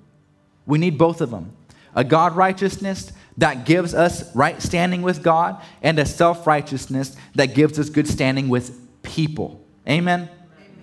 We 0.67 0.79
need 0.79 0.97
both 0.97 1.21
of 1.21 1.31
them 1.31 1.57
a 1.95 2.05
God 2.05 2.37
righteousness 2.37 3.13
that 3.37 3.67
gives 3.67 3.95
us 3.95 4.35
right 4.35 4.61
standing 4.61 5.03
with 5.03 5.23
God, 5.23 5.63
and 5.83 5.99
a 5.99 6.07
self 6.07 6.47
righteousness 6.47 7.17
that 7.35 7.55
gives 7.55 7.79
us 7.79 7.89
good 7.89 8.09
standing 8.09 8.49
with 8.49 8.79
people. 9.03 9.63
Amen? 9.89 10.23
Amen. 10.23 10.31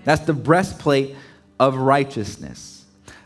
That's 0.03 0.25
the 0.25 0.33
breastplate 0.33 1.15
of 1.59 1.75
righteousness. 1.75 2.85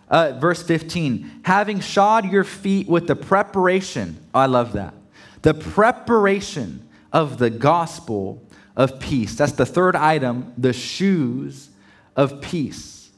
Uh, 0.10 0.34
verse 0.40 0.62
15, 0.62 1.42
having 1.44 1.80
shod 1.80 2.32
your 2.32 2.44
feet 2.44 2.88
with 2.88 3.08
the 3.08 3.16
preparation, 3.16 4.18
oh, 4.34 4.40
I 4.42 4.46
love 4.46 4.74
that. 4.74 4.94
The 5.44 5.54
preparation 5.54 6.90
of 7.12 7.38
the 7.38 7.50
gospel 7.50 8.42
of 8.76 9.00
peace. 9.00 9.36
That's 9.36 9.54
the 9.54 9.66
third 9.66 9.96
item, 9.96 10.54
the 10.58 10.74
shoes 10.74 11.70
of 12.16 12.42
peace. 12.42 13.12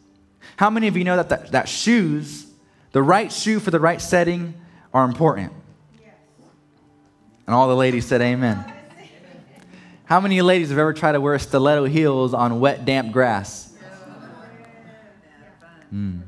How 0.57 0.69
many 0.69 0.87
of 0.87 0.97
you 0.97 1.03
know 1.03 1.15
that, 1.15 1.29
that, 1.29 1.51
that 1.51 1.69
shoes, 1.69 2.47
the 2.91 3.01
right 3.01 3.31
shoe 3.31 3.59
for 3.59 3.71
the 3.71 3.79
right 3.79 4.01
setting, 4.01 4.53
are 4.93 5.05
important? 5.05 5.53
Yes. 5.93 6.13
And 7.45 7.55
all 7.55 7.67
the 7.67 7.75
ladies 7.75 8.05
said, 8.05 8.21
Amen. 8.21 8.73
How 10.05 10.19
many 10.19 10.41
ladies 10.41 10.69
have 10.69 10.77
ever 10.77 10.93
tried 10.93 11.13
to 11.13 11.21
wear 11.21 11.37
stiletto 11.39 11.85
heels 11.85 12.33
on 12.33 12.59
wet, 12.59 12.85
damp 12.85 13.11
grass? 13.11 13.73
Mm. 15.93 16.21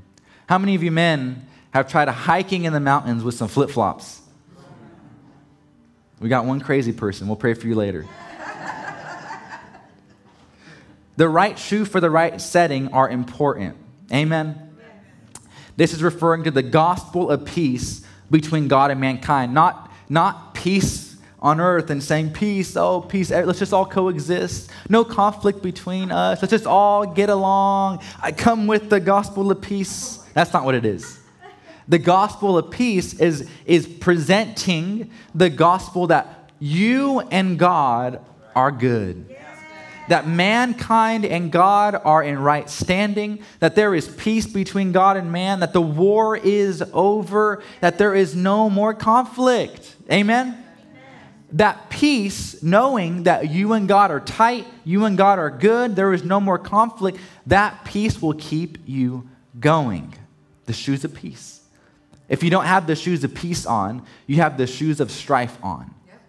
How 0.48 0.58
many 0.58 0.76
of 0.76 0.84
you 0.84 0.91
men 0.91 1.45
have 1.72 1.89
tried 1.89 2.08
hiking 2.08 2.64
in 2.64 2.74
the 2.74 2.80
mountains 2.80 3.24
with 3.24 3.36
some 3.36 3.48
flip 3.48 3.70
flops? 3.70 4.22
We 6.20 6.30
got 6.30 6.45
one 6.45 6.59
crazy 6.59 6.93
person. 6.93 7.28
We'll 7.28 7.36
pray 7.36 7.53
for 7.53 7.68
you 7.68 7.76
later. 7.76 8.05
the 11.15 11.30
right 11.30 11.57
shoe 11.57 11.86
for 11.86 11.99
the 11.99 12.09
right 12.09 12.41
setting 12.41 12.93
are 12.93 13.09
important. 13.09 13.78
Amen. 14.11 14.63
This 15.76 15.93
is 15.93 16.01
referring 16.01 16.45
to 16.45 16.51
the 16.51 16.63
gospel 16.63 17.30
of 17.30 17.45
peace 17.45 18.03
between 18.32 18.68
God 18.68 18.89
and 18.89 18.99
mankind, 18.99 19.53
not, 19.53 19.91
not 20.09 20.55
peace 20.55 21.18
on 21.39 21.59
earth 21.61 21.91
and 21.91 22.03
saying, 22.03 22.34
Peace, 22.34 22.76
oh, 22.76 23.01
peace, 23.01 23.30
eh, 23.30 23.43
let's 23.43 23.59
just 23.59 23.74
all 23.74 23.86
coexist. 23.86 24.72
No 24.89 25.05
conflict 25.05 25.61
between 25.61 26.11
us. 26.11 26.41
Let's 26.41 26.51
just 26.51 26.65
all 26.65 27.05
get 27.05 27.30
along. 27.30 28.01
I 28.20 28.32
come 28.32 28.65
with 28.65 28.89
the 28.89 28.99
gospel 28.99 29.51
of 29.51 29.61
peace. 29.61 30.18
That's 30.34 30.51
not 30.51 30.65
what 30.65 30.74
it 30.74 30.84
is. 30.84 31.20
The 31.88 31.99
gospel 31.99 32.57
of 32.57 32.71
peace 32.71 33.13
is, 33.19 33.49
is 33.65 33.88
presenting 33.88 35.11
the 35.33 35.49
gospel 35.49 36.07
that 36.07 36.51
you 36.59 37.19
and 37.19 37.57
God 37.57 38.21
are 38.55 38.71
good. 38.71 39.33
That 40.09 40.27
mankind 40.27 41.25
and 41.25 41.51
God 41.51 41.99
are 42.01 42.23
in 42.23 42.39
right 42.39 42.69
standing, 42.69 43.39
that 43.59 43.75
there 43.75 43.93
is 43.93 44.07
peace 44.07 44.47
between 44.47 44.93
God 44.93 45.17
and 45.17 45.31
man, 45.31 45.59
that 45.59 45.73
the 45.73 45.81
war 45.81 46.38
is 46.38 46.81
over, 46.93 47.61
that 47.81 47.97
there 47.97 48.15
is 48.15 48.33
no 48.33 48.69
more 48.69 48.93
conflict. 48.93 49.95
Amen? 50.09 50.63
that 51.53 51.89
peace, 51.89 52.61
knowing 52.61 53.23
that 53.23 53.49
you 53.49 53.73
and 53.73 53.88
God 53.88 54.11
are 54.11 54.19
tight, 54.19 54.65
you 54.83 55.05
and 55.05 55.17
God 55.17 55.39
are 55.39 55.49
good, 55.49 55.95
there 55.95 56.13
is 56.13 56.23
no 56.23 56.39
more 56.39 56.59
conflict, 56.59 57.19
that 57.45 57.85
peace 57.85 58.21
will 58.21 58.33
keep 58.33 58.77
you 58.85 59.29
going. 59.59 60.13
The 60.65 60.73
shoes 60.73 61.05
of 61.05 61.13
peace. 61.13 61.57
If 62.30 62.43
you 62.43 62.49
don't 62.49 62.65
have 62.65 62.88
the 62.88 62.95
shoes 62.95 63.23
of 63.23 63.34
peace 63.34 63.65
on, 63.65 64.05
you 64.25 64.38
have 64.38 64.57
the 64.57 64.67
shoes 64.67 64.99
of 64.99 65.11
strife 65.11 65.57
on. 65.63 65.93
Yep. 66.07 66.21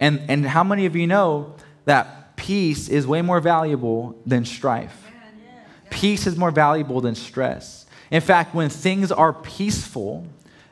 And, 0.00 0.22
and 0.28 0.46
how 0.46 0.64
many 0.64 0.86
of 0.86 0.96
you 0.96 1.06
know 1.06 1.54
that 1.84 2.36
peace 2.36 2.88
is 2.88 3.06
way 3.06 3.22
more 3.22 3.40
valuable 3.40 4.18
than 4.24 4.44
strife? 4.44 5.04
Yeah. 5.04 5.60
Peace 5.90 6.26
is 6.26 6.36
more 6.36 6.50
valuable 6.50 7.00
than 7.00 7.14
stress. 7.14 7.86
In 8.10 8.20
fact, 8.20 8.54
when 8.54 8.70
things 8.70 9.12
are 9.12 9.32
peaceful, 9.32 10.26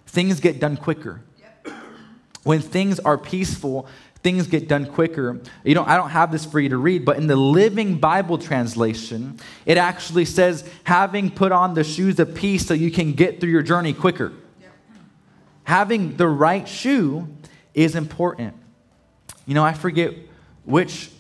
things 0.07 0.41
get 0.41 0.61
done 0.61 0.77
quicker 0.77 1.21
when 2.45 2.61
things 2.61 3.01
are 3.01 3.19
peaceful, 3.19 3.89
things 4.23 4.47
get 4.47 4.69
done 4.69 4.87
quicker. 4.87 5.41
You 5.65 5.75
know, 5.75 5.85
I 5.85 5.97
don't 5.97 6.11
have 6.11 6.31
this 6.31 6.45
for 6.45 6.61
you 6.61 6.69
to 6.69 6.77
read, 6.77 7.05
but 7.05 7.17
in 7.17 7.27
the 7.27 7.37
Living 7.37 7.99
Bible 7.99 8.39
translation, 8.39 9.41
it 9.67 9.77
actually 9.77 10.27
says, 10.27 10.69
having 10.85 11.31
put 11.31 11.53
on 11.53 11.75
the 11.75 11.83
shoes 11.83 12.21
of 12.21 12.35
peace 12.35 12.67
so 12.67 12.75
you 12.75 12.91
can 12.91 13.13
get 13.13 13.41
through 13.41 13.51
your 13.51 13.63
journey 13.63 13.93
quicker. 13.93 14.33
Having 15.65 16.17
the 16.17 16.29
right 16.29 16.69
shoe 16.69 17.29
is 17.73 17.95
important. 17.95 18.55
You 19.47 19.55
know, 19.55 19.65
I 19.65 19.73
forget 19.73 20.15
which 20.65 21.11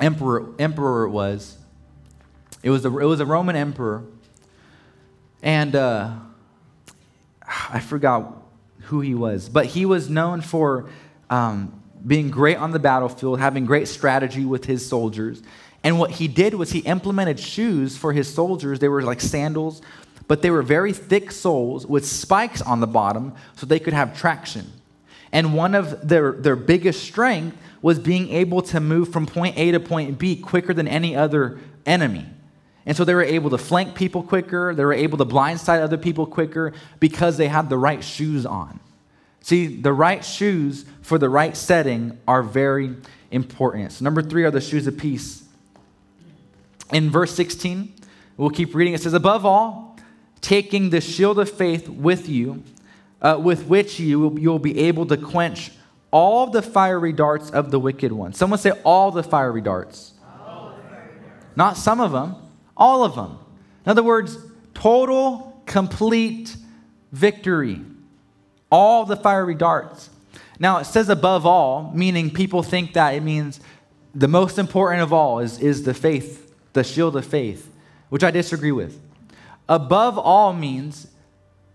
emperor 0.00 0.52
emperor 0.58 1.04
it 1.04 1.10
was. 1.10 1.56
It 2.62 2.70
was 2.70 2.84
a, 2.84 2.88
it 2.88 3.04
was 3.04 3.20
a 3.20 3.26
Roman 3.26 3.56
emperor. 3.56 4.04
And 5.42 5.76
uh, 5.76 6.12
I 7.46 7.80
forgot 7.80 8.42
who 8.84 9.00
he 9.00 9.14
was. 9.14 9.48
But 9.48 9.66
he 9.66 9.84
was 9.84 10.08
known 10.08 10.40
for 10.40 10.88
um, 11.28 11.82
being 12.06 12.30
great 12.30 12.56
on 12.56 12.70
the 12.70 12.78
battlefield, 12.78 13.40
having 13.40 13.66
great 13.66 13.88
strategy 13.88 14.44
with 14.44 14.64
his 14.64 14.86
soldiers. 14.86 15.42
And 15.82 15.98
what 15.98 16.12
he 16.12 16.28
did 16.28 16.54
was 16.54 16.72
he 16.72 16.80
implemented 16.80 17.38
shoes 17.38 17.96
for 17.96 18.12
his 18.12 18.32
soldiers. 18.32 18.78
They 18.78 18.88
were 18.88 19.02
like 19.02 19.20
sandals, 19.20 19.82
but 20.26 20.42
they 20.42 20.50
were 20.50 20.62
very 20.62 20.92
thick 20.92 21.30
soles 21.30 21.86
with 21.86 22.06
spikes 22.06 22.62
on 22.62 22.80
the 22.80 22.86
bottom 22.86 23.34
so 23.56 23.66
they 23.66 23.78
could 23.78 23.92
have 23.92 24.18
traction. 24.18 24.72
And 25.32 25.54
one 25.54 25.74
of 25.74 26.08
their, 26.08 26.32
their 26.32 26.56
biggest 26.56 27.02
strength 27.02 27.56
was 27.82 27.98
being 27.98 28.30
able 28.30 28.62
to 28.62 28.80
move 28.80 29.12
from 29.12 29.26
point 29.26 29.58
A 29.58 29.72
to 29.72 29.80
point 29.80 30.18
B 30.18 30.36
quicker 30.36 30.72
than 30.72 30.88
any 30.88 31.14
other 31.14 31.58
enemy. 31.84 32.26
And 32.86 32.96
so 32.96 33.04
they 33.04 33.14
were 33.14 33.22
able 33.22 33.50
to 33.50 33.58
flank 33.58 33.94
people 33.94 34.22
quicker, 34.22 34.74
they 34.74 34.84
were 34.84 34.92
able 34.92 35.18
to 35.18 35.24
blindside 35.24 35.82
other 35.82 35.96
people 35.96 36.26
quicker 36.26 36.72
because 37.00 37.36
they 37.36 37.48
had 37.48 37.68
the 37.68 37.78
right 37.78 38.04
shoes 38.04 38.46
on. 38.46 38.80
See, 39.40 39.66
the 39.66 39.92
right 39.92 40.24
shoes 40.24 40.86
for 41.02 41.18
the 41.18 41.28
right 41.28 41.56
setting 41.56 42.18
are 42.26 42.42
very 42.42 42.96
important. 43.30 43.92
So, 43.92 44.04
number 44.04 44.22
three 44.22 44.44
are 44.44 44.50
the 44.50 44.60
shoes 44.60 44.86
of 44.86 44.96
peace. 44.96 45.44
In 46.92 47.10
verse 47.10 47.34
16, 47.34 47.92
we'll 48.36 48.50
keep 48.50 48.74
reading. 48.74 48.94
It 48.94 49.02
says, 49.02 49.12
Above 49.12 49.44
all, 49.44 49.93
taking 50.44 50.90
the 50.90 51.00
shield 51.00 51.38
of 51.38 51.50
faith 51.50 51.88
with 51.88 52.28
you, 52.28 52.62
uh, 53.22 53.40
with 53.42 53.66
which 53.66 53.98
you 53.98 54.36
you'll 54.38 54.58
be 54.58 54.78
able 54.80 55.06
to 55.06 55.16
quench 55.16 55.70
all 56.10 56.46
the 56.48 56.62
fiery 56.62 57.12
darts 57.12 57.50
of 57.50 57.70
the 57.70 57.78
wicked 57.80 58.12
one. 58.12 58.32
Someone 58.32 58.58
say, 58.58 58.70
All 58.84 59.10
the 59.10 59.22
fiery 59.22 59.60
darts. 59.60 60.12
All 60.46 60.74
the 60.76 60.88
fiery 60.88 61.14
darts. 61.20 61.56
Not 61.56 61.76
some 61.76 62.00
of 62.00 62.12
them 62.12 62.36
all 62.76 63.04
of 63.04 63.14
them. 63.14 63.38
In 63.84 63.90
other 63.90 64.02
words, 64.02 64.38
total, 64.74 65.62
complete 65.66 66.56
victory. 67.12 67.80
All 68.70 69.04
the 69.04 69.16
fiery 69.16 69.54
darts. 69.54 70.10
Now, 70.58 70.78
it 70.78 70.84
says 70.84 71.08
above 71.08 71.46
all, 71.46 71.92
meaning 71.94 72.30
people 72.30 72.62
think 72.62 72.94
that 72.94 73.14
it 73.14 73.22
means 73.22 73.60
the 74.14 74.28
most 74.28 74.58
important 74.58 75.02
of 75.02 75.12
all 75.12 75.40
is, 75.40 75.58
is 75.58 75.82
the 75.82 75.94
faith, 75.94 76.54
the 76.72 76.84
shield 76.84 77.16
of 77.16 77.24
faith. 77.24 77.70
which 78.10 78.22
I 78.22 78.30
disagree 78.30 78.70
with. 78.70 79.00
Above 79.68 80.18
all 80.18 80.52
means 80.52 81.08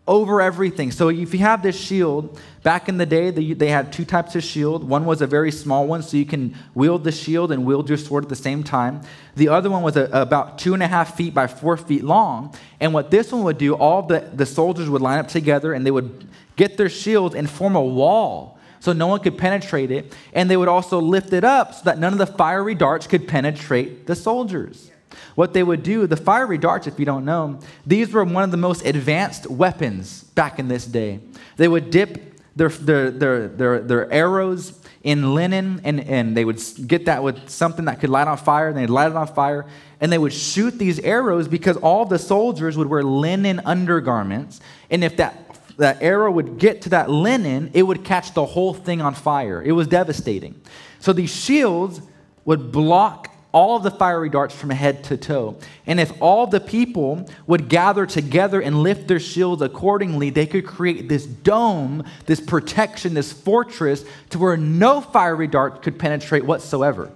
over 0.10 0.42
everything. 0.42 0.92
So 0.92 1.10
if 1.10 1.34
you 1.34 1.40
have 1.42 1.62
this 1.62 1.80
shield, 1.80 2.40
back 2.64 2.90
in 2.90 2.98
the 2.98 3.06
day, 3.06 3.30
they 3.30 3.70
had 3.70 3.94
two 3.94 4.04
types 4.04 4.36
of 4.36 4.44
shield. 4.44 4.84
One 4.84 5.06
was 5.06 5.22
a 5.22 5.28
very 5.28 5.52
small 5.52 5.86
one, 5.86 6.02
so 6.02 6.18
you 6.18 6.26
can 6.26 6.56
wield 6.74 7.04
the 7.04 7.12
shield 7.12 7.52
and 7.52 7.64
wield 7.64 7.88
your 7.88 7.98
sword 8.00 8.24
at 8.24 8.30
the 8.30 8.36
same 8.36 8.64
time. 8.64 9.02
The 9.36 9.50
other 9.50 9.70
one 9.70 9.84
was 9.84 9.98
a, 9.98 10.06
about 10.06 10.58
two 10.58 10.74
and 10.74 10.82
a 10.82 10.88
half 10.88 11.16
feet 11.16 11.36
by 11.36 11.46
four 11.46 11.78
feet 11.78 12.04
long. 12.04 12.56
And 12.80 12.92
what 12.92 13.12
this 13.12 13.32
one 13.32 13.44
would 13.44 13.60
do, 13.60 13.76
all 13.76 14.02
the, 14.02 14.28
the 14.34 14.48
soldiers 14.48 14.90
would 14.90 15.02
line 15.02 15.20
up 15.20 15.28
together 15.28 15.74
and 15.74 15.86
they 15.86 15.92
would 15.92 16.28
get 16.56 16.76
their 16.76 16.90
shields 16.90 17.36
and 17.36 17.48
form 17.48 17.76
a 17.76 17.82
wall 17.82 18.58
so 18.80 18.94
no 18.94 19.06
one 19.06 19.20
could 19.20 19.38
penetrate 19.38 19.92
it. 19.92 20.16
And 20.34 20.50
they 20.50 20.58
would 20.58 20.68
also 20.68 21.00
lift 21.00 21.34
it 21.34 21.44
up 21.44 21.76
so 21.76 21.82
that 21.84 22.00
none 22.00 22.14
of 22.14 22.20
the 22.20 22.26
fiery 22.26 22.74
darts 22.74 23.06
could 23.06 23.28
penetrate 23.28 24.08
the 24.08 24.16
soldiers. 24.16 24.90
What 25.36 25.54
they 25.54 25.64
would 25.64 25.84
do, 25.84 26.08
the 26.08 26.18
fiery 26.18 26.58
darts, 26.58 26.88
if 26.88 27.00
you 27.00 27.06
don't 27.06 27.26
know, 27.26 27.60
these 27.86 28.12
were 28.12 28.24
one 28.24 28.44
of 28.44 28.52
the 28.52 28.58
most 28.58 28.86
advanced 28.86 29.50
weapons 29.50 30.24
back 30.24 30.60
in 30.60 30.68
this 30.68 30.86
day. 30.86 31.20
They 31.58 31.68
would 31.68 31.92
dip 31.92 32.40
their, 32.56 32.70
their, 32.70 33.12
their, 33.12 33.48
their, 33.48 33.80
their 33.80 34.12
arrows 34.12 34.80
in 35.04 35.34
linen, 35.34 35.82
and, 35.84 36.02
and 36.02 36.36
they 36.36 36.44
would 36.44 36.62
get 36.86 37.06
that 37.06 37.24
with 37.24 37.50
something 37.50 37.86
that 37.86 38.00
could 38.00 38.10
light 38.10 38.28
on 38.28 38.38
fire, 38.38 38.68
and 38.68 38.78
they'd 38.78 38.90
light 38.90 39.12
it 39.12 39.16
on 39.16 39.28
fire, 39.28 39.66
and 40.02 40.12
they 40.12 40.18
would 40.18 40.34
shoot 40.34 40.78
these 40.78 41.00
arrows 41.00 41.48
because 41.48 41.78
all 41.78 42.06
the 42.06 42.20
soldiers 42.20 42.78
would 42.78 42.88
wear 42.88 43.04
linen 43.04 43.62
undergarments. 43.66 44.60
And 44.90 45.04
if 45.04 45.18
that 45.18 45.46
that 45.80 46.02
arrow 46.04 46.30
would 46.30 46.60
get 46.60 46.82
to 46.82 46.90
that 46.90 47.10
linen, 47.10 47.72
it 47.74 47.84
would 47.84 48.04
catch 48.04 48.34
the 48.34 48.46
whole 48.46 48.74
thing 48.74 49.00
on 49.00 49.14
fire. 49.14 49.64
It 49.64 49.72
was 49.72 49.88
devastating. 49.88 50.60
So 51.00 51.14
these 51.14 51.34
shields 51.34 52.02
would 52.44 52.72
block 52.72 53.34
all 53.52 53.78
of 53.78 53.84
the 53.84 53.92
fiery 53.92 54.30
darts 54.30 54.54
from 54.54 54.70
head 54.70 55.04
to 55.06 55.18
toe. 55.18 55.58
And 55.88 56.00
if 56.00 56.12
all 56.22 56.46
the 56.46 56.60
people 56.60 57.28
would 57.48 57.68
gather 57.68 58.06
together 58.06 58.62
and 58.62 58.84
lift 58.84 59.08
their 59.08 59.20
shields 59.20 59.62
accordingly, 59.62 60.30
they 60.30 60.46
could 60.46 60.68
create 60.68 61.10
this 61.10 61.26
dome, 61.26 62.04
this 62.28 62.40
protection, 62.40 63.16
this 63.16 63.34
fortress 63.34 64.06
to 64.30 64.40
where 64.40 64.56
no 64.56 65.02
fiery 65.02 65.48
dart 65.48 65.82
could 65.82 65.98
penetrate 65.98 66.46
whatsoever. 66.46 67.12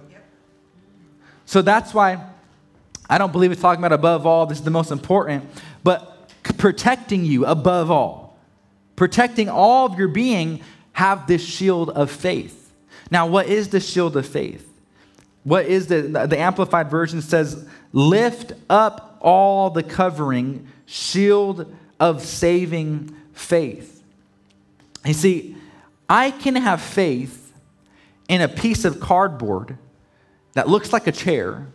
So 1.46 1.62
that's 1.62 1.94
why 1.94 2.24
I 3.08 3.18
don't 3.18 3.32
believe 3.32 3.52
it's 3.52 3.60
talking 3.60 3.84
about 3.84 3.92
above 3.92 4.26
all, 4.26 4.46
this 4.46 4.58
is 4.58 4.64
the 4.64 4.70
most 4.70 4.90
important, 4.90 5.44
but 5.84 6.30
protecting 6.58 7.24
you 7.24 7.46
above 7.46 7.90
all, 7.90 8.36
protecting 8.96 9.48
all 9.48 9.86
of 9.86 9.98
your 9.98 10.08
being, 10.08 10.62
have 10.92 11.26
this 11.26 11.44
shield 11.44 11.90
of 11.90 12.10
faith. 12.10 12.72
Now, 13.10 13.26
what 13.26 13.46
is 13.46 13.68
the 13.68 13.80
shield 13.80 14.16
of 14.16 14.26
faith? 14.26 14.73
What 15.44 15.66
is 15.66 15.86
the, 15.86 16.02
the 16.02 16.38
Amplified 16.38 16.90
Version 16.90 17.22
says, 17.22 17.66
lift 17.92 18.52
up 18.68 19.18
all 19.20 19.70
the 19.70 19.82
covering, 19.82 20.66
shield 20.86 21.72
of 22.00 22.22
saving 22.22 23.14
faith. 23.32 24.02
You 25.04 25.14
see, 25.14 25.56
I 26.08 26.30
can 26.30 26.56
have 26.56 26.80
faith 26.80 27.52
in 28.28 28.40
a 28.40 28.48
piece 28.48 28.84
of 28.84 29.00
cardboard 29.00 29.76
that 30.54 30.68
looks 30.68 30.92
like 30.92 31.06
a 31.06 31.12
chair, 31.12 31.66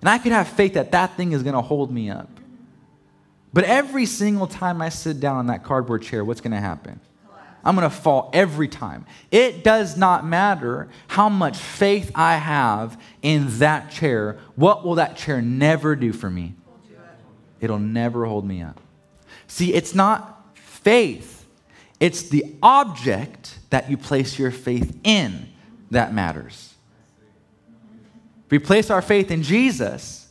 and 0.00 0.08
I 0.08 0.18
can 0.18 0.32
have 0.32 0.48
faith 0.48 0.74
that 0.74 0.92
that 0.92 1.16
thing 1.16 1.32
is 1.32 1.42
going 1.42 1.54
to 1.54 1.62
hold 1.62 1.90
me 1.90 2.10
up. 2.10 2.28
But 3.52 3.64
every 3.64 4.04
single 4.04 4.46
time 4.46 4.82
I 4.82 4.90
sit 4.90 5.20
down 5.20 5.36
on 5.36 5.46
that 5.46 5.64
cardboard 5.64 6.02
chair, 6.02 6.22
what's 6.24 6.42
going 6.42 6.52
to 6.52 6.60
happen? 6.60 7.00
I'm 7.66 7.74
going 7.74 7.90
to 7.90 7.94
fall 7.94 8.30
every 8.32 8.68
time. 8.68 9.04
It 9.32 9.64
does 9.64 9.96
not 9.96 10.24
matter 10.24 10.88
how 11.08 11.28
much 11.28 11.58
faith 11.58 12.12
I 12.14 12.36
have 12.36 12.98
in 13.22 13.58
that 13.58 13.90
chair. 13.90 14.38
What 14.54 14.84
will 14.84 14.94
that 14.94 15.16
chair 15.16 15.42
never 15.42 15.96
do 15.96 16.12
for 16.12 16.30
me? 16.30 16.54
It'll 17.60 17.80
never 17.80 18.24
hold 18.24 18.46
me 18.46 18.62
up. 18.62 18.80
See, 19.48 19.74
it's 19.74 19.96
not 19.96 20.46
faith, 20.54 21.44
it's 21.98 22.28
the 22.28 22.44
object 22.62 23.58
that 23.70 23.90
you 23.90 23.96
place 23.96 24.38
your 24.38 24.52
faith 24.52 24.96
in 25.02 25.48
that 25.90 26.14
matters. 26.14 26.74
If 28.44 28.52
we 28.52 28.58
place 28.60 28.90
our 28.90 29.02
faith 29.02 29.32
in 29.32 29.42
Jesus, 29.42 30.28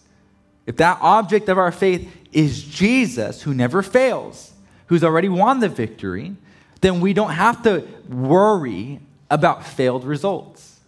if 0.66 0.78
that 0.78 1.00
object 1.02 1.50
of 1.50 1.58
our 1.58 1.74
faith 1.74 2.10
is 2.32 2.64
Jesus, 2.64 3.42
who 3.42 3.54
never 3.54 3.82
fails, 3.82 4.54
who's 4.88 5.04
already 5.04 5.28
won 5.28 5.60
the 5.60 5.68
victory, 5.68 6.38
then 6.82 7.02
we 7.02 7.14
don't 7.14 7.32
have 7.32 7.64
to 7.64 7.88
worry 8.10 9.00
about 9.30 9.66
failed 9.66 10.04
results. 10.04 10.80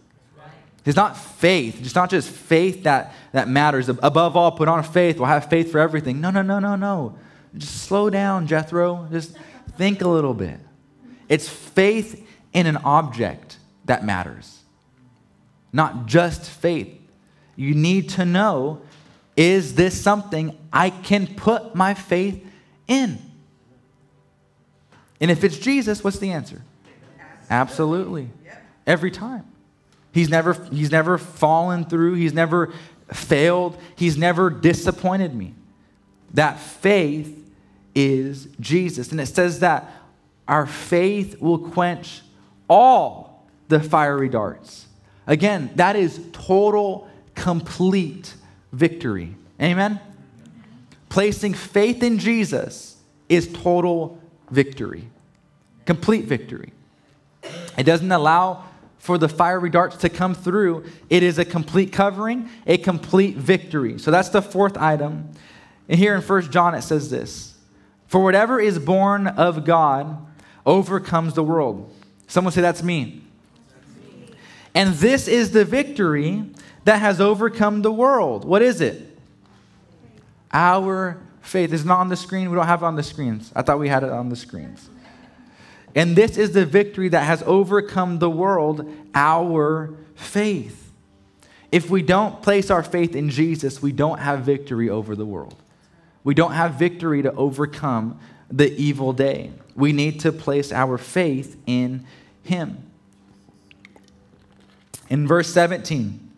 It's 0.84 0.96
not 0.96 1.16
faith. 1.16 1.80
It's 1.80 1.94
not 1.94 2.08
just 2.08 2.30
faith 2.30 2.84
that, 2.84 3.12
that 3.32 3.48
matters. 3.48 3.88
Above 3.88 4.36
all, 4.36 4.52
put 4.52 4.68
on 4.68 4.82
faith. 4.82 5.18
We'll 5.18 5.26
have 5.26 5.50
faith 5.50 5.70
for 5.70 5.78
everything. 5.78 6.20
No, 6.20 6.30
no, 6.30 6.40
no, 6.40 6.58
no, 6.58 6.76
no. 6.76 7.18
Just 7.56 7.82
slow 7.82 8.08
down, 8.08 8.46
Jethro. 8.46 9.06
Just 9.10 9.36
think 9.76 10.00
a 10.00 10.08
little 10.08 10.34
bit. 10.34 10.58
It's 11.28 11.48
faith 11.48 12.26
in 12.52 12.66
an 12.66 12.78
object 12.78 13.58
that 13.84 14.04
matters, 14.04 14.60
not 15.72 16.06
just 16.06 16.48
faith. 16.48 16.98
You 17.56 17.74
need 17.74 18.08
to 18.10 18.24
know 18.24 18.80
is 19.36 19.74
this 19.74 20.00
something 20.00 20.58
I 20.72 20.90
can 20.90 21.26
put 21.26 21.74
my 21.74 21.94
faith 21.94 22.44
in? 22.88 23.18
And 25.20 25.30
if 25.30 25.44
it's 25.44 25.58
Jesus, 25.58 26.02
what's 26.04 26.18
the 26.18 26.30
answer? 26.30 26.62
Absolutely. 27.50 28.30
Every 28.86 29.10
time. 29.10 29.44
He's 30.12 30.28
never, 30.28 30.54
he's 30.72 30.90
never 30.90 31.18
fallen 31.18 31.84
through, 31.84 32.14
he's 32.14 32.32
never 32.32 32.72
failed, 33.12 33.78
he's 33.96 34.16
never 34.16 34.50
disappointed 34.50 35.34
me. 35.34 35.54
That 36.34 36.58
faith 36.58 37.34
is 37.94 38.48
Jesus. 38.60 39.10
And 39.10 39.20
it 39.20 39.26
says 39.26 39.60
that 39.60 39.90
our 40.46 40.66
faith 40.66 41.40
will 41.40 41.58
quench 41.58 42.22
all 42.68 43.46
the 43.68 43.80
fiery 43.80 44.28
darts. 44.28 44.86
Again, 45.26 45.70
that 45.76 45.94
is 45.94 46.24
total, 46.32 47.08
complete 47.34 48.34
victory. 48.72 49.34
Amen? 49.60 50.00
Placing 51.08 51.54
faith 51.54 52.02
in 52.02 52.18
Jesus 52.18 52.96
is 53.28 53.52
total 53.52 54.17
victory, 54.50 55.08
complete 55.84 56.24
victory. 56.24 56.72
It 57.76 57.84
doesn't 57.84 58.10
allow 58.10 58.64
for 58.98 59.16
the 59.16 59.28
fiery 59.28 59.70
darts 59.70 59.96
to 59.98 60.08
come 60.08 60.34
through. 60.34 60.84
It 61.08 61.22
is 61.22 61.38
a 61.38 61.44
complete 61.44 61.92
covering, 61.92 62.48
a 62.66 62.78
complete 62.78 63.36
victory. 63.36 63.98
So 63.98 64.10
that's 64.10 64.28
the 64.28 64.42
fourth 64.42 64.76
item. 64.76 65.30
And 65.88 65.98
here 65.98 66.14
in 66.14 66.20
First 66.20 66.50
John 66.50 66.74
it 66.74 66.82
says 66.82 67.10
this 67.10 67.56
For 68.06 68.22
whatever 68.22 68.60
is 68.60 68.78
born 68.78 69.26
of 69.26 69.64
God 69.64 70.18
overcomes 70.66 71.34
the 71.34 71.42
world. 71.42 71.94
Someone 72.26 72.52
say, 72.52 72.60
That's 72.60 72.82
me. 72.82 73.22
And 74.74 74.94
this 74.94 75.26
is 75.28 75.52
the 75.52 75.64
victory 75.64 76.44
that 76.84 77.00
has 77.00 77.20
overcome 77.20 77.82
the 77.82 77.90
world. 77.90 78.44
What 78.44 78.62
is 78.62 78.80
it? 78.80 79.18
Our 80.52 81.18
faith 81.40 81.72
is 81.72 81.84
not 81.84 82.00
on 82.00 82.08
the 82.08 82.16
screen. 82.16 82.50
We 82.50 82.56
don't 82.56 82.66
have 82.66 82.82
it 82.82 82.86
on 82.86 82.96
the 82.96 83.02
screens. 83.02 83.52
I 83.54 83.62
thought 83.62 83.78
we 83.78 83.88
had 83.88 84.02
it 84.02 84.10
on 84.10 84.28
the 84.28 84.36
screens. 84.36 84.90
And 85.94 86.14
this 86.14 86.36
is 86.36 86.52
the 86.52 86.66
victory 86.66 87.08
that 87.08 87.24
has 87.24 87.42
overcome 87.44 88.18
the 88.18 88.30
world, 88.30 88.88
our 89.14 89.94
faith. 90.14 90.92
If 91.72 91.90
we 91.90 92.02
don't 92.02 92.40
place 92.42 92.70
our 92.70 92.82
faith 92.82 93.14
in 93.14 93.30
Jesus, 93.30 93.82
we 93.82 93.92
don't 93.92 94.18
have 94.18 94.40
victory 94.40 94.88
over 94.88 95.14
the 95.14 95.26
world. 95.26 95.56
We 96.24 96.34
don't 96.34 96.52
have 96.52 96.74
victory 96.74 97.22
to 97.22 97.32
overcome 97.34 98.18
the 98.50 98.74
evil 98.80 99.12
day. 99.12 99.52
We 99.74 99.92
need 99.92 100.20
to 100.20 100.32
place 100.32 100.72
our 100.72 100.98
faith 100.98 101.56
in 101.66 102.04
Him. 102.42 102.84
In 105.10 105.26
verse 105.26 105.52
17, 105.52 106.30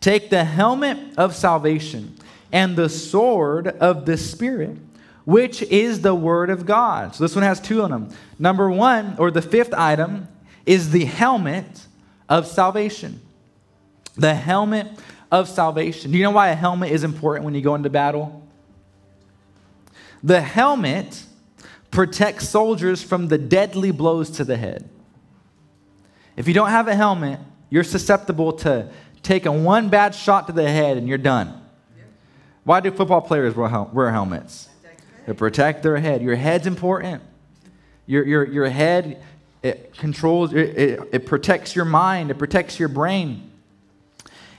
take 0.00 0.30
the 0.30 0.44
helmet 0.44 0.98
of 1.18 1.34
salvation 1.34 2.17
and 2.52 2.76
the 2.76 2.88
sword 2.88 3.68
of 3.68 4.06
the 4.06 4.16
Spirit, 4.16 4.76
which 5.24 5.62
is 5.62 6.00
the 6.00 6.14
Word 6.14 6.50
of 6.50 6.66
God. 6.66 7.14
So 7.14 7.24
this 7.24 7.34
one 7.34 7.44
has 7.44 7.60
two 7.60 7.82
on 7.82 7.90
them. 7.90 8.10
Number 8.38 8.70
one, 8.70 9.16
or 9.18 9.30
the 9.30 9.42
fifth 9.42 9.74
item, 9.74 10.28
is 10.66 10.90
the 10.90 11.04
helmet 11.04 11.86
of 12.28 12.46
salvation. 12.46 13.20
The 14.16 14.34
helmet 14.34 14.86
of 15.30 15.48
salvation. 15.48 16.10
Do 16.10 16.18
you 16.18 16.24
know 16.24 16.30
why 16.30 16.48
a 16.48 16.54
helmet 16.54 16.90
is 16.90 17.04
important 17.04 17.44
when 17.44 17.54
you 17.54 17.60
go 17.60 17.74
into 17.74 17.90
battle? 17.90 18.46
The 20.22 20.40
helmet 20.40 21.24
protects 21.90 22.48
soldiers 22.48 23.02
from 23.02 23.28
the 23.28 23.38
deadly 23.38 23.90
blows 23.90 24.30
to 24.30 24.44
the 24.44 24.56
head. 24.56 24.88
If 26.36 26.48
you 26.48 26.54
don't 26.54 26.70
have 26.70 26.88
a 26.88 26.94
helmet, 26.94 27.40
you're 27.70 27.84
susceptible 27.84 28.52
to 28.52 28.90
taking 29.22 29.64
one 29.64 29.88
bad 29.88 30.14
shot 30.14 30.46
to 30.46 30.52
the 30.52 30.68
head 30.68 30.96
and 30.96 31.08
you're 31.08 31.18
done. 31.18 31.60
Why 32.68 32.80
do 32.80 32.90
football 32.90 33.22
players 33.22 33.54
wear, 33.54 34.10
helmets? 34.10 34.68
To 35.24 35.32
protect 35.32 35.82
their 35.82 35.96
head. 35.96 36.20
Your 36.20 36.36
head's 36.36 36.66
important. 36.66 37.22
Your, 38.04 38.26
your, 38.26 38.44
your 38.44 38.68
head 38.68 39.22
it 39.62 39.94
controls, 39.96 40.52
it, 40.52 40.76
it, 40.76 41.08
it 41.12 41.26
protects 41.26 41.74
your 41.74 41.86
mind, 41.86 42.30
it 42.30 42.34
protects 42.34 42.78
your 42.78 42.90
brain. 42.90 43.50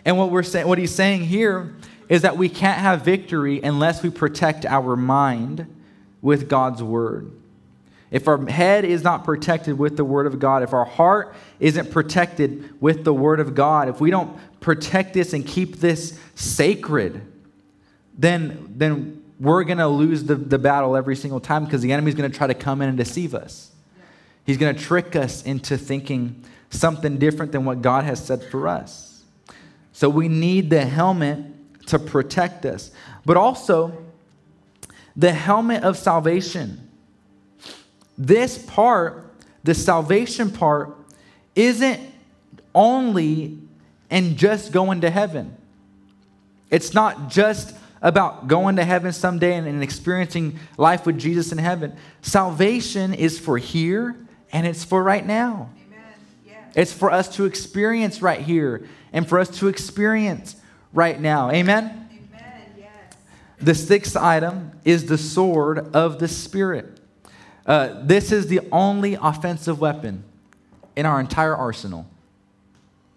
And 0.03 0.17
what 0.17 0.31
we're 0.31 0.41
saying, 0.41 0.67
what 0.67 0.79
he's 0.79 0.93
saying 0.93 1.25
here 1.25 1.75
is 2.09 2.23
that 2.23 2.35
we 2.35 2.49
can't 2.49 2.79
have 2.79 3.03
victory 3.03 3.61
unless 3.61 4.01
we 4.01 4.09
protect 4.09 4.65
our 4.65 4.95
mind 4.95 5.67
with 6.19 6.49
God's 6.49 6.81
word. 6.81 7.31
If 8.09 8.27
our 8.27 8.43
head 8.47 8.85
is 8.85 9.03
not 9.03 9.23
protected 9.23 9.77
with 9.77 9.97
the 9.97 10.03
word 10.03 10.25
of 10.25 10.39
God, 10.39 10.63
if 10.63 10.73
our 10.73 10.85
heart 10.85 11.35
isn't 11.59 11.91
protected 11.91 12.81
with 12.81 13.03
the 13.03 13.13
word 13.13 13.39
of 13.39 13.53
God, 13.53 13.87
if 13.87 14.01
we 14.01 14.09
don't 14.09 14.35
protect 14.61 15.13
this 15.13 15.33
and 15.33 15.45
keep 15.45 15.75
this 15.75 16.19
sacred, 16.33 17.21
then, 18.19 18.73
then 18.75 19.23
we're 19.39 19.63
going 19.63 19.77
to 19.77 19.87
lose 19.87 20.25
the, 20.25 20.35
the 20.35 20.59
battle 20.59 20.97
every 20.97 21.15
single 21.15 21.39
time 21.39 21.63
because 21.63 21.81
the 21.81 21.93
enemy's 21.93 22.15
going 22.15 22.29
to 22.29 22.37
try 22.37 22.47
to 22.47 22.53
come 22.53 22.81
in 22.81 22.89
and 22.89 22.97
deceive 22.97 23.33
us. 23.33 23.71
He's 24.45 24.57
going 24.57 24.75
to 24.75 24.81
trick 24.81 25.15
us 25.15 25.43
into 25.43 25.77
thinking 25.77 26.43
something 26.69 27.17
different 27.17 27.53
than 27.53 27.63
what 27.63 27.81
God 27.81 28.03
has 28.03 28.23
said 28.23 28.43
for 28.43 28.67
us. 28.67 29.23
So 29.93 30.09
we 30.09 30.27
need 30.27 30.69
the 30.69 30.85
helmet 30.85 31.39
to 31.87 31.97
protect 31.97 32.65
us, 32.65 32.91
but 33.25 33.37
also 33.37 33.97
the 35.15 35.31
helmet 35.31 35.83
of 35.83 35.97
salvation. 35.97 36.89
This 38.17 38.57
part, 38.57 39.33
the 39.63 39.73
salvation 39.73 40.51
part, 40.51 40.95
isn't 41.55 42.01
only 42.75 43.57
and 44.09 44.37
just 44.37 44.73
going 44.73 45.01
to 45.01 45.09
heaven. 45.09 45.55
It's 46.69 46.93
not 46.93 47.29
just 47.29 47.75
about 48.01 48.47
going 48.47 48.77
to 48.77 48.85
heaven 48.85 49.11
someday 49.11 49.55
and, 49.55 49.67
and, 49.67 49.83
experiencing 49.83 50.57
life 50.77 51.05
with 51.05 51.19
Jesus 51.19 51.51
in 51.51 51.57
heaven. 51.57 51.95
Salvation 52.21 53.13
is 53.13 53.37
for 53.37 53.57
here 53.57 54.15
and 54.51 54.65
it's 54.65 54.83
for 54.83 55.03
right 55.03 55.25
now. 55.25 55.69
It's 56.75 56.93
for 56.93 57.11
us 57.11 57.35
to 57.35 57.45
experience 57.45 58.21
right 58.21 58.39
here 58.39 58.87
and 59.11 59.27
for 59.27 59.39
us 59.39 59.49
to 59.59 59.67
experience 59.67 60.55
right 60.93 61.19
now. 61.19 61.51
Amen? 61.51 62.09
Amen. 62.11 62.73
Yes. 62.77 62.89
The 63.59 63.75
sixth 63.75 64.15
item 64.15 64.71
is 64.85 65.05
the 65.05 65.17
sword 65.17 65.95
of 65.95 66.19
the 66.19 66.27
Spirit. 66.27 66.99
Uh, 67.65 68.01
this 68.03 68.31
is 68.31 68.47
the 68.47 68.61
only 68.71 69.15
offensive 69.15 69.81
weapon 69.81 70.23
in 70.95 71.05
our 71.05 71.19
entire 71.19 71.55
arsenal. 71.55 72.07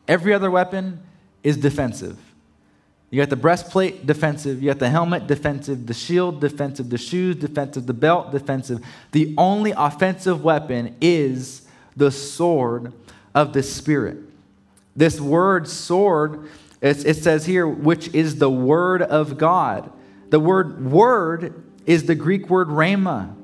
Every 0.08 0.34
other 0.34 0.50
weapon 0.50 1.00
is 1.42 1.56
defensive. 1.56 2.18
You 3.12 3.20
got 3.20 3.28
the 3.28 3.36
breastplate 3.36 4.06
defensive, 4.06 4.62
you 4.62 4.70
got 4.70 4.78
the 4.78 4.88
helmet 4.88 5.26
defensive, 5.26 5.86
the 5.86 5.92
shield 5.92 6.40
defensive, 6.40 6.88
the 6.88 6.96
shoes 6.96 7.36
defensive, 7.36 7.86
the 7.86 7.92
belt 7.92 8.32
defensive. 8.32 8.82
The 9.10 9.34
only 9.36 9.72
offensive 9.76 10.42
weapon 10.42 10.96
is 10.98 11.68
the 11.94 12.10
sword 12.10 12.94
of 13.34 13.52
the 13.52 13.62
Spirit. 13.62 14.16
This 14.96 15.20
word 15.20 15.68
sword, 15.68 16.48
it 16.80 17.16
says 17.16 17.44
here, 17.44 17.68
which 17.68 18.08
is 18.14 18.38
the 18.38 18.48
word 18.48 19.02
of 19.02 19.36
God. 19.36 19.92
The 20.30 20.40
word 20.40 20.82
word 20.82 21.62
is 21.84 22.04
the 22.04 22.14
Greek 22.14 22.48
word 22.48 22.68
rhema, 22.68 23.36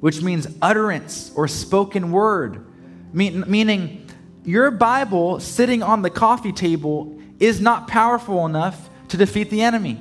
which 0.00 0.20
means 0.20 0.46
utterance 0.60 1.32
or 1.34 1.48
spoken 1.48 2.12
word, 2.12 2.66
meaning 3.14 4.06
your 4.44 4.70
Bible 4.70 5.40
sitting 5.40 5.82
on 5.82 6.02
the 6.02 6.10
coffee 6.10 6.52
table 6.52 7.18
is 7.40 7.62
not 7.62 7.88
powerful 7.88 8.44
enough 8.44 8.90
to 9.08 9.16
defeat 9.16 9.50
the 9.50 9.62
enemy. 9.62 10.00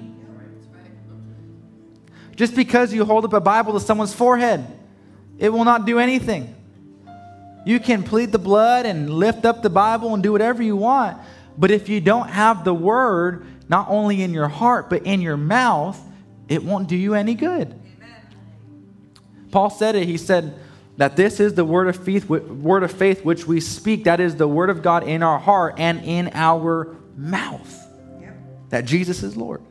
Just 2.35 2.55
because 2.55 2.93
you 2.93 3.05
hold 3.05 3.25
up 3.25 3.33
a 3.33 3.39
Bible 3.39 3.73
to 3.73 3.79
someone's 3.79 4.13
forehead, 4.13 4.65
it 5.37 5.49
will 5.49 5.63
not 5.63 5.85
do 5.85 5.99
anything. 5.99 6.53
You 7.65 7.79
can 7.79 8.03
plead 8.03 8.31
the 8.31 8.39
blood 8.39 8.85
and 8.85 9.09
lift 9.09 9.45
up 9.45 9.61
the 9.61 9.69
Bible 9.69 10.13
and 10.13 10.21
do 10.21 10.31
whatever 10.31 10.61
you 10.61 10.75
want, 10.75 11.17
but 11.57 11.71
if 11.71 11.89
you 11.89 12.01
don't 12.01 12.29
have 12.29 12.63
the 12.63 12.73
word, 12.73 13.45
not 13.69 13.87
only 13.89 14.21
in 14.21 14.33
your 14.33 14.49
heart, 14.49 14.89
but 14.89 15.03
in 15.03 15.21
your 15.21 15.37
mouth, 15.37 15.99
it 16.47 16.63
won't 16.63 16.87
do 16.87 16.95
you 16.95 17.15
any 17.15 17.33
good. 17.33 17.67
Amen. 17.67 18.21
Paul 19.51 19.69
said 19.69 19.95
it. 19.95 20.05
He 20.05 20.17
said 20.17 20.59
that 20.97 21.15
this 21.15 21.39
is 21.39 21.55
the 21.55 21.65
word 21.65 21.87
of 21.87 21.95
faith, 21.95 22.29
word 22.29 22.83
of 22.83 22.91
faith 22.91 23.25
which 23.25 23.47
we 23.47 23.59
speak. 23.61 24.03
That 24.03 24.19
is 24.19 24.35
the 24.35 24.47
word 24.47 24.69
of 24.69 24.83
God 24.83 25.07
in 25.07 25.23
our 25.23 25.39
heart 25.39 25.75
and 25.79 26.03
in 26.03 26.29
our 26.33 26.95
mouth 27.15 27.84
that 28.69 28.85
Jesus 28.85 29.23
is 29.23 29.35
Lord. 29.35 29.61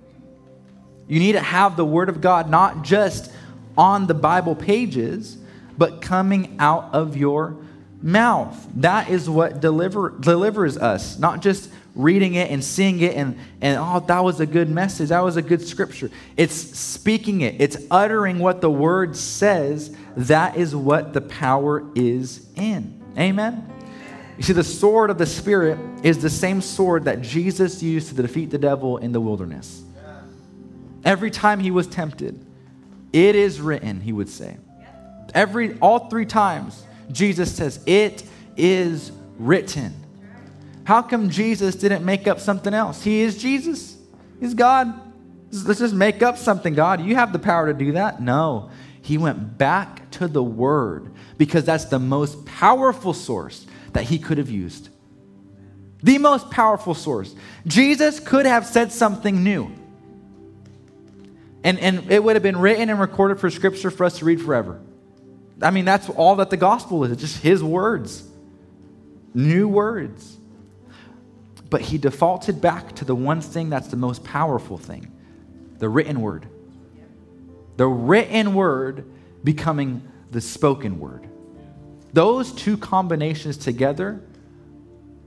You 1.07 1.19
need 1.19 1.33
to 1.33 1.41
have 1.41 1.77
the 1.77 1.85
Word 1.85 2.09
of 2.09 2.21
God 2.21 2.49
not 2.49 2.83
just 2.83 3.31
on 3.77 4.07
the 4.07 4.15
Bible 4.15 4.55
pages, 4.55 5.37
but 5.77 6.01
coming 6.01 6.57
out 6.59 6.95
of 6.95 7.17
your 7.17 7.57
mouth. 8.01 8.67
That 8.77 9.09
is 9.09 9.29
what 9.29 9.61
deliver, 9.61 10.11
delivers 10.11 10.77
us, 10.77 11.19
not 11.19 11.41
just 11.41 11.71
reading 11.95 12.35
it 12.35 12.51
and 12.51 12.63
seeing 12.63 13.01
it 13.01 13.15
and, 13.15 13.39
and, 13.61 13.79
oh, 13.79 14.01
that 14.09 14.25
was 14.25 14.41
a 14.41 14.47
good 14.47 14.69
message. 14.69 15.11
That 15.11 15.21
was 15.21 15.37
a 15.37 15.43
good 15.43 15.67
scripture. 15.67 16.11
It's 16.37 16.55
speaking 16.55 17.43
it, 17.43 17.61
it's 17.61 17.77
uttering 17.91 18.39
what 18.39 18.61
the 18.61 18.71
Word 18.71 19.17
says. 19.17 19.95
That 20.17 20.57
is 20.57 20.75
what 20.75 21.13
the 21.13 21.21
power 21.21 21.85
is 21.95 22.47
in. 22.57 23.03
Amen? 23.19 23.74
You 24.37 24.43
see, 24.43 24.53
the 24.53 24.65
sword 24.65 25.11
of 25.11 25.19
the 25.19 25.27
Spirit 25.27 25.79
is 26.03 26.19
the 26.19 26.31
same 26.31 26.61
sword 26.61 27.05
that 27.05 27.23
Jesus 27.23 27.83
used 27.83 28.09
to 28.09 28.15
defeat 28.15 28.51
the 28.51 28.59
devil 28.59 28.99
in 28.99 29.13
the 29.13 29.21
wilderness. 29.21 29.83
Every 31.05 31.31
time 31.31 31.61
he 31.61 31.71
was 31.71 31.87
tempted, 31.87 32.45
it 33.13 33.37
is 33.37 33.61
written, 33.61 34.01
he 34.01 34.13
would 34.13 34.29
say. 34.29 34.57
Every 35.35 35.79
all 35.79 36.09
three 36.09 36.27
times, 36.27 36.83
Jesus 37.13 37.55
says, 37.55 37.81
It 37.87 38.25
is 38.57 39.13
written. 39.39 39.95
How 40.85 41.03
come 41.03 41.31
Jesus 41.31 41.77
didn't 41.77 42.05
make 42.05 42.27
up 42.27 42.41
something 42.41 42.75
else? 42.75 43.03
He 43.03 43.21
is 43.21 43.39
Jesus. 43.39 43.97
He's 44.41 44.55
God. 44.55 45.01
Let's 45.51 45.79
just 45.79 45.95
make 45.95 46.23
up 46.23 46.37
something, 46.37 46.75
God. 46.75 47.01
You 47.01 47.15
have 47.15 47.33
the 47.33 47.39
power 47.39 47.67
to 47.67 47.75
do 47.75 47.93
that. 47.93 48.21
No. 48.21 48.71
He 49.01 49.19
went 49.19 49.57
back 49.57 50.11
to 50.13 50.27
the 50.27 50.43
Word 50.43 51.13
because 51.39 51.65
that's 51.65 51.87
the 51.87 51.99
most 51.99 52.45
powerful 52.47 53.13
source 53.13 53.67
that 53.95 54.05
he 54.05 54.19
could 54.19 54.39
have 54.39 54.51
used. 54.51 54.91
The 56.03 56.19
most 56.19 56.51
powerful 56.51 56.95
source. 56.95 57.35
Jesus 57.67 58.21
could 58.21 58.45
have 58.45 58.67
said 58.67 58.93
something 58.93 59.43
new. 59.43 59.73
And, 61.63 61.79
and 61.79 62.13
it 62.13 62.23
would 62.23 62.37
have 62.37 62.43
been 62.43 62.59
written 62.59 62.91
and 62.91 63.01
recorded 63.01 63.41
for 63.41 63.49
scripture 63.49 63.91
for 63.91 64.05
us 64.05 64.19
to 64.19 64.27
read 64.27 64.43
forever. 64.43 64.81
I 65.63 65.71
mean, 65.71 65.87
that's 65.87 66.11
all 66.11 66.37
that 66.37 66.51
the 66.51 66.59
gospel 66.59 67.05
is. 67.05 67.13
It's 67.13 67.23
just 67.23 67.43
his 67.43 67.63
words, 67.63 68.23
new 69.33 69.67
words. 69.67 70.37
But 71.71 71.81
he 71.81 71.97
defaulted 71.97 72.61
back 72.61 72.97
to 72.97 73.05
the 73.05 73.15
one 73.15 73.41
thing 73.41 73.71
that's 73.71 73.89
the 73.89 73.97
most 73.97 74.23
powerful 74.23 74.77
thing 74.77 75.11
the 75.79 75.89
written 75.89 76.21
word. 76.21 76.47
The 77.77 77.87
written 77.87 78.55
word 78.55 79.11
becoming 79.43 80.07
the 80.31 80.41
spoken 80.41 81.01
word. 81.01 81.29
Those 82.15 82.53
two 82.53 82.77
combinations 82.77 83.57
together 83.57 84.21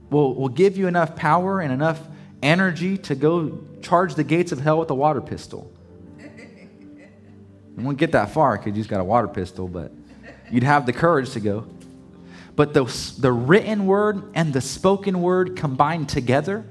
will, 0.08 0.34
will 0.34 0.48
give 0.48 0.78
you 0.78 0.88
enough 0.88 1.14
power 1.16 1.60
and 1.60 1.70
enough 1.70 2.00
energy 2.42 2.96
to 2.96 3.14
go 3.14 3.58
charge 3.82 4.14
the 4.14 4.24
gates 4.24 4.52
of 4.52 4.60
hell 4.60 4.78
with 4.78 4.90
a 4.90 4.94
water 4.94 5.20
pistol. 5.20 5.70
You 7.76 7.84
won't 7.84 7.98
get 7.98 8.12
that 8.12 8.30
far 8.30 8.56
because 8.56 8.68
you 8.68 8.72
just 8.72 8.88
got 8.88 9.00
a 9.00 9.04
water 9.04 9.28
pistol, 9.28 9.68
but 9.68 9.92
you'd 10.50 10.62
have 10.62 10.86
the 10.86 10.94
courage 10.94 11.32
to 11.32 11.40
go. 11.40 11.66
But 12.56 12.72
the, 12.72 12.84
the 13.18 13.32
written 13.32 13.86
word 13.86 14.32
and 14.34 14.54
the 14.54 14.62
spoken 14.62 15.20
word 15.20 15.56
combined 15.56 16.08
together, 16.08 16.64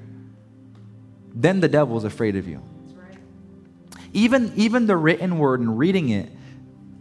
then 1.34 1.60
the 1.60 1.70
devil's 1.70 2.06
afraid 2.06 2.36
of 2.36 2.48
you. 2.48 2.64
Even, 4.14 4.52
even 4.56 4.88
the 4.88 4.98
written 4.98 5.38
word 5.38 5.60
and 5.60 5.78
reading 5.78 6.10
it, 6.10 6.32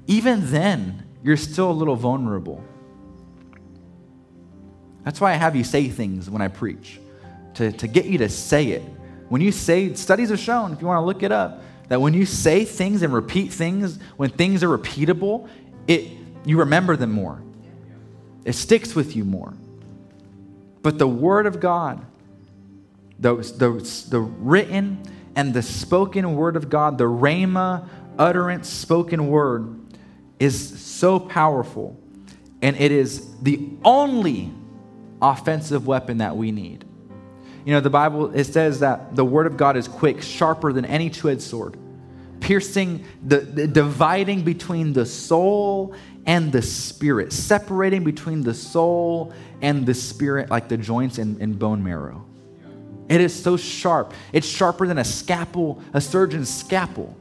even 0.07 0.51
then, 0.51 1.03
you're 1.25 1.39
still 1.39 1.71
a 1.71 1.73
little 1.73 1.97
vulnerable. 1.97 2.63
That's 5.07 5.21
why 5.21 5.31
I 5.31 5.35
have 5.35 5.55
you 5.55 5.63
say 5.63 5.89
things 5.89 6.29
when 6.29 6.43
I 6.43 6.49
preach, 6.49 6.99
to, 7.55 7.71
to 7.71 7.87
get 7.87 8.07
you 8.07 8.19
to 8.19 8.29
say 8.29 8.71
it. 8.71 8.83
When 9.29 9.41
you 9.41 9.53
say, 9.53 9.95
studies 9.95 10.31
have 10.31 10.41
shown, 10.41 10.73
if 10.73 10.81
you 10.81 10.89
want 10.89 11.01
to 11.01 11.07
look 11.07 11.23
it 11.23 11.31
up, 11.31 11.63
that 11.87 12.01
when 12.01 12.13
you 12.13 12.27
say 12.27 12.65
things 12.65 13.03
and 13.03 13.15
repeat 13.15 13.53
things, 13.53 14.01
when 14.17 14.31
things 14.31 14.65
are 14.65 14.69
repeatable, 14.69 15.49
it, 15.87 16.11
you 16.45 16.59
remember 16.59 16.97
them 16.97 17.13
more. 17.13 17.41
It 18.45 18.55
sticks 18.55 18.97
with 18.97 19.15
you 19.15 19.25
more. 19.25 19.55
But 20.83 20.99
the 20.99 21.07
Word 21.07 21.47
of 21.47 21.61
God, 21.61 22.05
the, 23.21 23.37
the, 23.37 24.09
the 24.11 24.19
written 24.19 25.05
and 25.37 25.55
the 25.55 25.63
spoken 25.63 26.35
Word 26.35 26.57
of 26.57 26.69
God, 26.69 26.99
the 26.99 27.05
Rhema 27.05 27.89
utterance 28.19 28.69
spoken 28.69 29.29
Word, 29.29 29.79
is 30.41 30.81
so 30.81 31.21
powerful. 31.21 31.97
And 32.61 32.75
it 32.81 32.91
is 32.91 33.37
the 33.41 33.69
only 33.85 34.53
offensive 35.21 35.87
weapon 35.87 36.19
that 36.19 36.37
we 36.37 36.53
need. 36.53 36.85
You 37.65 37.73
know, 37.73 37.81
the 37.81 37.91
Bible, 37.91 38.33
it 38.35 38.45
says 38.45 38.81
that 38.81 39.17
the 39.17 39.25
word 39.25 39.47
of 39.47 39.57
God 39.57 39.77
is 39.77 39.89
quick, 39.89 40.23
sharper 40.23 40.73
than 40.73 40.85
any 40.85 41.11
two 41.11 41.29
edged 41.29 41.43
sword, 41.43 41.77
piercing, 42.41 43.05
the, 43.25 43.39
the, 43.39 43.67
dividing 43.67 44.43
between 44.43 44.93
the 44.93 45.05
soul 45.05 45.95
and 46.27 46.53
the 46.53 46.63
spirit, 46.63 47.33
separating 47.33 48.05
between 48.05 48.43
the 48.43 48.55
soul 48.55 49.33
and 49.63 49.85
the 49.85 49.95
spirit 49.95 50.51
like 50.51 50.69
the 50.69 50.77
joints 50.77 51.19
and, 51.19 51.41
and 51.41 51.59
bone 51.59 51.83
marrow. 51.83 52.25
It 53.09 53.21
is 53.21 53.35
so 53.35 53.57
sharp. 53.57 54.15
It's 54.33 54.47
sharper 54.47 54.87
than 54.87 54.99
a 54.99 55.05
scalpel, 55.05 55.83
a 55.93 56.01
surgeon's 56.01 56.53
scalpel. 56.53 57.17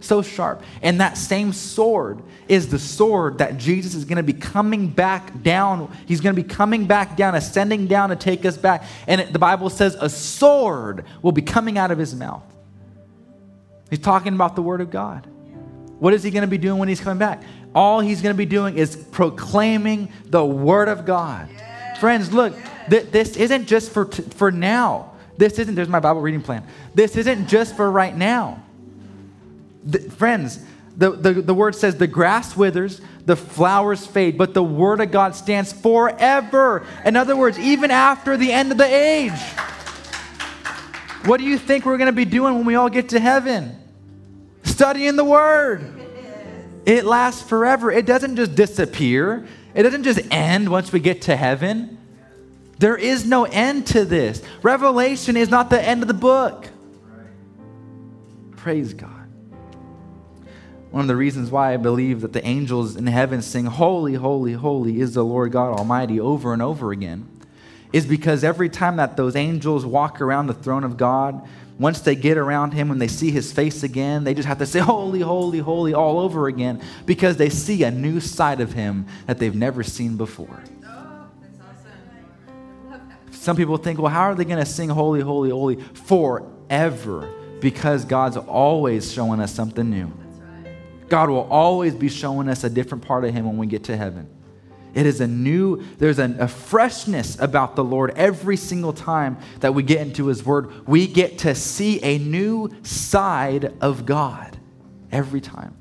So 0.00 0.22
sharp. 0.22 0.62
And 0.82 1.00
that 1.00 1.16
same 1.18 1.52
sword 1.52 2.22
is 2.48 2.68
the 2.68 2.78
sword 2.78 3.38
that 3.38 3.58
Jesus 3.58 3.94
is 3.94 4.04
going 4.04 4.16
to 4.16 4.22
be 4.22 4.32
coming 4.32 4.88
back 4.88 5.42
down. 5.42 5.94
He's 6.06 6.20
going 6.20 6.34
to 6.34 6.42
be 6.42 6.48
coming 6.48 6.86
back 6.86 7.16
down, 7.16 7.34
ascending 7.34 7.86
down 7.86 8.08
to 8.08 8.16
take 8.16 8.44
us 8.44 8.56
back. 8.56 8.84
And 9.06 9.20
it, 9.20 9.32
the 9.32 9.38
Bible 9.38 9.70
says 9.70 9.94
a 10.00 10.08
sword 10.08 11.04
will 11.22 11.32
be 11.32 11.42
coming 11.42 11.78
out 11.78 11.90
of 11.90 11.98
his 11.98 12.14
mouth. 12.14 12.42
He's 13.90 13.98
talking 13.98 14.34
about 14.34 14.56
the 14.56 14.62
word 14.62 14.80
of 14.80 14.90
God. 14.90 15.26
What 15.98 16.14
is 16.14 16.22
he 16.22 16.30
going 16.30 16.42
to 16.42 16.48
be 16.48 16.58
doing 16.58 16.78
when 16.78 16.88
he's 16.88 17.00
coming 17.00 17.18
back? 17.18 17.42
All 17.74 18.00
he's 18.00 18.22
going 18.22 18.34
to 18.34 18.38
be 18.38 18.46
doing 18.46 18.76
is 18.76 18.96
proclaiming 18.96 20.10
the 20.24 20.44
word 20.44 20.88
of 20.88 21.04
God. 21.04 21.48
Yeah. 21.52 21.94
Friends, 21.98 22.32
look, 22.32 22.54
th- 22.88 23.10
this 23.10 23.36
isn't 23.36 23.66
just 23.66 23.92
for, 23.92 24.06
t- 24.06 24.22
for 24.22 24.50
now. 24.50 25.12
This 25.36 25.58
isn't, 25.58 25.74
there's 25.74 25.88
my 25.88 26.00
Bible 26.00 26.20
reading 26.20 26.42
plan. 26.42 26.66
This 26.94 27.16
isn't 27.16 27.48
just 27.48 27.76
for 27.76 27.90
right 27.90 28.16
now. 28.16 28.62
The, 29.84 29.98
friends, 30.10 30.60
the, 30.96 31.12
the, 31.12 31.32
the 31.32 31.54
word 31.54 31.74
says 31.74 31.96
the 31.96 32.06
grass 32.06 32.56
withers, 32.56 33.00
the 33.24 33.36
flowers 33.36 34.06
fade, 34.06 34.36
but 34.36 34.54
the 34.54 34.62
word 34.62 35.00
of 35.00 35.10
God 35.10 35.34
stands 35.34 35.72
forever. 35.72 36.86
In 37.04 37.16
other 37.16 37.36
words, 37.36 37.58
even 37.58 37.90
after 37.90 38.36
the 38.36 38.52
end 38.52 38.72
of 38.72 38.78
the 38.78 38.84
age. 38.84 39.40
What 41.24 41.38
do 41.38 41.44
you 41.44 41.58
think 41.58 41.84
we're 41.84 41.98
going 41.98 42.06
to 42.06 42.12
be 42.12 42.24
doing 42.24 42.54
when 42.54 42.64
we 42.64 42.74
all 42.74 42.88
get 42.88 43.10
to 43.10 43.20
heaven? 43.20 43.76
Studying 44.62 45.16
the 45.16 45.24
word. 45.24 46.00
It 46.86 47.04
lasts 47.04 47.42
forever. 47.42 47.90
It 47.90 48.06
doesn't 48.06 48.36
just 48.36 48.54
disappear, 48.54 49.46
it 49.74 49.82
doesn't 49.82 50.02
just 50.02 50.20
end 50.30 50.68
once 50.68 50.92
we 50.92 51.00
get 51.00 51.22
to 51.22 51.36
heaven. 51.36 51.98
There 52.78 52.96
is 52.96 53.26
no 53.26 53.44
end 53.44 53.86
to 53.88 54.06
this. 54.06 54.42
Revelation 54.62 55.36
is 55.36 55.50
not 55.50 55.68
the 55.68 55.80
end 55.80 56.00
of 56.00 56.08
the 56.08 56.14
book. 56.14 56.66
Praise 58.56 58.94
God. 58.94 59.19
One 60.90 61.02
of 61.02 61.08
the 61.08 61.16
reasons 61.16 61.50
why 61.50 61.72
I 61.72 61.76
believe 61.76 62.20
that 62.22 62.32
the 62.32 62.44
angels 62.44 62.96
in 62.96 63.06
heaven 63.06 63.42
sing, 63.42 63.66
Holy, 63.66 64.14
holy, 64.14 64.54
holy 64.54 65.00
is 65.00 65.14
the 65.14 65.24
Lord 65.24 65.52
God 65.52 65.78
Almighty 65.78 66.18
over 66.18 66.52
and 66.52 66.60
over 66.60 66.90
again 66.90 67.28
is 67.92 68.06
because 68.06 68.44
every 68.44 68.68
time 68.68 68.96
that 68.96 69.16
those 69.16 69.34
angels 69.34 69.84
walk 69.84 70.20
around 70.20 70.46
the 70.46 70.54
throne 70.54 70.84
of 70.84 70.96
God, 70.96 71.46
once 71.78 72.00
they 72.00 72.14
get 72.14 72.36
around 72.36 72.72
him, 72.72 72.88
when 72.88 72.98
they 72.98 73.08
see 73.08 73.30
his 73.30 73.52
face 73.52 73.82
again, 73.82 74.22
they 74.24 74.34
just 74.34 74.46
have 74.46 74.58
to 74.58 74.66
say, 74.66 74.80
Holy, 74.80 75.20
holy, 75.20 75.58
holy, 75.58 75.94
all 75.94 76.18
over 76.20 76.46
again 76.46 76.80
because 77.06 77.36
they 77.36 77.48
see 77.48 77.84
a 77.84 77.90
new 77.90 78.20
side 78.20 78.60
of 78.60 78.72
him 78.72 79.06
that 79.26 79.38
they've 79.38 79.54
never 79.54 79.82
seen 79.82 80.16
before. 80.16 80.62
Some 83.30 83.56
people 83.56 83.78
think, 83.78 83.98
well, 83.98 84.12
how 84.12 84.24
are 84.24 84.34
they 84.34 84.44
going 84.44 84.62
to 84.62 84.70
sing 84.70 84.90
holy, 84.90 85.22
holy, 85.22 85.48
holy 85.48 85.76
forever? 85.76 87.32
Because 87.60 88.04
God's 88.04 88.36
always 88.36 89.10
showing 89.10 89.40
us 89.40 89.54
something 89.54 89.88
new. 89.88 90.12
God 91.10 91.28
will 91.28 91.48
always 91.50 91.94
be 91.94 92.08
showing 92.08 92.48
us 92.48 92.64
a 92.64 92.70
different 92.70 93.04
part 93.04 93.24
of 93.24 93.34
Him 93.34 93.44
when 93.44 93.58
we 93.58 93.66
get 93.66 93.84
to 93.84 93.96
heaven. 93.96 94.28
It 94.94 95.06
is 95.06 95.20
a 95.20 95.26
new, 95.26 95.84
there's 95.98 96.18
a, 96.18 96.34
a, 96.40 96.48
freshness 96.48 97.38
about 97.38 97.76
the 97.76 97.84
Lord 97.84 98.12
every 98.16 98.56
single 98.56 98.92
time 98.92 99.38
that 99.60 99.72
we 99.72 99.82
get 99.82 100.00
into 100.00 100.26
His 100.26 100.44
Word. 100.44 100.88
We 100.88 101.06
get 101.06 101.38
to 101.38 101.54
see 101.54 102.02
a 102.02 102.18
new 102.18 102.70
side 102.82 103.72
of 103.80 104.06
God 104.06 104.58
every 105.12 105.40
time. 105.40 105.76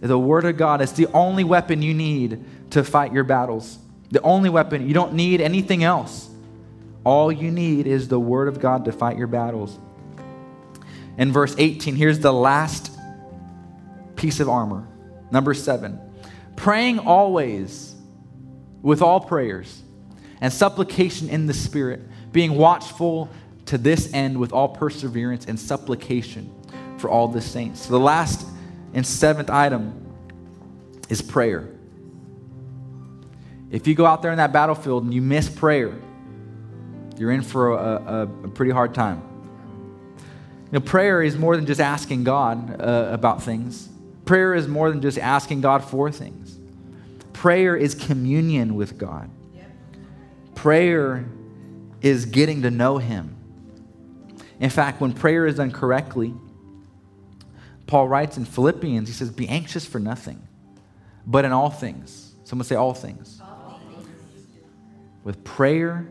The 0.00 0.18
Word 0.18 0.44
of 0.44 0.56
God 0.56 0.80
is 0.80 0.92
the 0.92 1.08
only 1.08 1.42
weapon 1.42 1.82
you 1.82 1.94
need 1.94 2.44
to 2.70 2.84
fight 2.84 3.12
your 3.12 3.24
battles. 3.24 3.78
The 4.10 4.22
only 4.22 4.50
weapon. 4.50 4.86
You 4.86 4.94
don't 4.94 5.14
need 5.14 5.40
anything 5.40 5.82
else. 5.82 6.28
All 7.02 7.32
you 7.32 7.50
need 7.50 7.86
is 7.86 8.08
the 8.08 8.20
Word 8.20 8.46
of 8.46 8.60
God 8.60 8.84
to 8.84 8.92
fight 8.92 9.16
your 9.16 9.26
battles. 9.26 9.78
In 11.18 11.32
verse 11.32 11.54
18, 11.56 11.96
here's 11.96 12.20
the 12.20 12.32
last 12.32 12.95
piece 14.16 14.40
of 14.40 14.48
armor. 14.48 14.86
Number 15.30 15.54
seven 15.54 16.00
praying 16.56 16.98
always 16.98 17.94
with 18.82 19.02
all 19.02 19.20
prayers 19.20 19.82
and 20.40 20.52
supplication 20.52 21.28
in 21.28 21.46
the 21.46 21.54
Spirit, 21.54 22.00
being 22.32 22.56
watchful 22.56 23.28
to 23.66 23.78
this 23.78 24.12
end 24.12 24.38
with 24.38 24.52
all 24.52 24.68
perseverance 24.68 25.46
and 25.46 25.58
supplication 25.58 26.52
for 26.98 27.10
all 27.10 27.28
the 27.28 27.40
saints. 27.40 27.82
So 27.82 27.90
the 27.90 28.00
last 28.00 28.46
and 28.94 29.06
seventh 29.06 29.50
item 29.50 30.02
is 31.08 31.20
prayer. 31.20 31.68
If 33.70 33.86
you 33.86 33.94
go 33.94 34.06
out 34.06 34.22
there 34.22 34.30
in 34.30 34.38
that 34.38 34.52
battlefield 34.52 35.04
and 35.04 35.12
you 35.12 35.22
miss 35.22 35.48
prayer, 35.48 35.92
you're 37.18 37.32
in 37.32 37.42
for 37.42 37.72
a, 37.72 37.76
a, 37.76 38.22
a 38.22 38.48
pretty 38.48 38.70
hard 38.70 38.94
time. 38.94 39.22
You 40.66 40.78
know, 40.78 40.80
prayer 40.80 41.22
is 41.22 41.36
more 41.36 41.56
than 41.56 41.66
just 41.66 41.80
asking 41.80 42.24
God 42.24 42.80
uh, 42.80 43.08
about 43.10 43.42
things. 43.42 43.88
Prayer 44.26 44.54
is 44.54 44.68
more 44.68 44.90
than 44.90 45.00
just 45.00 45.18
asking 45.18 45.62
God 45.62 45.84
for 45.84 46.10
things. 46.10 46.58
Prayer 47.32 47.76
is 47.76 47.94
communion 47.94 48.74
with 48.74 48.98
God. 48.98 49.30
Prayer 50.54 51.24
is 52.02 52.26
getting 52.26 52.62
to 52.62 52.70
know 52.70 52.98
Him. 52.98 53.36
In 54.58 54.70
fact, 54.70 55.00
when 55.00 55.12
prayer 55.12 55.46
is 55.46 55.56
done 55.56 55.70
correctly, 55.70 56.34
Paul 57.86 58.08
writes 58.08 58.36
in 58.36 58.44
Philippians, 58.44 59.08
he 59.08 59.14
says, 59.14 59.30
Be 59.30 59.48
anxious 59.48 59.86
for 59.86 60.00
nothing, 60.00 60.42
but 61.24 61.44
in 61.44 61.52
all 61.52 61.70
things. 61.70 62.34
Someone 62.44 62.66
say, 62.66 62.74
All 62.74 62.94
things. 62.94 63.40
With 65.22 65.44
prayer 65.44 66.08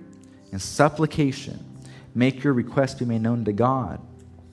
and 0.51 0.61
supplication, 0.61 1.59
make 2.13 2.43
your 2.43 2.53
requests 2.53 2.95
be 2.95 3.05
made 3.05 3.21
known 3.21 3.43
to 3.45 3.53
God. 3.53 3.99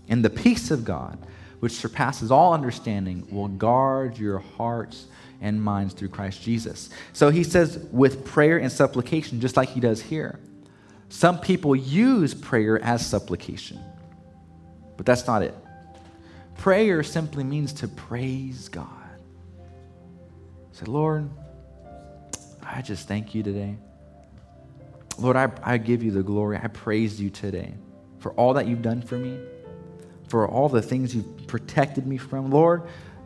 And 0.09 0.25
the 0.25 0.31
peace 0.31 0.71
of 0.71 0.85
God, 0.85 1.19
which 1.63 1.75
surpasses 1.75 2.33
all 2.33 2.53
understanding, 2.53 3.25
will 3.31 3.47
guard 3.47 4.19
your 4.19 4.41
hearts 4.41 5.07
and 5.41 5.63
minds 5.63 5.95
through 5.95 6.09
Christ 6.09 6.43
Jesus. 6.43 6.91
So 7.13 7.31
he 7.31 7.45
says, 7.45 7.79
with 7.93 8.25
prayer 8.25 8.59
and 8.59 8.73
supplication, 8.73 9.41
just 9.41 9.57
like 9.57 9.69
he 9.69 9.79
does 9.79 10.03
here. 10.03 10.41
Some 11.09 11.39
people 11.39 11.77
use 11.77 12.35
prayer 12.35 12.83
as 12.83 13.07
supplication, 13.07 13.79
but 14.97 15.07
that's 15.07 15.25
not 15.29 15.43
it. 15.43 15.55
Prayer 16.59 17.05
simply 17.05 17.45
means 17.45 17.73
to 17.75 17.87
praise 17.87 18.69
God. 18.69 18.89
Say, 20.73 20.87
Lord, 20.87 21.31
I 22.61 22.83
just 22.83 23.07
thank 23.07 23.37
you 23.37 23.45
today. 23.45 23.77
Lord, 25.17 25.37
I, 25.37 25.49
I 25.63 25.79
give 25.79 26.03
you 26.03 26.11
the 26.11 26.25
glory. 26.25 26.59
I 26.61 26.67
praise 26.67 27.21
you 27.21 27.31
today 27.31 27.73
for 28.19 28.33
all 28.33 28.55
that 28.55 28.67
you've 28.67 28.83
done 28.83 29.01
for 29.01 29.17
me, 29.17 29.39
for 30.33 30.49
all 30.49 30.71
the 30.71 30.81
things 30.81 31.15
you've 31.15 31.47
protected 31.47 32.07
me 32.07 32.17
from. 32.17 32.51
Lord, 32.51 32.85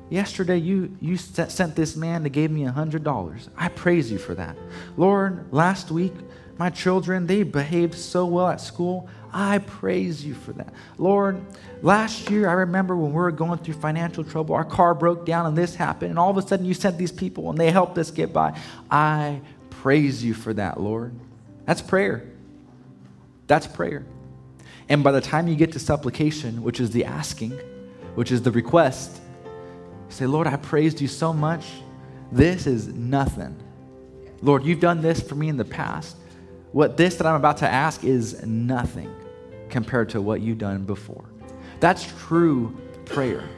Yesterday, 0.09 0.59
you, 0.59 0.97
you 1.01 1.17
sent 1.17 1.75
this 1.75 1.97
man 1.97 2.23
that 2.23 2.31
gave 2.31 2.49
me 2.49 2.63
$100. 2.63 3.49
I 3.57 3.69
praise 3.71 4.11
you 4.11 4.19
for 4.19 4.37
that. 4.37 4.57
Lord, 4.97 5.53
last 5.53 5.91
week, 5.91 6.13
my 6.59 6.71
children, 6.71 7.27
they 7.27 7.43
behaved 7.43 7.95
so 7.95 8.25
well 8.25 8.47
at 8.47 8.61
school. 8.61 9.09
I 9.33 9.59
praise 9.59 10.25
you 10.25 10.35
for 10.35 10.53
that. 10.53 10.73
Lord, 10.97 11.41
last 11.83 12.31
year, 12.31 12.49
I 12.49 12.53
remember 12.53 12.97
when 12.97 13.11
we 13.11 13.17
were 13.17 13.33
going 13.33 13.59
through 13.59 13.75
financial 13.75 14.23
trouble, 14.23 14.55
our 14.55 14.65
car 14.65 14.95
broke 14.95 15.27
down 15.27 15.47
and 15.47 15.59
this 15.59 15.75
happened, 15.75 16.11
and 16.11 16.21
all 16.21 16.31
of 16.31 16.37
a 16.37 16.47
sudden 16.47 16.65
you 16.65 16.75
sent 16.75 16.99
these 16.99 17.13
people 17.13 17.51
and 17.51 17.59
they 17.59 17.73
helped 17.73 17.99
us 17.99 18.13
get 18.13 18.33
by. 18.33 18.57
I 18.89 19.41
praise 19.71 20.23
you 20.23 20.35
for 20.35 20.55
that, 20.55 20.81
Lord. 20.81 21.15
That's 21.65 21.83
prayer. 21.83 22.29
That's 23.49 23.67
prayer. 23.67 24.07
And 24.89 25.03
by 25.03 25.13
the 25.13 25.21
time 25.21 25.49
you 25.49 25.57
get 25.57 25.73
to 25.73 25.79
supplication, 25.79 26.63
which 26.63 26.81
is 26.81 26.91
the 26.91 27.05
asking, 27.05 27.53
which 28.15 28.31
is 28.31 28.43
the 28.43 28.53
request, 28.53 29.21
Say, 30.09 30.27
Lord, 30.27 30.47
I 30.47 30.57
praised 30.57 31.01
you 31.01 31.09
so 31.09 31.33
much. 31.33 31.67
This 32.31 32.67
is 32.67 32.89
nothing. 32.89 33.57
Lord, 34.43 34.65
you've 34.65 34.81
done 34.81 35.03
this 35.03 35.21
for 35.21 35.35
me 35.35 35.49
in 35.49 35.57
the 35.57 35.65
past. 35.65 36.17
What 36.73 36.97
this 36.97 37.17
that 37.17 37.27
I'm 37.27 37.35
about 37.35 37.59
to 37.59 37.69
ask 37.69 38.05
is 38.05 38.45
nothing 38.45 39.13
compared 39.69 40.11
to 40.11 40.21
what 40.21 40.41
you've 40.41 40.59
done 40.59 40.85
before. 40.85 41.25
That's 41.81 42.13
true 42.27 42.77
prayer. 43.05 43.49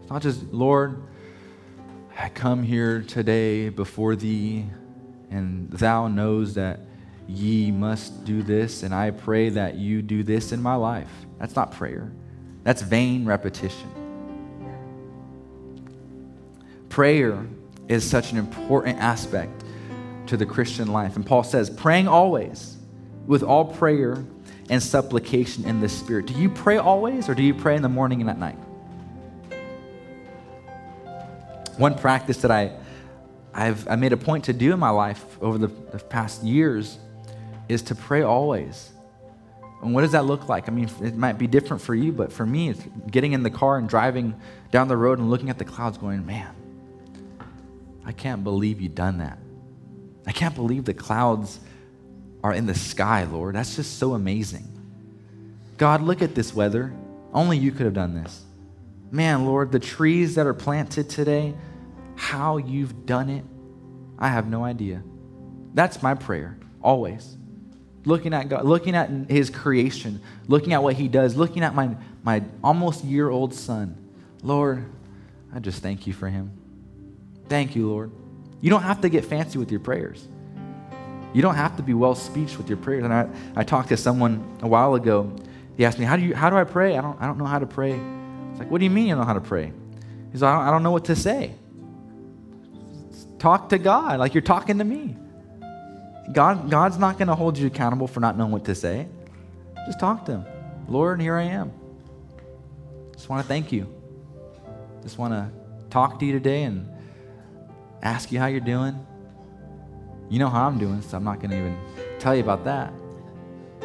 It's 0.00 0.10
not 0.10 0.22
just, 0.22 0.44
Lord, 0.52 1.02
I 2.18 2.28
come 2.28 2.62
here 2.62 3.02
today 3.02 3.68
before 3.68 4.16
thee, 4.16 4.66
and 5.30 5.70
thou 5.70 6.08
knows 6.08 6.54
that 6.54 6.80
ye 7.28 7.70
must 7.70 8.24
do 8.24 8.42
this, 8.42 8.82
and 8.82 8.94
I 8.94 9.10
pray 9.10 9.48
that 9.50 9.76
you 9.76 10.02
do 10.02 10.22
this 10.22 10.52
in 10.52 10.60
my 10.60 10.74
life. 10.74 11.10
That's 11.38 11.56
not 11.56 11.72
prayer. 11.72 12.12
That's 12.62 12.82
vain 12.82 13.24
repetition. 13.24 13.90
Prayer 16.88 17.46
is 17.88 18.08
such 18.08 18.32
an 18.32 18.38
important 18.38 18.98
aspect 18.98 19.64
to 20.26 20.36
the 20.36 20.46
Christian 20.46 20.92
life. 20.92 21.16
And 21.16 21.26
Paul 21.26 21.42
says, 21.42 21.70
praying 21.70 22.08
always 22.08 22.76
with 23.26 23.42
all 23.42 23.64
prayer 23.64 24.24
and 24.70 24.82
supplication 24.82 25.64
in 25.64 25.80
the 25.80 25.88
Spirit. 25.88 26.26
Do 26.26 26.34
you 26.34 26.48
pray 26.48 26.76
always 26.78 27.28
or 27.28 27.34
do 27.34 27.42
you 27.42 27.54
pray 27.54 27.76
in 27.76 27.82
the 27.82 27.88
morning 27.88 28.20
and 28.20 28.30
at 28.30 28.38
night? 28.38 28.58
One 31.76 31.94
practice 31.96 32.38
that 32.42 32.50
I, 32.50 32.72
I've 33.54 33.88
I 33.88 33.96
made 33.96 34.12
a 34.12 34.16
point 34.16 34.44
to 34.44 34.52
do 34.52 34.72
in 34.72 34.78
my 34.78 34.90
life 34.90 35.24
over 35.40 35.58
the, 35.58 35.66
the 35.66 35.98
past 35.98 36.42
years 36.42 36.98
is 37.72 37.82
to 37.82 37.94
pray 37.94 38.22
always. 38.22 38.92
And 39.82 39.92
what 39.92 40.02
does 40.02 40.12
that 40.12 40.24
look 40.24 40.48
like? 40.48 40.68
I 40.68 40.72
mean, 40.72 40.88
it 41.02 41.16
might 41.16 41.38
be 41.38 41.48
different 41.48 41.82
for 41.82 41.94
you, 41.94 42.12
but 42.12 42.32
for 42.32 42.46
me, 42.46 42.70
it's 42.70 42.82
getting 43.10 43.32
in 43.32 43.42
the 43.42 43.50
car 43.50 43.78
and 43.78 43.88
driving 43.88 44.40
down 44.70 44.86
the 44.86 44.96
road 44.96 45.18
and 45.18 45.28
looking 45.28 45.50
at 45.50 45.58
the 45.58 45.64
clouds 45.64 45.98
going, 45.98 46.24
man, 46.24 46.54
I 48.04 48.12
can't 48.12 48.44
believe 48.44 48.80
you've 48.80 48.94
done 48.94 49.18
that. 49.18 49.38
I 50.24 50.30
can't 50.30 50.54
believe 50.54 50.84
the 50.84 50.94
clouds 50.94 51.58
are 52.44 52.54
in 52.54 52.66
the 52.66 52.76
sky, 52.76 53.24
Lord. 53.24 53.56
That's 53.56 53.74
just 53.74 53.98
so 53.98 54.14
amazing. 54.14 54.68
God, 55.78 56.00
look 56.00 56.22
at 56.22 56.36
this 56.36 56.54
weather. 56.54 56.92
Only 57.34 57.58
you 57.58 57.72
could 57.72 57.86
have 57.86 57.94
done 57.94 58.14
this. 58.14 58.44
Man, 59.10 59.46
Lord, 59.46 59.72
the 59.72 59.80
trees 59.80 60.36
that 60.36 60.46
are 60.46 60.54
planted 60.54 61.10
today, 61.10 61.54
how 62.14 62.58
you've 62.58 63.04
done 63.04 63.28
it, 63.28 63.44
I 64.16 64.28
have 64.28 64.48
no 64.48 64.64
idea. 64.64 65.02
That's 65.74 66.02
my 66.02 66.14
prayer, 66.14 66.56
always 66.80 67.36
looking 68.04 68.34
at 68.34 68.48
God, 68.48 68.64
looking 68.64 68.94
at 68.94 69.10
His 69.28 69.50
creation, 69.50 70.20
looking 70.48 70.72
at 70.72 70.82
what 70.82 70.94
He 70.94 71.08
does, 71.08 71.36
looking 71.36 71.62
at 71.62 71.74
my, 71.74 71.96
my 72.22 72.42
almost 72.62 73.04
year 73.04 73.28
old 73.28 73.54
son. 73.54 73.96
Lord, 74.42 74.84
I 75.54 75.60
just 75.60 75.82
thank 75.82 76.06
you 76.06 76.12
for 76.12 76.28
him. 76.28 76.50
Thank 77.48 77.76
you, 77.76 77.88
Lord. 77.88 78.10
You 78.60 78.70
don't 78.70 78.82
have 78.82 79.02
to 79.02 79.08
get 79.08 79.24
fancy 79.24 79.58
with 79.58 79.70
your 79.70 79.80
prayers. 79.80 80.26
You 81.34 81.42
don't 81.42 81.54
have 81.54 81.76
to 81.76 81.82
be 81.82 81.94
well 81.94 82.14
speech 82.14 82.56
with 82.56 82.68
your 82.68 82.78
prayers. 82.78 83.04
And 83.04 83.12
I, 83.12 83.28
I 83.56 83.64
talked 83.64 83.88
to 83.90 83.96
someone 83.96 84.58
a 84.62 84.68
while 84.68 84.94
ago. 84.94 85.34
He 85.76 85.84
asked 85.84 85.98
me, 85.98 86.04
how 86.04 86.16
do, 86.16 86.22
you, 86.22 86.34
how 86.34 86.50
do 86.50 86.56
I 86.56 86.64
pray? 86.64 86.96
I 86.96 87.00
don't, 87.00 87.20
I 87.20 87.26
don't 87.26 87.38
know 87.38 87.44
how 87.44 87.58
to 87.58 87.66
pray. 87.66 87.92
It's 88.50 88.58
like, 88.58 88.70
what 88.70 88.78
do 88.78 88.84
you 88.84 88.90
mean 88.90 89.06
you 89.06 89.14
don't 89.14 89.20
know 89.20 89.26
how 89.26 89.32
to 89.34 89.40
pray? 89.40 89.72
He's 90.30 90.42
like, 90.42 90.52
I 90.52 90.56
don't, 90.56 90.68
I 90.68 90.70
don't 90.70 90.82
know 90.82 90.90
what 90.90 91.06
to 91.06 91.16
say. 91.16 91.54
Talk 93.38 93.70
to 93.70 93.78
God 93.78 94.18
like 94.18 94.34
you're 94.34 94.42
talking 94.42 94.78
to 94.78 94.84
me. 94.84 95.16
God, 96.32 96.70
God's 96.70 96.98
not 96.98 97.18
going 97.18 97.28
to 97.28 97.34
hold 97.34 97.58
you 97.58 97.66
accountable 97.66 98.06
for 98.06 98.20
not 98.20 98.36
knowing 98.36 98.52
what 98.52 98.64
to 98.66 98.74
say. 98.74 99.06
Just 99.86 100.00
talk 100.00 100.24
to 100.26 100.32
Him. 100.32 100.46
Lord, 100.88 101.20
here 101.20 101.36
I 101.36 101.44
am. 101.44 101.72
Just 103.14 103.28
want 103.28 103.42
to 103.42 103.48
thank 103.48 103.72
you. 103.72 103.86
Just 105.02 105.18
want 105.18 105.32
to 105.32 105.50
talk 105.90 106.18
to 106.20 106.24
you 106.24 106.32
today 106.32 106.62
and 106.62 106.88
ask 108.02 108.32
you 108.32 108.38
how 108.38 108.46
you're 108.46 108.60
doing. 108.60 109.06
You 110.30 110.38
know 110.38 110.48
how 110.48 110.66
I'm 110.66 110.78
doing, 110.78 111.02
so 111.02 111.16
I'm 111.16 111.24
not 111.24 111.40
going 111.40 111.50
to 111.50 111.58
even 111.58 111.78
tell 112.18 112.34
you 112.34 112.42
about 112.42 112.64
that. 112.64 112.92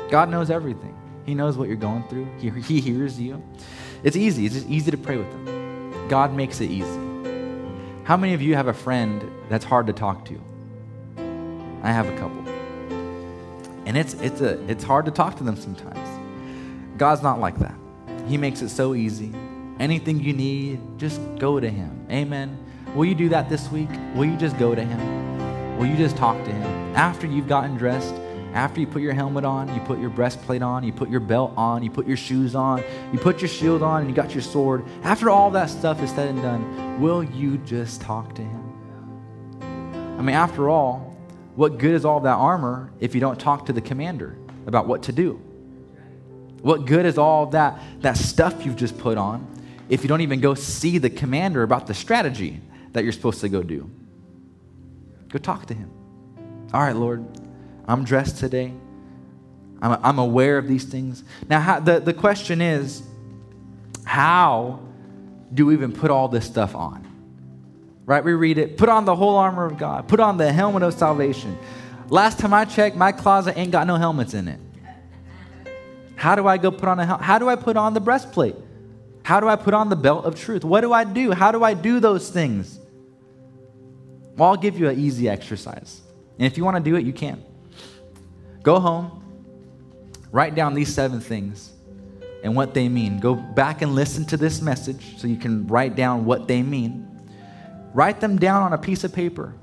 God 0.10 0.30
knows 0.30 0.50
everything. 0.50 0.95
He 1.26 1.36
knows 1.36 1.58
what 1.58 1.68
you're 1.68 1.76
going 1.76 2.08
through. 2.08 2.28
He, 2.39 2.50
he 2.50 2.80
hears 2.80 3.20
you. 3.20 3.43
It's 4.04 4.16
easy. 4.16 4.45
It's 4.45 4.56
just 4.56 4.68
easy 4.68 4.91
to 4.91 4.98
pray 4.98 5.18
with 5.18 5.28
Him. 5.28 6.08
God 6.08 6.34
makes 6.34 6.62
it 6.62 6.72
easy. 6.72 7.00
How 8.06 8.16
many 8.16 8.34
of 8.34 8.41
you 8.41 8.56
have 8.56 8.68
a 8.68 8.74
friend 8.74 9.30
that's 9.50 9.66
hard 9.66 9.88
to 9.88 9.93
talk 9.93 10.24
to? 10.26 10.41
I 11.84 11.91
have 11.91 12.07
a 12.07 12.17
couple. 12.17 12.47
And 13.86 13.97
it's, 13.97 14.13
it's, 14.15 14.41
a, 14.41 14.61
it's 14.69 14.84
hard 14.84 15.05
to 15.05 15.11
talk 15.11 15.38
to 15.38 15.43
them 15.43 15.55
sometimes. 15.55 15.99
God's 16.97 17.23
not 17.23 17.39
like 17.39 17.57
that. 17.59 17.75
He 18.28 18.38
makes 18.38 18.61
it 18.61 18.69
so 18.69 18.95
easy. 18.95 19.34
Anything 19.80 20.19
you 20.19 20.34
need, 20.34 20.82
just 20.97 21.21
go 21.38 21.59
to 21.59 21.69
Him. 21.69 22.05
Amen. 22.09 22.57
Will 22.95 23.05
you 23.05 23.15
do 23.15 23.30
that 23.30 23.49
this 23.49 23.71
week? 23.71 23.89
Will 24.15 24.25
you 24.25 24.36
just 24.36 24.57
go 24.57 24.73
to 24.73 24.84
Him? 24.84 25.78
Will 25.78 25.86
you 25.86 25.95
just 25.95 26.17
talk 26.17 26.43
to 26.43 26.51
Him? 26.51 26.95
After 26.95 27.28
you've 27.28 27.47
gotten 27.47 27.78
dressed, 27.78 28.13
after 28.53 28.80
you 28.80 28.88
put 28.88 29.03
your 29.03 29.13
helmet 29.13 29.45
on, 29.45 29.73
you 29.73 29.80
put 29.82 29.99
your 29.99 30.09
breastplate 30.09 30.63
on, 30.63 30.84
you 30.84 30.91
put 30.91 31.09
your 31.09 31.19
belt 31.19 31.53
on, 31.55 31.84
you 31.84 31.91
put 31.91 32.07
your 32.07 32.17
shoes 32.17 32.55
on, 32.55 32.84
you 33.13 33.19
put 33.19 33.39
your 33.39 33.49
shield 33.49 33.84
on, 33.84 34.01
and 34.01 34.09
you 34.09 34.15
got 34.15 34.34
your 34.34 34.41
sword. 34.41 34.84
After 35.03 35.30
all 35.30 35.51
that 35.51 35.69
stuff 35.69 36.01
is 36.01 36.09
said 36.09 36.30
and 36.30 36.41
done, 36.41 36.99
will 36.99 37.23
you 37.23 37.59
just 37.59 38.01
talk 38.01 38.34
to 38.36 38.41
Him? 38.41 38.73
I 40.17 40.23
mean, 40.23 40.36
after 40.36 40.69
all, 40.69 41.07
what 41.58 41.80
good 41.80 41.95
is 41.95 42.05
all 42.05 42.20
that 42.20 42.36
armor 42.36 42.91
if 42.99 43.16
you 43.16 43.20
don't 43.20 43.39
talk 43.39 43.66
to 43.66 43.74
the 43.74 43.82
commander 43.82 44.38
about 44.68 44.88
what 44.88 45.01
to 45.03 45.12
do? 45.12 45.41
What 46.62 46.86
good 46.86 47.03
is 47.08 47.18
all 47.18 47.47
that, 47.47 47.82
that 48.01 48.16
stuff 48.16 48.64
you've 48.64 48.76
just 48.76 48.95
put 48.99 49.18
on 49.18 49.47
if 49.89 50.03
you 50.03 50.08
don't 50.08 50.22
even 50.22 50.39
go 50.39 50.53
see 50.53 50.99
the 50.99 51.10
commander 51.10 51.64
about 51.64 51.88
the 51.88 51.95
strategy 51.95 52.62
that 52.93 53.03
you're 53.03 53.12
supposed 53.12 53.41
to 53.41 53.49
go 53.49 53.64
do? 53.64 53.89
Go 55.30 55.39
talk 55.39 55.66
to 55.66 55.74
him. 55.74 55.89
All 56.74 56.82
right, 56.82 56.95
Lord, 56.95 57.26
I'm 57.88 58.03
dressed 58.03 58.38
today. 58.38 58.72
I'm, 59.82 59.99
I'm 60.03 60.20
aware 60.20 60.60
of 60.60 60.68
these 60.68 60.84
things. 60.84 61.24
Now, 61.49 61.60
how, 61.60 61.80
the, 61.80 61.99
the 61.99 62.14
question 62.14 62.62
is 62.62 63.01
how 64.05 64.80
do 65.51 65.66
we 65.66 65.74
even 65.74 65.91
put 65.91 66.12
all 66.12 66.28
this 66.28 66.45
stuff 66.45 66.76
on? 66.76 67.07
Right? 68.08 68.24
We 68.24 68.34
read 68.34 68.58
it. 68.58 68.78
Put 68.78 68.89
on 68.89 69.05
the 69.05 69.16
whole 69.16 69.36
armor 69.36 69.66
of 69.66 69.78
God. 69.78 70.08
Put 70.08 70.20
on 70.20 70.38
the 70.38 70.51
helmet 70.51 70.82
of 70.82 70.95
salvation. 70.95 71.55
Last 72.10 72.39
time 72.39 72.53
I 72.53 72.66
checked, 72.66 72.95
my 72.95 73.12
closet 73.12 73.55
ain't 73.58 73.72
got 73.72 73.86
no 73.86 73.97
helmets 73.97 74.34
in 74.34 74.47
it. 74.47 74.60
How 76.16 76.34
do 76.34 76.47
I 76.47 76.58
go 76.58 76.72
put 76.72 76.89
on 76.89 76.99
a 76.99 77.05
helmet? 77.05 77.24
How 77.24 77.38
do 77.38 77.47
I 77.47 77.55
put 77.55 77.78
on 77.78 77.93
the 77.93 77.99
breastplate? 77.99 78.55
How 79.24 79.41
do 79.41 79.47
I 79.49 79.58
put 79.58 79.74
on 79.74 79.89
the 79.89 79.95
belt 79.95 80.26
of 80.26 80.39
truth? 80.39 80.64
What 80.64 80.82
do 80.82 80.93
I 80.93 81.03
do? 81.03 81.34
How 81.34 81.51
do 81.51 81.64
I 81.64 81.74
do 81.74 81.99
those 81.99 82.30
things? 82.30 82.80
Well, 84.38 84.49
I'll 84.49 84.58
give 84.58 84.80
you 84.80 84.88
an 84.88 84.97
easy 84.97 85.28
exercise. 85.28 86.01
And 86.39 86.47
if 86.47 86.58
you 86.58 86.64
want 86.64 86.78
to 86.78 86.84
do 86.84 86.95
it, 86.95 87.05
you 87.05 87.12
can. 87.12 87.43
Go 88.64 88.80
home, 88.80 89.22
write 90.32 90.55
down 90.55 90.74
these 90.74 90.93
seven 90.93 91.20
things 91.20 91.72
and 92.43 92.55
what 92.55 92.74
they 92.74 92.88
mean. 92.88 93.20
Go 93.20 93.36
back 93.36 93.82
and 93.82 93.95
listen 93.95 94.26
to 94.26 94.38
this 94.38 94.62
message 94.62 95.18
so 95.18 95.28
you 95.28 95.36
can 95.36 95.68
write 95.68 95.95
down 95.95 96.24
what 96.24 96.47
they 96.47 96.62
mean. 96.62 97.16
Write 97.94 98.20
them 98.20 98.38
down 98.38 98.64
on 98.64 98.74
a 98.74 98.78
piece 98.78 99.04
of 99.04 99.14
paper. 99.14 99.54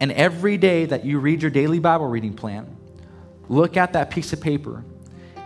And 0.00 0.10
every 0.12 0.56
day 0.56 0.86
that 0.86 1.04
you 1.04 1.18
read 1.18 1.42
your 1.42 1.50
daily 1.50 1.78
Bible 1.78 2.06
reading 2.06 2.34
plan, 2.34 2.76
look 3.48 3.76
at 3.76 3.92
that 3.92 4.10
piece 4.10 4.32
of 4.32 4.40
paper. 4.40 4.84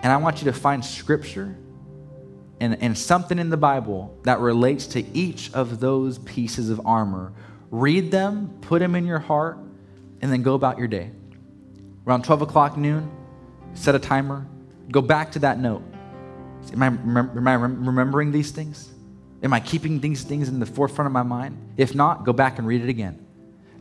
And 0.02 0.12
I 0.12 0.16
want 0.18 0.40
you 0.40 0.44
to 0.44 0.52
find 0.52 0.84
scripture 0.84 1.56
and, 2.60 2.80
and 2.80 2.96
something 2.96 3.38
in 3.38 3.50
the 3.50 3.56
Bible 3.56 4.16
that 4.22 4.38
relates 4.38 4.86
to 4.88 5.04
each 5.16 5.52
of 5.52 5.80
those 5.80 6.18
pieces 6.18 6.70
of 6.70 6.80
armor. 6.86 7.32
Read 7.70 8.10
them, 8.10 8.56
put 8.60 8.78
them 8.78 8.94
in 8.94 9.06
your 9.06 9.18
heart, 9.18 9.58
and 10.20 10.32
then 10.32 10.42
go 10.42 10.54
about 10.54 10.78
your 10.78 10.86
day. 10.86 11.10
Around 12.06 12.24
12 12.24 12.42
o'clock 12.42 12.76
noon, 12.76 13.10
set 13.74 13.94
a 13.94 13.98
timer, 13.98 14.46
go 14.90 15.00
back 15.00 15.32
to 15.32 15.40
that 15.40 15.58
note. 15.58 15.82
Am 16.72 16.82
I, 16.82 16.86
am 16.86 17.48
I 17.48 17.54
remembering 17.54 18.30
these 18.30 18.52
things? 18.52 18.93
Am 19.44 19.52
I 19.52 19.60
keeping 19.60 20.00
these 20.00 20.24
things 20.24 20.48
in 20.48 20.58
the 20.58 20.66
forefront 20.66 21.06
of 21.06 21.12
my 21.12 21.22
mind? 21.22 21.58
If 21.76 21.94
not, 21.94 22.24
go 22.24 22.32
back 22.32 22.58
and 22.58 22.66
read 22.66 22.82
it 22.82 22.88
again. 22.88 23.24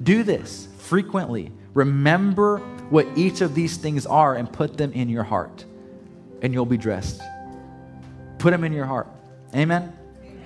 Do 0.04 0.24
this 0.24 0.68
frequently. 0.78 1.54
Remember 1.74 2.58
what 2.90 3.08
each 3.16 3.40
of 3.40 3.56
these 3.56 3.78
things 3.78 4.06
are 4.06 4.36
and 4.36 4.52
put 4.52 4.78
them 4.78 4.92
in 4.92 5.08
your 5.08 5.24
heart, 5.24 5.64
and 6.42 6.54
you'll 6.54 6.66
be 6.66 6.78
dressed. 6.78 7.22
Put 8.40 8.52
them 8.52 8.66
in 8.66 8.74
your 8.74 8.86
heart. 8.86 9.08
Amen. 9.56 9.98
Amen. 10.22 10.44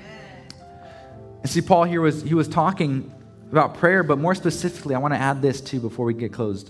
And 1.41 1.49
see, 1.49 1.61
Paul 1.61 1.85
here 1.85 2.01
was 2.01 2.21
he 2.21 2.35
was 2.35 2.47
talking 2.47 3.11
about 3.51 3.73
prayer, 3.73 4.03
but 4.03 4.19
more 4.19 4.35
specifically, 4.35 4.93
I 4.93 4.99
want 4.99 5.15
to 5.15 5.19
add 5.19 5.41
this 5.41 5.61
too 5.61 5.79
before 5.79 6.05
we 6.05 6.13
get 6.13 6.31
closed. 6.31 6.69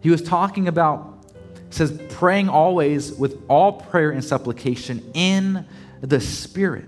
He 0.00 0.10
was 0.10 0.22
talking 0.22 0.68
about 0.68 1.24
says 1.70 1.98
praying 2.10 2.50
always 2.50 3.12
with 3.14 3.42
all 3.48 3.72
prayer 3.72 4.10
and 4.10 4.22
supplication 4.22 5.10
in 5.14 5.66
the 6.02 6.20
Spirit. 6.20 6.84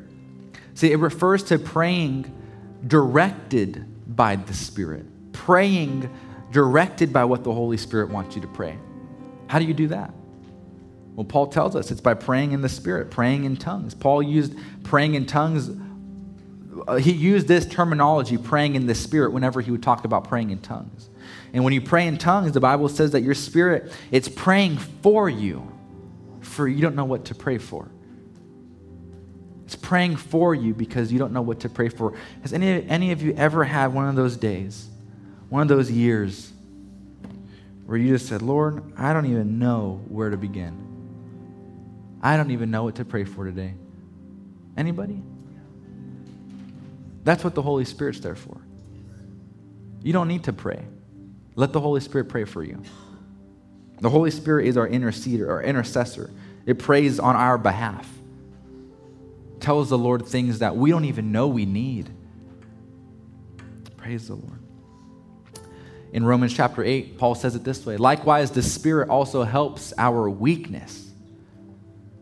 See, 0.76 0.92
it 0.92 0.98
refers 0.98 1.42
to 1.44 1.58
praying 1.58 2.30
directed 2.86 3.86
by 4.14 4.36
the 4.36 4.52
Spirit, 4.52 5.06
praying 5.32 6.14
directed 6.52 7.14
by 7.14 7.24
what 7.24 7.44
the 7.44 7.52
Holy 7.52 7.78
Spirit 7.78 8.10
wants 8.10 8.36
you 8.36 8.42
to 8.42 8.48
pray. 8.48 8.78
How 9.46 9.58
do 9.58 9.64
you 9.64 9.72
do 9.72 9.88
that? 9.88 10.12
Well, 11.14 11.24
Paul 11.24 11.46
tells 11.46 11.74
us 11.76 11.90
it's 11.90 12.02
by 12.02 12.12
praying 12.12 12.52
in 12.52 12.60
the 12.60 12.68
Spirit, 12.68 13.10
praying 13.10 13.44
in 13.44 13.56
tongues. 13.56 13.94
Paul 13.94 14.22
used 14.22 14.54
praying 14.82 15.14
in 15.14 15.24
tongues, 15.24 15.70
uh, 16.86 16.96
he 16.96 17.12
used 17.12 17.48
this 17.48 17.64
terminology, 17.64 18.36
praying 18.36 18.74
in 18.74 18.86
the 18.86 18.94
Spirit, 18.94 19.32
whenever 19.32 19.62
he 19.62 19.70
would 19.70 19.82
talk 19.82 20.04
about 20.04 20.28
praying 20.28 20.50
in 20.50 20.58
tongues. 20.58 21.08
And 21.54 21.64
when 21.64 21.72
you 21.72 21.80
pray 21.80 22.06
in 22.06 22.18
tongues, 22.18 22.52
the 22.52 22.60
Bible 22.60 22.90
says 22.90 23.12
that 23.12 23.22
your 23.22 23.34
spirit, 23.34 23.90
it's 24.10 24.28
praying 24.28 24.76
for 24.76 25.30
you, 25.30 25.72
for 26.42 26.68
you 26.68 26.82
don't 26.82 26.96
know 26.96 27.06
what 27.06 27.24
to 27.26 27.34
pray 27.34 27.56
for. 27.56 27.88
It's 29.66 29.74
praying 29.74 30.14
for 30.14 30.54
you 30.54 30.74
because 30.74 31.12
you 31.12 31.18
don't 31.18 31.32
know 31.32 31.42
what 31.42 31.60
to 31.60 31.68
pray 31.68 31.88
for. 31.88 32.16
Has 32.42 32.52
any, 32.52 32.88
any 32.88 33.10
of 33.10 33.20
you 33.20 33.34
ever 33.34 33.64
had 33.64 33.92
one 33.92 34.08
of 34.08 34.14
those 34.14 34.36
days, 34.36 34.86
one 35.48 35.60
of 35.60 35.66
those 35.66 35.90
years, 35.90 36.52
where 37.84 37.98
you 37.98 38.12
just 38.12 38.28
said, 38.28 38.42
Lord, 38.42 38.92
I 38.96 39.12
don't 39.12 39.26
even 39.26 39.58
know 39.58 40.04
where 40.06 40.30
to 40.30 40.36
begin? 40.36 42.18
I 42.22 42.36
don't 42.36 42.52
even 42.52 42.70
know 42.70 42.84
what 42.84 42.94
to 42.96 43.04
pray 43.04 43.24
for 43.24 43.44
today. 43.44 43.74
Anybody? 44.76 45.20
That's 47.24 47.42
what 47.42 47.56
the 47.56 47.62
Holy 47.62 47.84
Spirit's 47.84 48.20
there 48.20 48.36
for. 48.36 48.60
You 50.00 50.12
don't 50.12 50.28
need 50.28 50.44
to 50.44 50.52
pray. 50.52 50.84
Let 51.56 51.72
the 51.72 51.80
Holy 51.80 52.00
Spirit 52.00 52.28
pray 52.28 52.44
for 52.44 52.62
you. 52.62 52.80
The 54.00 54.10
Holy 54.10 54.30
Spirit 54.30 54.66
is 54.66 54.76
our 54.76 54.88
interceder, 54.88 55.48
our 55.48 55.60
intercessor. 55.60 56.30
It 56.66 56.78
prays 56.78 57.18
on 57.18 57.34
our 57.34 57.58
behalf 57.58 58.08
tells 59.60 59.90
the 59.90 59.98
Lord 59.98 60.26
things 60.26 60.60
that 60.60 60.76
we 60.76 60.90
don't 60.90 61.04
even 61.04 61.32
know 61.32 61.48
we 61.48 61.66
need. 61.66 62.10
Praise 63.96 64.28
the 64.28 64.34
Lord. 64.34 64.60
In 66.12 66.24
Romans 66.24 66.54
chapter 66.54 66.82
8, 66.82 67.18
Paul 67.18 67.34
says 67.34 67.54
it 67.56 67.64
this 67.64 67.84
way 67.84 67.96
Likewise, 67.96 68.50
the 68.50 68.62
Spirit 68.62 69.08
also 69.08 69.42
helps 69.42 69.92
our 69.98 70.30
weakness. 70.30 71.10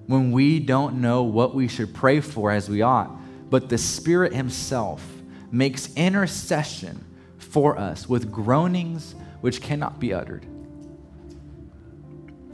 when 0.07 0.33
we 0.33 0.59
don't 0.61 1.01
know 1.01 1.23
what 1.23 1.55
we 1.55 1.67
should 1.69 1.95
pray 1.95 2.21
for 2.21 2.51
as 2.51 2.69
we 2.69 2.83
ought, 2.83 3.11
but 3.51 3.69
the 3.69 3.79
Spirit 3.79 4.35
Himself 4.35 5.03
makes 5.51 5.95
intercession 5.95 7.05
for 7.39 7.79
us 7.79 8.09
with 8.09 8.33
groanings 8.33 9.15
which 9.41 9.61
cannot 9.61 10.01
be 10.01 10.13
uttered. 10.13 10.45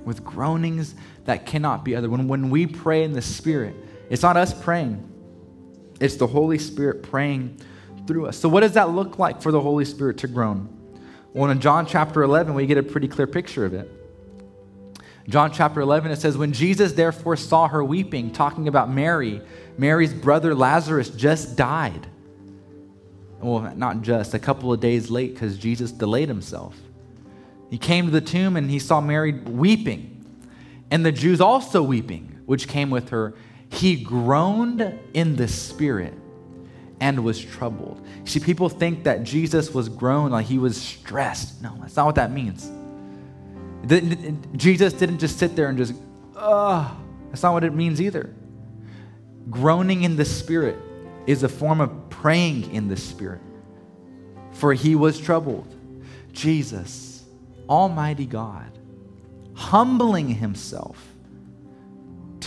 With 0.04 0.24
groanings 0.24 0.94
that 1.24 1.46
cannot 1.46 1.84
be 1.84 1.96
uttered. 1.96 2.10
When, 2.10 2.28
when 2.28 2.50
we 2.50 2.66
pray 2.66 3.04
in 3.04 3.12
the 3.12 3.22
Spirit, 3.22 3.74
it's 4.10 4.22
not 4.22 4.36
us 4.36 4.52
praying, 4.52 5.08
it's 5.98 6.16
the 6.16 6.26
Holy 6.26 6.58
Spirit 6.58 7.02
praying 7.02 7.58
through 8.06 8.26
us. 8.26 8.36
So, 8.36 8.48
what 8.48 8.60
does 8.60 8.72
that 8.72 8.90
look 8.90 9.18
like 9.18 9.40
for 9.40 9.50
the 9.52 9.60
Holy 9.60 9.86
Spirit 9.86 10.18
to 10.18 10.28
groan? 10.28 10.76
Well, 11.32 11.50
in 11.50 11.60
John 11.60 11.86
chapter 11.86 12.22
11, 12.22 12.54
we 12.54 12.66
get 12.66 12.76
a 12.76 12.82
pretty 12.82 13.08
clear 13.08 13.26
picture 13.26 13.64
of 13.64 13.72
it. 13.72 13.90
John 15.28 15.52
chapter 15.52 15.80
11, 15.80 16.10
it 16.10 16.16
says, 16.16 16.36
When 16.36 16.52
Jesus 16.52 16.92
therefore 16.92 17.36
saw 17.36 17.68
her 17.68 17.84
weeping, 17.84 18.32
talking 18.32 18.66
about 18.66 18.90
Mary, 18.90 19.40
Mary's 19.78 20.12
brother 20.12 20.56
Lazarus 20.56 21.08
just 21.08 21.56
died. 21.56 22.06
Well, 23.40 23.72
not 23.76 24.02
just, 24.02 24.34
a 24.34 24.38
couple 24.40 24.72
of 24.72 24.80
days 24.80 25.08
late 25.10 25.34
because 25.34 25.56
Jesus 25.56 25.92
delayed 25.92 26.28
himself. 26.28 26.76
He 27.70 27.78
came 27.78 28.06
to 28.06 28.10
the 28.10 28.20
tomb 28.20 28.56
and 28.56 28.68
he 28.68 28.80
saw 28.80 29.00
Mary 29.00 29.32
weeping, 29.32 30.26
and 30.90 31.06
the 31.06 31.12
Jews 31.12 31.40
also 31.40 31.82
weeping, 31.82 32.40
which 32.46 32.66
came 32.66 32.90
with 32.90 33.10
her. 33.10 33.34
He 33.70 33.96
groaned 34.02 34.98
in 35.14 35.36
the 35.36 35.48
spirit 35.48 36.14
and 37.00 37.24
was 37.24 37.42
troubled. 37.42 38.04
See, 38.24 38.40
people 38.40 38.68
think 38.68 39.04
that 39.04 39.22
Jesus 39.22 39.72
was 39.72 39.88
groaned 39.88 40.32
like 40.32 40.46
he 40.46 40.58
was 40.58 40.80
stressed. 40.80 41.62
No, 41.62 41.74
that's 41.80 41.96
not 41.96 42.06
what 42.06 42.16
that 42.16 42.30
means. 42.30 42.70
Jesus 44.56 44.92
didn't 44.92 45.18
just 45.18 45.38
sit 45.38 45.56
there 45.56 45.68
and 45.68 45.78
just, 45.78 45.94
ugh. 46.36 46.94
That's 47.30 47.42
not 47.42 47.52
what 47.52 47.64
it 47.64 47.72
means 47.72 48.00
either. 48.00 48.34
Groaning 49.48 50.02
in 50.02 50.16
the 50.16 50.24
Spirit 50.24 50.76
is 51.26 51.42
a 51.42 51.48
form 51.48 51.80
of 51.80 52.10
praying 52.10 52.74
in 52.74 52.88
the 52.88 52.96
Spirit. 52.96 53.40
For 54.52 54.74
he 54.74 54.94
was 54.96 55.18
troubled. 55.18 55.74
Jesus, 56.32 57.24
Almighty 57.68 58.26
God, 58.26 58.78
humbling 59.54 60.28
himself 60.28 61.09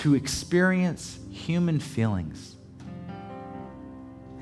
to 0.03 0.15
experience 0.15 1.17
human 1.31 1.79
feelings. 1.79 2.57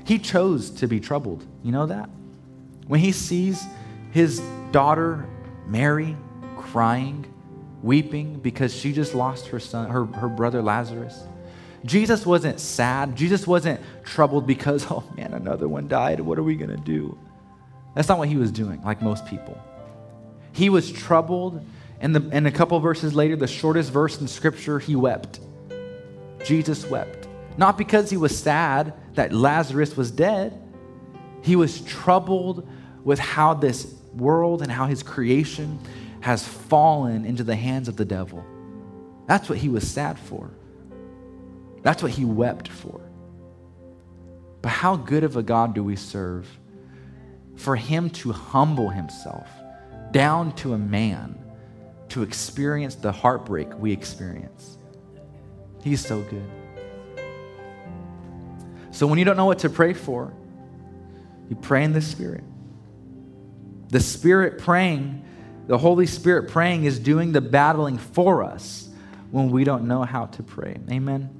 He 0.04 0.18
chose 0.18 0.70
to 0.70 0.88
be 0.88 0.98
troubled. 0.98 1.46
You 1.62 1.70
know 1.70 1.86
that? 1.86 2.10
When 2.88 2.98
he 2.98 3.12
sees 3.12 3.64
his 4.10 4.40
daughter, 4.72 5.24
Mary, 5.68 6.16
crying, 6.56 7.32
weeping 7.80 8.40
because 8.40 8.74
she 8.74 8.92
just 8.92 9.14
lost 9.14 9.46
her 9.46 9.60
son, 9.60 9.88
her, 9.88 10.04
her 10.04 10.28
brother 10.28 10.62
Lazarus. 10.62 11.22
Jesus 11.84 12.26
wasn't 12.26 12.58
sad. 12.58 13.14
Jesus 13.14 13.46
wasn't 13.46 13.80
troubled 14.02 14.48
because, 14.48 14.84
oh 14.90 15.04
man, 15.16 15.32
another 15.32 15.68
one 15.68 15.86
died. 15.86 16.18
What 16.18 16.40
are 16.40 16.42
we 16.42 16.56
going 16.56 16.70
to 16.70 16.76
do? 16.76 17.16
That's 17.94 18.08
not 18.08 18.18
what 18.18 18.26
he 18.26 18.36
was 18.36 18.50
doing, 18.50 18.82
like 18.82 19.00
most 19.00 19.26
people. 19.26 19.56
He 20.50 20.70
was 20.70 20.90
troubled, 20.90 21.64
and, 22.00 22.16
the, 22.16 22.34
and 22.34 22.48
a 22.48 22.50
couple 22.50 22.80
verses 22.80 23.14
later, 23.14 23.36
the 23.36 23.46
shortest 23.46 23.92
verse 23.92 24.20
in 24.20 24.26
Scripture, 24.26 24.80
he 24.80 24.96
wept. 24.96 25.38
Jesus 26.44 26.86
wept. 26.86 27.28
Not 27.56 27.76
because 27.78 28.10
he 28.10 28.16
was 28.16 28.36
sad 28.36 28.94
that 29.14 29.32
Lazarus 29.32 29.96
was 29.96 30.10
dead, 30.10 30.58
he 31.42 31.56
was 31.56 31.80
troubled 31.82 32.68
with 33.04 33.18
how 33.18 33.54
this 33.54 33.94
world 34.14 34.62
and 34.62 34.70
how 34.70 34.86
his 34.86 35.02
creation 35.02 35.78
has 36.20 36.46
fallen 36.46 37.24
into 37.24 37.42
the 37.42 37.56
hands 37.56 37.88
of 37.88 37.96
the 37.96 38.04
devil. 38.04 38.44
That's 39.26 39.48
what 39.48 39.58
he 39.58 39.68
was 39.68 39.88
sad 39.88 40.18
for. 40.18 40.50
That's 41.82 42.02
what 42.02 42.12
he 42.12 42.24
wept 42.24 42.68
for. 42.68 43.00
But 44.62 44.68
how 44.68 44.96
good 44.96 45.24
of 45.24 45.36
a 45.36 45.42
God 45.42 45.74
do 45.74 45.82
we 45.82 45.96
serve 45.96 46.48
for 47.56 47.74
him 47.74 48.08
to 48.10 48.32
humble 48.32 48.88
himself 48.88 49.48
down 50.12 50.54
to 50.56 50.74
a 50.74 50.78
man 50.78 51.38
to 52.10 52.22
experience 52.22 52.94
the 52.94 53.10
heartbreak 53.10 53.76
we 53.78 53.90
experience? 53.90 54.78
He's 55.82 56.04
so 56.04 56.20
good. 56.22 56.48
So 58.90 59.06
when 59.06 59.18
you 59.18 59.24
don't 59.24 59.36
know 59.36 59.46
what 59.46 59.60
to 59.60 59.70
pray 59.70 59.94
for, 59.94 60.32
you 61.48 61.56
pray 61.56 61.84
in 61.84 61.92
the 61.92 62.02
Spirit. 62.02 62.44
The 63.88 64.00
Spirit 64.00 64.58
praying 64.58 65.22
the 65.66 65.78
Holy 65.78 66.06
Spirit 66.06 66.48
praying 66.48 66.84
is 66.84 66.98
doing 66.98 67.32
the 67.32 67.40
battling 67.40 67.98
for 67.98 68.42
us 68.42 68.88
when 69.30 69.50
we 69.50 69.64
don't 69.64 69.86
know 69.86 70.02
how 70.02 70.26
to 70.26 70.42
pray. 70.42 70.76
Amen? 70.90 71.30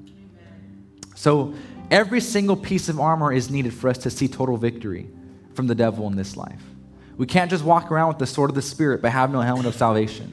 So, 1.15 1.55
every 1.91 2.21
single 2.21 2.57
piece 2.57 2.89
of 2.89 2.99
armor 3.01 3.33
is 3.33 3.51
needed 3.51 3.75
for 3.75 3.89
us 3.89 3.99
to 3.99 4.11
see 4.11 4.29
total 4.29 4.57
victory 4.57 5.09
from 5.55 5.67
the 5.67 5.75
devil 5.75 6.07
in 6.07 6.17
this 6.17 6.37
life. 6.37 6.63
We 7.17 7.27
can't 7.27 7.51
just 7.51 7.65
walk 7.65 7.93
around 7.93 8.09
with 8.09 8.19
the 8.19 8.27
sword 8.27 8.51
of 8.51 8.57
the 8.57 8.63
Spirit 8.63 9.03
but 9.03 9.13
have 9.13 9.31
no 9.31 9.41
helmet 9.41 9.67
of 9.67 9.75
salvation. 9.75 10.33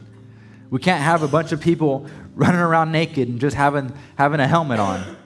We 0.70 0.80
can't 0.80 1.04
have 1.04 1.24
a 1.24 1.28
bunch 1.28 1.52
of 1.52 1.60
people 1.60 2.08
running 2.40 2.62
around 2.62 2.92
naked 2.92 3.28
and 3.28 3.40
just 3.40 3.56
having, 3.56 3.94
having 4.18 4.40
a 4.40 4.48
helmet 4.48 4.80
on. 4.80 5.18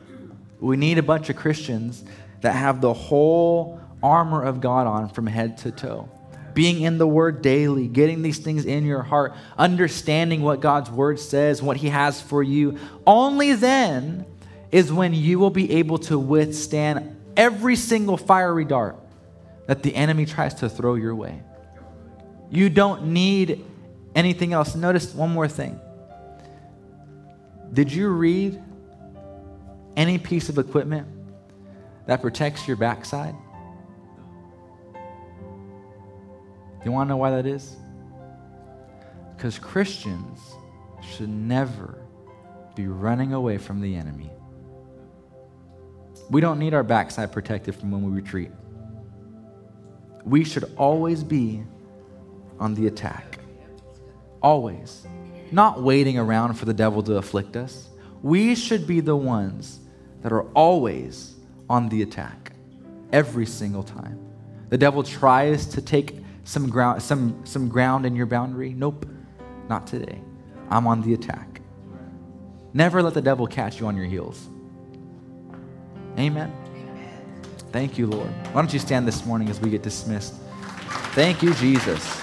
We 0.60 0.78
need 0.78 0.98
a 0.98 1.04
bunch 1.04 1.30
of 1.30 1.36
Christians 1.36 2.04
that 2.42 2.54
have 2.54 2.82
the 2.82 2.94
whole 2.94 3.80
armor 4.02 4.44
of 4.44 4.60
God 4.60 4.88
on 4.88 5.10
from 5.10 5.28
head 5.28 5.58
to 5.60 5.72
toe 5.72 6.10
being 6.54 6.82
in 6.82 6.98
the 6.98 7.08
Word 7.08 7.42
daily, 7.42 7.88
getting 7.88 8.22
these 8.22 8.38
things 8.38 8.66
in 8.66 8.86
your 8.86 9.02
heart, 9.02 9.34
understanding 9.58 10.42
what 10.42 10.60
God's 10.60 10.90
Word 10.90 11.20
says, 11.20 11.62
what 11.62 11.78
He 11.78 11.90
has 11.90 12.22
for 12.22 12.44
you, 12.44 12.78
only 13.06 13.54
then 13.54 14.26
is 14.72 14.92
when 14.92 15.14
you 15.14 15.40
will 15.40 15.50
be 15.50 15.72
able 15.74 15.98
to 16.00 16.18
withstand 16.18 17.16
every 17.36 17.76
single 17.76 18.18
fiery 18.18 18.66
dart 18.66 18.98
that 19.68 19.84
the 19.84 19.96
enemy 19.96 20.26
tries 20.26 20.54
to 20.56 20.70
throw 20.70 20.96
your 20.96 21.16
way. 21.16 21.42
You 22.50 22.70
don't 22.70 23.08
need 23.08 23.66
anything 24.16 24.54
else. 24.54 24.76
Notice 24.76 25.14
one 25.14 25.32
more 25.32 25.48
thing. 25.48 25.80
Did 27.74 27.92
you 27.92 28.10
read 28.10 28.62
any 29.98 30.20
piece 30.20 30.48
of 30.48 30.60
equipment 30.60 31.08
that 32.06 32.22
protects 32.22 32.68
your 32.68 32.78
backside? 32.78 33.36
You 36.86 36.92
want 36.92 37.08
to 37.08 37.10
know 37.10 37.18
why 37.18 37.32
that 37.32 37.48
is? 37.48 37.76
Because 39.36 39.58
Christians 39.58 40.40
should 41.02 41.30
never 41.30 42.00
be 42.76 42.88
running 42.88 43.34
away 43.34 43.58
from 43.58 43.82
the 43.82 43.96
enemy. 43.96 44.30
We 46.30 46.42
don't 46.42 46.60
need 46.60 46.74
our 46.74 46.84
backside 46.84 47.32
protected 47.32 47.76
from 47.76 47.92
when 47.92 48.04
we 48.04 48.12
retreat. 48.12 48.52
We 50.26 50.44
should 50.44 50.72
always 50.78 51.24
be 51.24 51.64
on 52.60 52.76
the 52.76 52.88
attack. 52.88 53.40
Always. 54.42 55.06
Not 55.54 55.84
waiting 55.84 56.18
around 56.18 56.56
for 56.56 56.66
the 56.66 56.74
devil 56.74 57.04
to 57.04 57.18
afflict 57.18 57.56
us. 57.56 57.88
We 58.24 58.56
should 58.56 58.88
be 58.88 59.02
the 59.02 59.16
ones 59.16 59.80
that 60.24 60.32
are 60.32 60.46
always 60.54 61.36
on 61.70 61.90
the 61.90 62.02
attack 62.02 62.54
every 63.12 63.46
single 63.46 63.84
time. 63.84 64.20
The 64.70 64.80
devil 64.80 65.04
tries 65.04 65.68
to 65.68 65.82
take 65.82 66.16
some 66.44 66.70
ground, 66.72 67.04
some, 67.04 67.40
some 67.46 67.70
ground 67.70 68.08
in 68.08 68.16
your 68.16 68.26
boundary? 68.26 68.74
Nope, 68.74 69.06
not 69.70 69.86
today. 69.86 70.20
I'm 70.72 70.88
on 70.88 71.04
the 71.04 71.14
attack. 71.14 71.62
Never 72.74 73.04
let 73.04 73.14
the 73.14 73.22
devil 73.22 73.46
catch 73.46 73.80
you 73.80 73.86
on 73.86 73.96
your 73.96 74.08
heels. 74.08 74.50
Amen. 76.18 76.52
Thank 77.72 78.00
you, 78.00 78.08
Lord. 78.08 78.30
Why 78.48 78.62
don't 78.62 78.74
you 78.74 78.80
stand 78.80 79.08
this 79.08 79.24
morning 79.24 79.50
as 79.50 79.62
we 79.62 79.70
get 79.70 79.84
dismissed? 79.84 80.34
Thank 81.14 81.44
you, 81.44 81.54
Jesus. 81.54 82.23